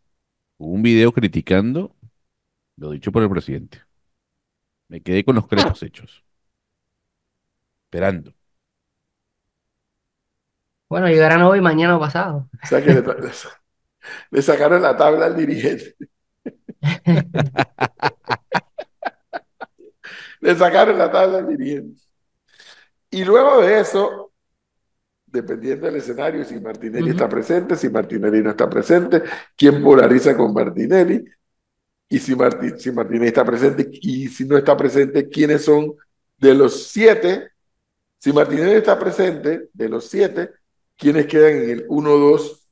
[0.58, 1.96] Hubo un video criticando
[2.76, 3.78] lo dicho por el presidente.
[4.92, 6.22] Me quedé con los crespos hechos.
[7.84, 8.34] Esperando.
[10.86, 12.50] Bueno, llegarán hoy, mañana o pasado.
[12.62, 13.02] O sea que le,
[14.30, 15.96] le sacaron la tabla al dirigente.
[20.40, 21.98] le sacaron la tabla al dirigente.
[23.08, 24.34] Y luego de eso,
[25.24, 29.22] dependiendo del escenario, si Martinelli está presente, si Martinelli no está presente,
[29.56, 31.24] quién polariza con Martinelli,
[32.12, 35.94] y si, Marti- si Martinelli está presente, y si no está presente, quiénes son
[36.38, 37.50] de los siete,
[38.18, 40.50] si Martinelli está presente, de los siete,
[40.96, 42.68] quiénes quedan en el 1-2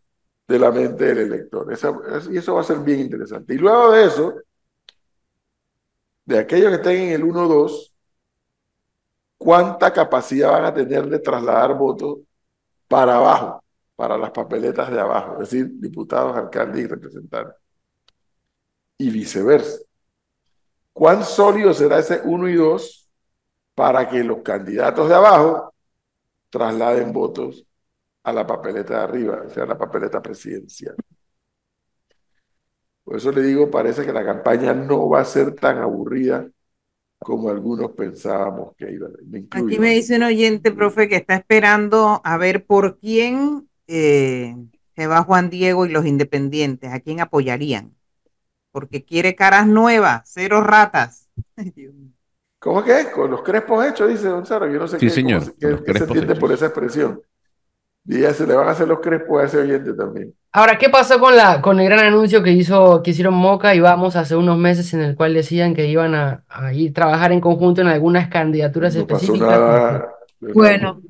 [0.48, 1.72] de la mente del elector.
[1.72, 3.54] Esa- es- y eso va a ser bien interesante.
[3.54, 4.34] Y luego de eso,
[6.24, 7.92] de aquellos que estén en el 1-2,
[9.38, 12.18] ¿cuánta capacidad van a tener de trasladar votos
[12.88, 13.64] para abajo,
[13.96, 15.34] para las papeletas de abajo?
[15.42, 17.59] Es decir, diputados, alcaldes y representantes.
[19.00, 19.78] Y viceversa.
[20.92, 23.10] ¿Cuán sólido será ese 1 y 2
[23.74, 25.72] para que los candidatos de abajo
[26.50, 27.64] trasladen votos
[28.22, 30.94] a la papeleta de arriba, o sea, la papeleta presidencial.
[33.02, 36.46] Por eso le digo, parece que la campaña no va a ser tan aburrida
[37.18, 39.44] como algunos pensábamos que iba a ser.
[39.50, 44.54] Aquí me dice un oyente, profe, que está esperando a ver por quién eh,
[44.94, 47.94] se va Juan Diego y los independientes, a quién apoyarían.
[48.72, 51.28] Porque quiere caras nuevas, cero ratas.
[52.58, 53.10] ¿Cómo que?
[53.10, 54.66] Con los crespos hechos, dice Gonzalo.
[54.70, 56.52] Yo no sé Sí, qué, señor, cómo qué- qué se entiende por hechos.
[56.52, 57.22] esa expresión.
[58.06, 60.34] Y ya se le van a hacer los crespos a ese oyente también.
[60.52, 63.80] Ahora, ¿qué pasó con la, con el gran anuncio que hizo, que hicieron Moca y
[63.80, 67.40] Vamos hace unos meses en el cual decían que iban a, a ir trabajar en
[67.40, 69.60] conjunto en algunas candidaturas No pasó específicas?
[69.60, 70.12] nada.
[70.40, 71.02] Bueno,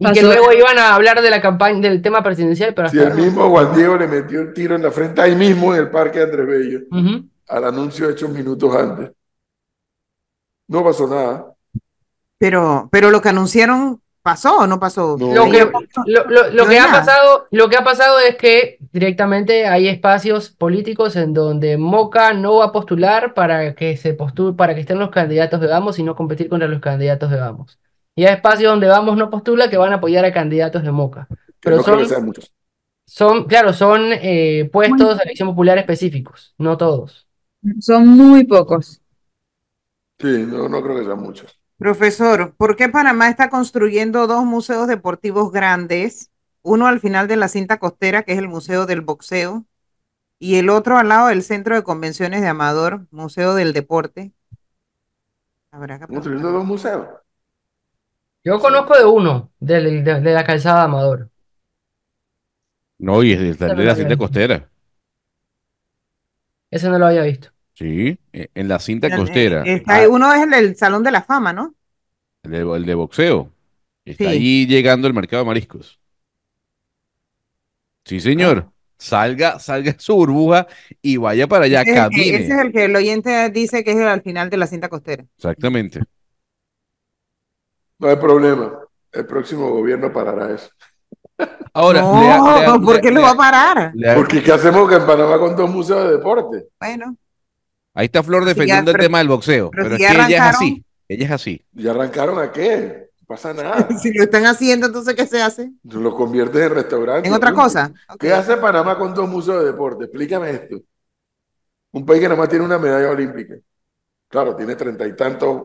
[0.00, 3.10] Y que luego iban a hablar de la campaña, del tema presidencial, pero Si hasta
[3.10, 5.90] el mismo Juan Diego le metió el tiro en la frente ahí mismo en el
[5.90, 6.80] Parque Andrés Bello,
[7.48, 9.10] al anuncio hecho minutos antes.
[10.68, 11.52] No pasó nada.
[12.38, 15.16] Pero, pero lo que anunciaron, ¿pasó o no pasó?
[15.18, 15.34] No.
[15.34, 15.70] Lo que, Yo-
[16.06, 17.00] lo, lo- lo no que hay ha nada.
[17.04, 22.56] pasado, lo que ha pasado es que directamente hay espacios políticos en donde Moca no
[22.58, 26.04] va a postular para que se postule, para que estén los candidatos de Vamos y
[26.04, 27.78] no competir contra los candidatos de Vamos.
[28.18, 31.28] Y hay espacios donde Vamos no postula que van a apoyar a candidatos de Moca.
[31.60, 32.52] Pero no creo que son, sean muchos.
[33.06, 37.28] son, claro, son eh, puestos de elección popular específicos, no todos.
[37.78, 39.00] son muy pocos.
[40.18, 41.60] Sí, no, no creo que sean muchos.
[41.76, 46.32] Profesor, ¿por qué Panamá está construyendo dos museos deportivos grandes?
[46.62, 49.64] Uno al final de la cinta costera, que es el Museo del Boxeo,
[50.40, 54.32] y el otro al lado del Centro de Convenciones de Amador, Museo del Deporte.
[55.70, 56.52] Habrá que preguntar.
[56.52, 57.06] dos museos.
[58.48, 61.28] Yo conozco de uno, del- de, de la calzada de Amador.
[62.98, 64.70] No, y es de, de la cinta costera.
[66.70, 67.50] Ese no lo había visto.
[67.74, 69.64] Sí, eh, en la cinta Eh, costera.
[69.66, 71.74] está Ah, ahí- uno es el del Salón de la Fama, ¿no?
[72.42, 73.52] el, de, el de boxeo.
[74.06, 74.30] Está Sí.
[74.30, 76.00] allí llegando el mercado de mariscos.
[78.06, 78.72] Sí, señor.
[78.96, 80.66] Salga, salga de su burbuja
[81.02, 82.36] y vaya para allá, Ese es, el que, camine.
[82.38, 84.88] ese es el que el oyente dice que es el al final de la cinta
[84.88, 85.24] costera.
[85.36, 86.00] Exactamente.
[87.98, 88.72] No hay problema.
[89.12, 90.70] El próximo gobierno parará eso.
[91.72, 93.92] Ahora, no, lea- ¿por qué lo va a parar?
[94.16, 96.66] Porque ¿qué hacemos que en Panamá con dos museos de deporte?
[96.80, 97.16] Bueno,
[97.94, 100.04] ahí está Flor Pero si ya- defendiendo el pero- tema del boxeo, pero pero, si
[100.04, 100.84] es ya que ella es así.
[101.08, 101.64] Ella es así.
[101.72, 103.08] ¿Ya arrancaron a qué?
[103.26, 103.86] pasa nada.
[104.00, 105.70] Si lo están haciendo, entonces, ¿qué se hace?
[105.84, 107.28] Lo conviertes en restaurante.
[107.28, 107.62] En otra punto.
[107.64, 107.92] cosa.
[108.18, 110.04] ¿Qué hace Panamá con dos museos de deporte?
[110.04, 110.76] Explícame esto.
[111.92, 113.54] Un país que nada más tiene una medalla olímpica.
[114.28, 115.64] Claro, tiene treinta y tantos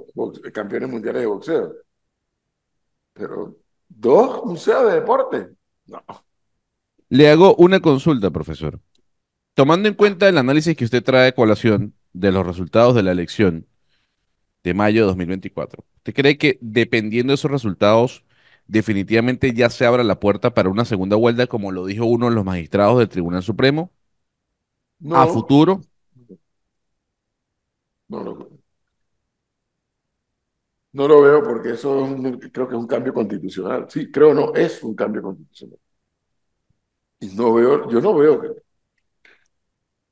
[0.53, 1.73] campeones mundiales de boxeo.
[3.13, 3.57] Pero
[3.89, 5.55] dos museos de deporte.
[5.85, 6.03] No.
[7.09, 8.79] Le hago una consulta, profesor.
[9.55, 13.11] Tomando en cuenta el análisis que usted trae a colación de los resultados de la
[13.11, 13.67] elección
[14.63, 18.25] de mayo de 2024, ¿usted cree que dependiendo de esos resultados,
[18.67, 22.35] definitivamente ya se abra la puerta para una segunda vuelta, como lo dijo uno de
[22.35, 23.91] los magistrados del Tribunal Supremo,
[24.99, 25.81] No, a futuro?
[28.07, 28.52] no lo,
[30.93, 32.07] no lo veo porque eso
[32.51, 33.87] creo que es un cambio constitucional.
[33.89, 35.79] Sí, creo no, es un cambio constitucional.
[37.19, 38.49] Y no veo, yo no veo que,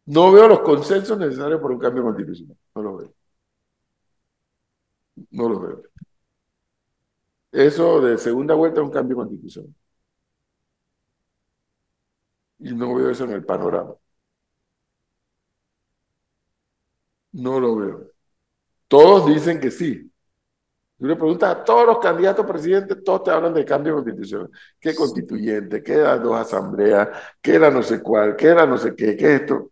[0.05, 2.57] no veo los consensos necesarios para un cambio constitucional.
[2.75, 3.13] No los veo.
[5.31, 5.81] No los veo.
[7.53, 9.73] Eso de segunda vuelta es un cambio constitucional.
[12.59, 13.93] Y no veo eso en el panorama.
[17.33, 18.11] No lo veo.
[18.89, 20.10] Todos dicen que sí.
[21.01, 24.51] Tú le preguntas a todos los candidatos a presidente, todos te hablan de cambio constitucional.
[24.79, 25.81] ¿Qué constituyente?
[25.83, 27.09] ¿Qué las dos asambleas?
[27.41, 28.35] ¿Qué era no sé cuál?
[28.35, 29.17] ¿Qué era no sé qué?
[29.17, 29.71] ¿Qué es esto?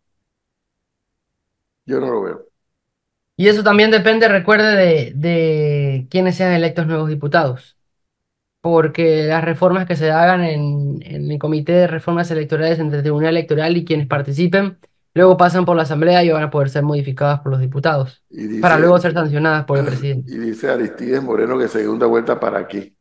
[1.86, 2.46] Yo no lo veo.
[3.38, 7.78] Y eso también depende, recuerde, de, de quiénes sean electos nuevos diputados.
[8.62, 13.04] Porque las reformas que se hagan en, en el Comité de Reformas Electorales entre el
[13.04, 14.80] Tribunal Electoral y quienes participen,
[15.14, 18.62] luego pasan por la Asamblea y van a poder ser modificadas por los diputados, dice,
[18.62, 20.32] para luego ser sancionadas por el presidente.
[20.32, 22.96] y dice Aristides Moreno que segunda vuelta para aquí.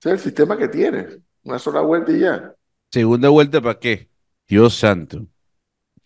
[0.00, 1.06] Ese es el sistema que tiene.
[1.42, 2.54] Una sola vuelta y ya.
[2.90, 4.08] ¿Segunda vuelta para qué?
[4.46, 5.26] Dios santo.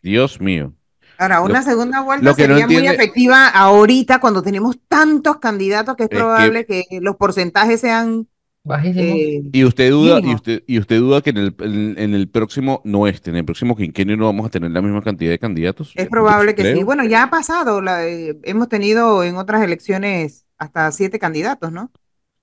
[0.00, 0.74] Dios mío.
[1.18, 5.36] Ahora, Lo- una segunda vuelta lo que no sería muy efectiva ahorita cuando tenemos tantos
[5.38, 8.26] candidatos que es probable que, los porcentajes sean
[8.64, 9.14] Bajísimo.
[9.16, 10.34] eh, Y usted duda, y Mínimo.
[10.34, 13.44] usted, y usted duda que en el, en, en el próximo, no este, en el
[13.44, 15.92] próximo quinquenio no vamos a tener la misma cantidad de candidatos.
[15.94, 16.72] Es probable que sí.
[16.72, 16.86] Creo.
[16.86, 17.80] Bueno, ya ha pasado.
[17.82, 21.92] la- eh, hemos tenido en otras elecciones hasta siete candidatos, ¿no?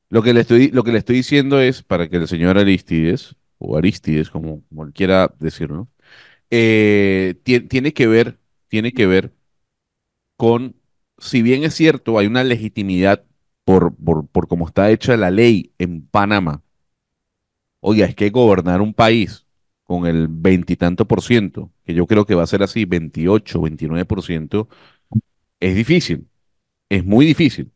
[0.10, 3.36] Lo que le estoy, lo que le estoy diciendo es para que el señor Aristides,
[3.60, 5.88] o Aristides, como, como quiera decirlo,
[6.52, 8.40] eh, tie- tiene que ver,
[8.70, 9.34] tiene que ver
[10.38, 10.76] con,
[11.18, 13.26] si bien es cierto, hay una legitimidad
[13.70, 16.64] por, por, por cómo está hecha la ley en Panamá.
[17.82, 19.46] Oiga, es que gobernar un país
[19.84, 24.06] con el veintitanto por ciento, que yo creo que va a ser así, 28, 29
[24.06, 24.70] por ciento,
[25.60, 26.28] es difícil,
[26.90, 27.72] es muy difícil.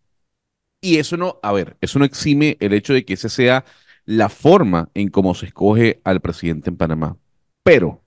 [0.81, 3.63] Y eso no, a ver, eso no exime el hecho de que esa sea
[4.05, 7.17] la forma en cómo se escoge al presidente en Panamá.
[7.61, 8.01] Pero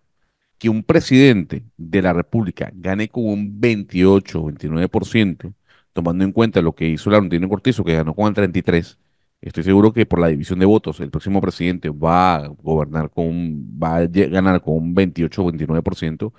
[0.58, 5.54] que un presidente de la República gane con un 28 o 29%,
[5.96, 8.96] tomando en cuenta lo que hizo Laurentino Cortizo, que ganó con el 33%,
[9.40, 13.26] estoy seguro que por la división de votos el próximo presidente va a gobernar con
[13.26, 16.32] un, va a ganar con un 28 o 29%.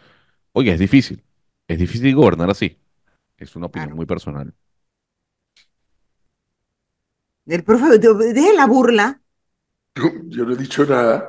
[0.54, 1.24] Oye, es difícil,
[1.68, 2.78] es difícil gobernar así.
[3.38, 3.98] Es una opinión Claro.
[3.98, 4.54] muy personal.
[7.46, 9.22] El profe, de- deje la burla.
[10.28, 11.28] Yo no he dicho nada.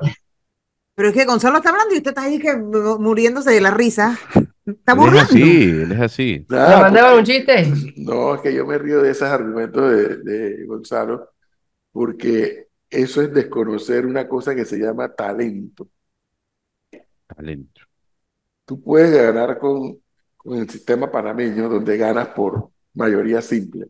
[0.95, 3.71] Pero es que Gonzalo está hablando y usted está ahí que mu- muriéndose de la
[3.71, 4.19] risa.
[4.69, 5.19] Está es burlando.
[5.19, 6.49] así, él es así.
[6.49, 7.81] ¿Le Nada, mandaban un chiste?
[7.97, 11.31] No, es que yo me río de esos argumentos de, de Gonzalo,
[11.93, 15.89] porque eso es desconocer una cosa que se llama talento.
[17.27, 17.83] Talento.
[18.65, 20.01] Tú puedes ganar con,
[20.37, 23.89] con el sistema panameño, donde ganas por mayoría simple,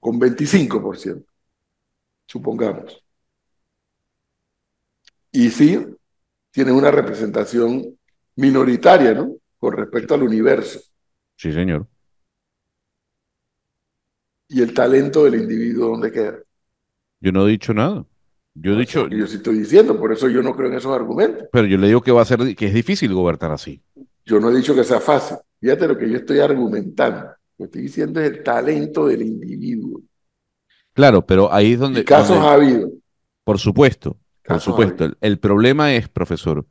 [0.00, 1.24] con 25%,
[2.26, 3.02] supongamos.
[5.32, 5.84] Y sí,
[6.50, 7.98] tienes una representación
[8.36, 9.36] minoritaria, ¿no?
[9.58, 10.80] Con respecto al universo.
[11.36, 11.86] Sí, señor.
[14.48, 16.38] Y el talento del individuo, ¿dónde queda?
[17.20, 18.04] Yo no he dicho nada.
[18.54, 20.92] Yo he Eso dicho, yo sí estoy diciendo, por eso yo no creo en esos
[20.94, 21.48] argumentos.
[21.50, 23.82] pero yo le digo que va a ser, que es difícil gobernar así.
[24.24, 25.38] Yo no he dicho que sea fácil.
[25.60, 27.22] Fíjate lo que yo estoy argumentando.
[27.24, 30.00] Lo que estoy diciendo es el talento del individuo.
[30.92, 32.90] Claro, pero ahí es donde, Y casos donde- ha habido.
[33.42, 35.10] por supuesto, por Casos supuesto.
[35.20, 36.66] el problema es, profesor,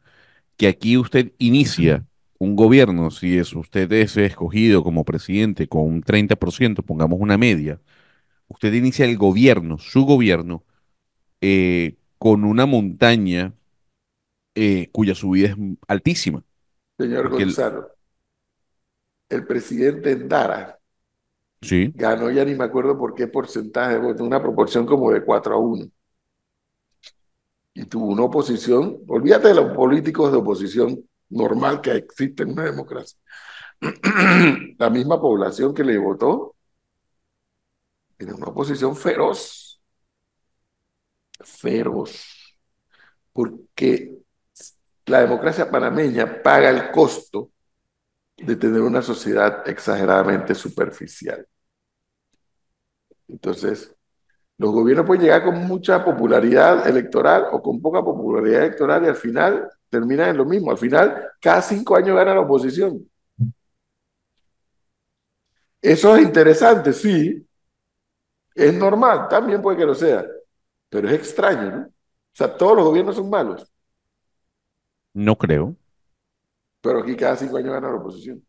[0.57, 2.05] que aquí usted inicia
[2.39, 7.81] un gobierno, si es, usted es escogido como presidente con un 30%, pongamos una media,
[8.49, 10.63] usted inicia el gobierno, su gobierno,
[11.41, 13.53] eh, con una montaña
[14.55, 15.55] eh, cuya subida es
[15.88, 16.43] altísima.
[16.99, 17.81] Señor el- Gonzalo,
[19.30, 20.80] el presidente Endara
[21.61, 25.23] Sí, ganó, ya ni me acuerdo por qué porcentaje de votos, una proporción como de
[25.23, 25.89] 4 a 1.
[27.74, 32.66] Y tuvo una oposición, olvídate de los políticos de oposición normal que existe en una
[32.66, 33.18] democracia.
[34.78, 36.54] La misma población que le votó
[38.45, 39.82] oposición feroz,
[41.41, 42.56] feroz,
[43.32, 44.18] porque
[45.06, 47.52] la democracia panameña paga el costo
[48.38, 51.45] de tener una sociedad exageradamente superficial.
[53.28, 53.95] Entonces,
[54.57, 59.15] los gobiernos pueden llegar con mucha popularidad electoral o con poca popularidad electoral y al
[59.15, 60.71] final terminan en lo mismo.
[60.71, 63.09] Al final, cada cinco años gana la oposición.
[65.81, 67.45] Eso es interesante, sí.
[68.55, 70.25] Es normal, también puede que lo sea.
[70.89, 71.88] Pero es extraño, ¿no?
[71.88, 73.71] O sea, todos los gobiernos son malos.
[75.13, 75.75] No creo.
[76.81, 78.43] Pero aquí cada cinco años gana la oposición.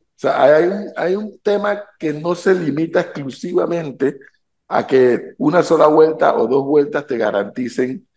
[0.00, 4.18] O sea, hay un, hay tema que no se limita exclusivamente
[4.68, 8.08] a que una sola vuelta o dos vueltas te garanticen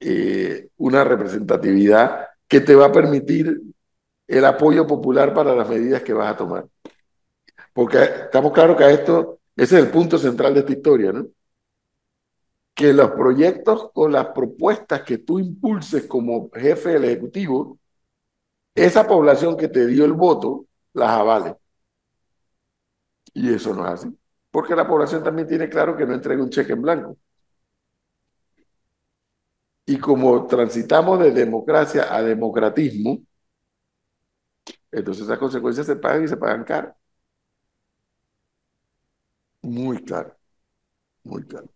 [0.00, 3.60] eh, una representatividad que te va a permitir
[4.26, 6.66] el apoyo popular para las medidas que vas a tomar.
[7.72, 11.26] Porque estamos claros que esto, ese es el punto central de esta historia, ¿no?
[12.74, 17.78] Que los proyectos o las propuestas que tú impulses como jefe del Ejecutivo,
[18.74, 21.56] esa población que te dio el voto, las avale.
[23.34, 24.08] Y eso no es así.
[24.50, 27.16] Porque la población también tiene claro que no entrega un cheque en blanco.
[29.86, 33.20] Y como transitamos de democracia a democratismo,
[34.92, 36.94] entonces esas consecuencias se pagan y se pagan caro.
[39.62, 40.36] Muy caro.
[41.24, 41.68] Muy caro.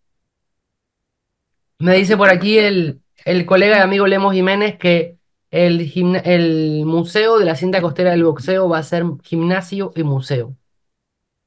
[1.79, 5.16] Me dice por aquí el, el colega y amigo Lemos Jiménez que
[5.51, 10.03] el, gimna- el museo de la cinta costera del boxeo va a ser gimnasio y
[10.03, 10.55] museo.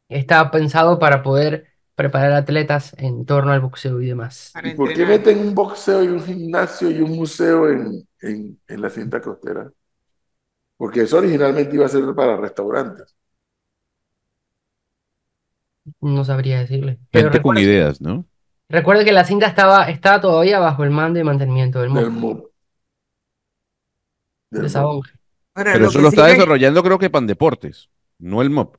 [0.09, 4.61] Está pensado para poder preparar atletas en torno al boxeo y demás.
[4.63, 8.81] ¿Y por qué meten un boxeo y un gimnasio y un museo en, en, en
[8.83, 9.71] la cinta costera?
[10.77, 13.15] Porque eso originalmente iba a ser para restaurantes.
[16.01, 16.99] No sabría decirle.
[17.11, 18.27] Pero Gente con recuerde, ideas, ¿no?
[18.69, 22.50] recuerde que la cinta estaba, estaba todavía bajo el mando y mantenimiento del Del MOP,
[24.53, 28.77] Ahora, Pero lo eso lo está sigue- desarrollando creo que Pandeportes, no el MOP.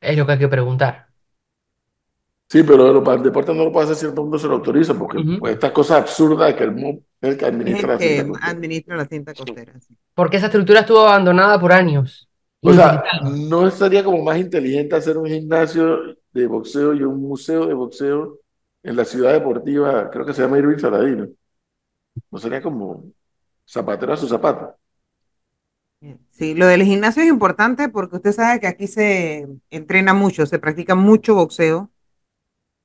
[0.00, 1.08] Es lo que hay que preguntar.
[2.50, 5.18] Sí, pero los deportes no lo puede hacer si el no se lo autoriza, porque
[5.18, 5.38] Ujú.
[5.40, 8.26] pues, estas cosas absurdas que el MOP es el que es administra el la cinta
[8.28, 8.50] costera.
[8.50, 9.80] administra la cinta costera.
[9.80, 9.94] sí.
[10.14, 12.28] Porque esa estructura estuvo abandonada por años.
[12.60, 13.04] O sea.
[13.22, 18.38] ¿no sería como más inteligente hacer un gimnasio de boxeo y un museo de boxeo
[18.82, 21.28] en la ciudad deportiva, creo que se llama Irving Saladino?
[22.30, 23.04] ¿No sería como
[23.66, 24.76] zapatero a su zapato?
[26.30, 30.58] Sí, lo del gimnasio es importante porque usted sabe que aquí se entrena mucho, se
[30.60, 31.90] practica mucho boxeo.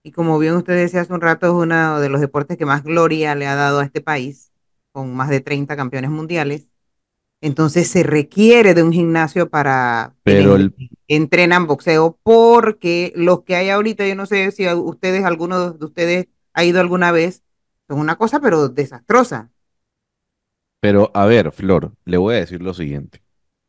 [0.03, 2.83] Y como bien usted decía hace un rato, es uno de los deportes que más
[2.83, 4.51] gloria le ha dado a este país,
[4.91, 6.67] con más de 30 campeones mundiales.
[7.41, 10.73] Entonces se requiere de un gimnasio para Pero el-
[11.07, 15.85] entrenan boxeo, porque los que hay ahorita, yo no sé si a ustedes, alguno de
[15.85, 17.43] ustedes ha ido alguna vez,
[17.93, 19.51] son una cosa pero desastrosa.
[20.79, 23.21] Pero a ver, Flor, le voy a decir lo siguiente.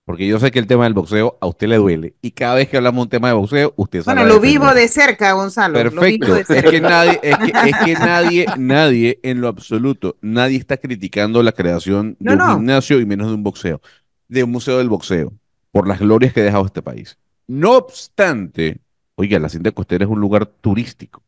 [0.06, 2.16] Porque yo sé que el tema del boxeo a usted le duele.
[2.22, 4.74] Y cada vez que hablamos de un tema de boxeo, usted sale Bueno, lo vivo
[4.74, 5.88] de cerca, Gonzalo.
[5.88, 6.34] lo vivo Perfecto.
[6.34, 6.70] de Es cerca.
[6.70, 11.52] que nadie, es que, es que nadie, nadie en lo absoluto, nadie está criticando la
[11.52, 12.46] creación de No, un no.
[12.46, 13.80] gimnasio y menos de un boxeo,
[14.28, 15.32] de un museo del boxeo,
[15.72, 17.18] por las glorias que ha dejado este país.
[17.48, 18.80] No obstante,
[19.16, 21.23] oiga, la cinta costera es un lugar turístico.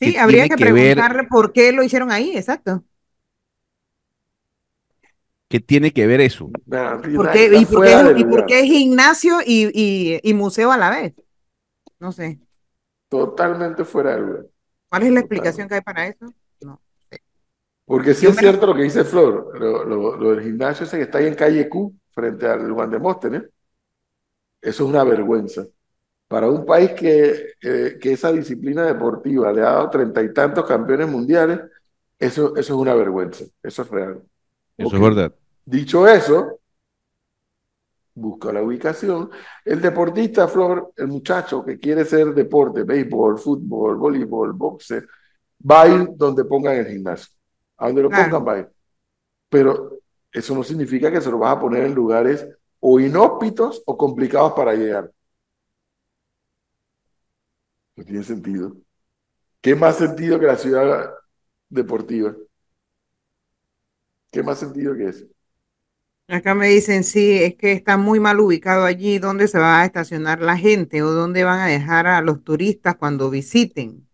[0.00, 2.84] Sí, que habría tiene que que ver- preguntarle por qué lo hicieron ahí, exacto.
[5.48, 6.50] ¿Qué tiene que ver eso?
[6.66, 8.46] Nah, ¿Por está- qué, está y, por qué, de y por lugar.
[8.46, 11.14] qué gimnasio y, y- y museo a la vez?
[11.98, 12.40] No sé.
[13.08, 14.46] Totalmente fuera de lugar.
[14.88, 16.26] ¿Cuál es la explicación que hay para eso?
[16.60, 16.80] No.
[17.84, 20.86] Porque sí Yo es me- cierto lo que dice Flor, lo, lo- lo del gimnasio
[20.86, 23.42] ese que está ahí en calle Q, frente al Juan Demóstenes,
[24.62, 25.66] eso es una vergüenza.
[26.30, 30.64] Para un país que, eh, que esa disciplina deportiva le ha dado treinta y tantos
[30.64, 31.58] campeones mundiales,
[32.16, 34.22] eso, eso es una vergüenza, eso es real.
[34.78, 35.34] Eso es verdad.
[35.64, 36.60] Dicho eso,
[38.14, 39.28] busca la ubicación.
[39.64, 45.02] El deportista, Flor, el muchacho que quiere ser deporte, béisbol, fútbol, voleibol, boxe,
[45.68, 47.34] va a ir donde pongan el gimnasio.
[47.76, 48.68] A donde lo pongan va a ir.
[49.48, 49.98] Pero
[50.30, 52.46] eso no significa que se lo vas a poner en lugares
[52.78, 55.10] o inhóspitos o complicados para llegar.
[58.00, 58.76] No tiene sentido.
[59.62, 61.10] ¿Qué más sentido que la ciudad
[61.70, 62.34] deportiva?
[64.32, 65.26] ¿Qué más sentido que eso?
[66.28, 69.84] Acá me dicen, sí, es que está muy mal ubicado allí, ¿dónde se va a
[69.84, 74.08] estacionar la gente o dónde van a dejar a los turistas cuando visiten?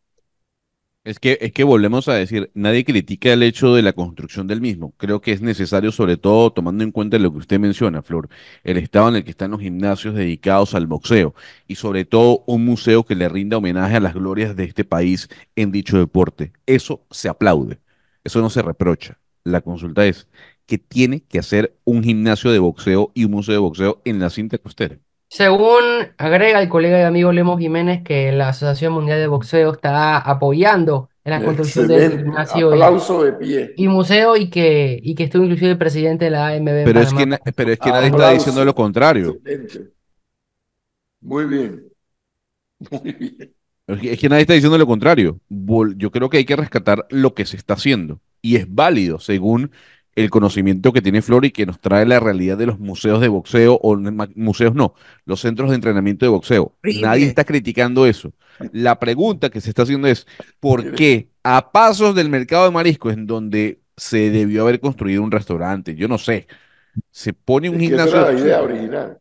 [1.07, 4.61] Es que, es que volvemos a decir, nadie critica el hecho de la construcción del
[4.61, 4.93] mismo.
[4.97, 8.29] Creo que es necesario, sobre todo tomando en cuenta lo que usted menciona, Flor,
[8.65, 11.33] el estado en el que están los gimnasios dedicados al boxeo
[11.69, 15.29] y sobre todo un museo que le rinda homenaje a las glorias de este país
[15.55, 16.53] en dicho deporte.
[16.67, 17.79] Eso se aplaude,
[18.25, 19.21] eso no se reprocha.
[19.45, 20.27] La consulta es
[20.67, 24.31] que tiene que hacer un gimnasio de boxeo y un museo de boxeo en la
[24.31, 24.99] cinta costera.
[25.29, 25.83] Según
[26.19, 31.09] agrega el colega y amigo Lemos Jiménez, que la Asociación Mundial de Boxeo está apoyando
[31.25, 33.75] en la construcción del gimnasio y, Aplauso de pie.
[33.77, 37.01] y museo y que, y que estuvo inclusive el presidente de la AMB en Pero
[37.01, 39.31] es que, pero es que nadie está diciendo lo contrario.
[39.45, 39.91] Excelente.
[41.21, 41.85] Muy bien.
[42.91, 43.53] Muy bien.
[43.89, 45.41] Es que, es que nadie está diciendo lo contrario.
[45.97, 49.73] Yo creo que hay que rescatar lo que se está haciendo y es válido según
[50.17, 53.29] el conocimiento que tiene Flor y que nos trae la realidad de los museos de
[53.29, 53.97] boxeo o
[54.35, 54.95] museos no,
[55.27, 56.75] los centros de entrenamiento de boxeo.
[56.83, 57.01] Horrible.
[57.03, 58.33] Nadie está criticando eso.
[58.73, 60.27] La pregunta que se está haciendo es,
[60.61, 65.31] ¿por qué a pasos del mercado de mariscos en donde se debió haber construido un
[65.31, 65.95] restaurante?
[65.95, 66.47] Yo no sé.
[67.11, 69.19] Se pone un Es que esa gimnasio era la idea original.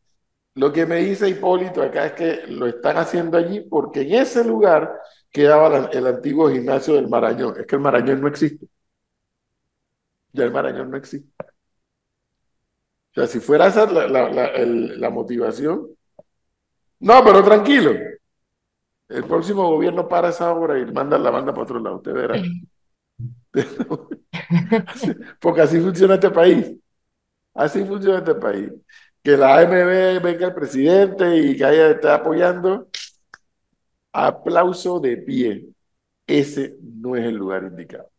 [0.56, 4.44] Lo que me dice Hipólito acá es que lo están haciendo allí porque en ese
[4.46, 4.94] lugar
[5.32, 7.56] quedaba la- el antiguo gimnasio del Marañón.
[7.60, 8.68] Es que el Marañón no existe.
[10.36, 11.30] Ya el Marañón no existe.
[13.12, 15.88] O sea, si fuera esa la, la- la- el- la motivación.
[17.00, 17.92] No, pero tranquilo.
[19.10, 21.96] El próximo gobierno para esa obra y manda la banda para otro lado.
[21.98, 22.52] Usted verá.
[25.40, 26.72] Porque así funciona este país.
[27.54, 28.72] Así funciona este país.
[29.24, 32.90] Que la AMB venga el presidente y que haya esté apoyando.
[34.14, 35.68] Aplauso de pie.
[36.28, 38.12] Ese no es el lugar indicado.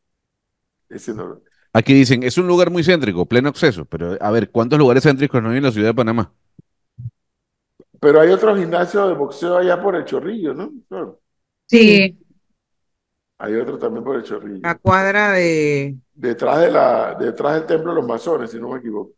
[0.89, 1.43] Ese no.
[1.77, 5.43] Aquí dicen, es un lugar muy céntrico, pleno acceso, pero a ver, ¿cuántos lugares céntricos
[5.43, 6.32] no hay en la ciudad de Panamá?
[8.01, 10.73] Pero hay otro gimnasio de boxeo allá por el Chorrillo, ¿no?
[10.89, 11.20] Claro.
[11.66, 12.16] Sí,
[13.36, 14.61] Hay otro también por el Chorrillo.
[14.62, 18.78] La cuadra de, Detrás de la, detrás del templo de los masones, si no me
[18.78, 19.12] equivoco.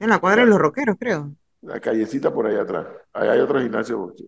[0.00, 1.36] en la cuadra de los rockeros, creo.
[1.62, 2.86] La callecita por allá atrás.
[3.12, 4.26] Ahí hay otro gimnasio de boxeo.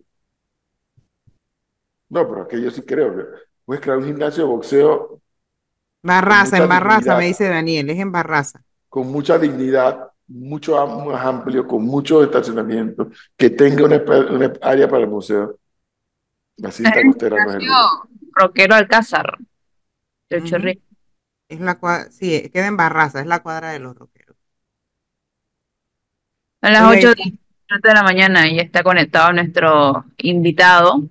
[2.07, 3.23] No, pero es que yo sí creo que
[3.65, 5.21] puedes crear un gimnasio de boxeo
[6.07, 7.17] Barraza, en Barraza, dignidad.
[7.17, 8.63] me dice Daniel, es en Barraza.
[8.89, 13.97] con mucha dignidad, mucho más amplio, con mucho estacionamiento, que tenga una,
[14.31, 15.59] una área para el museo.
[16.57, 17.81] La cinta costera no es el.
[18.33, 19.37] Roquero Alcázar.
[20.29, 20.49] del Ujú.
[20.49, 20.81] Chorrillo.
[21.49, 24.37] Es la cuadra, sí, queda en Barraza, es la cuadra de los rockeros.
[26.61, 27.13] A las Oye, 8
[27.83, 31.09] de la mañana y está conectado nuestro invitado,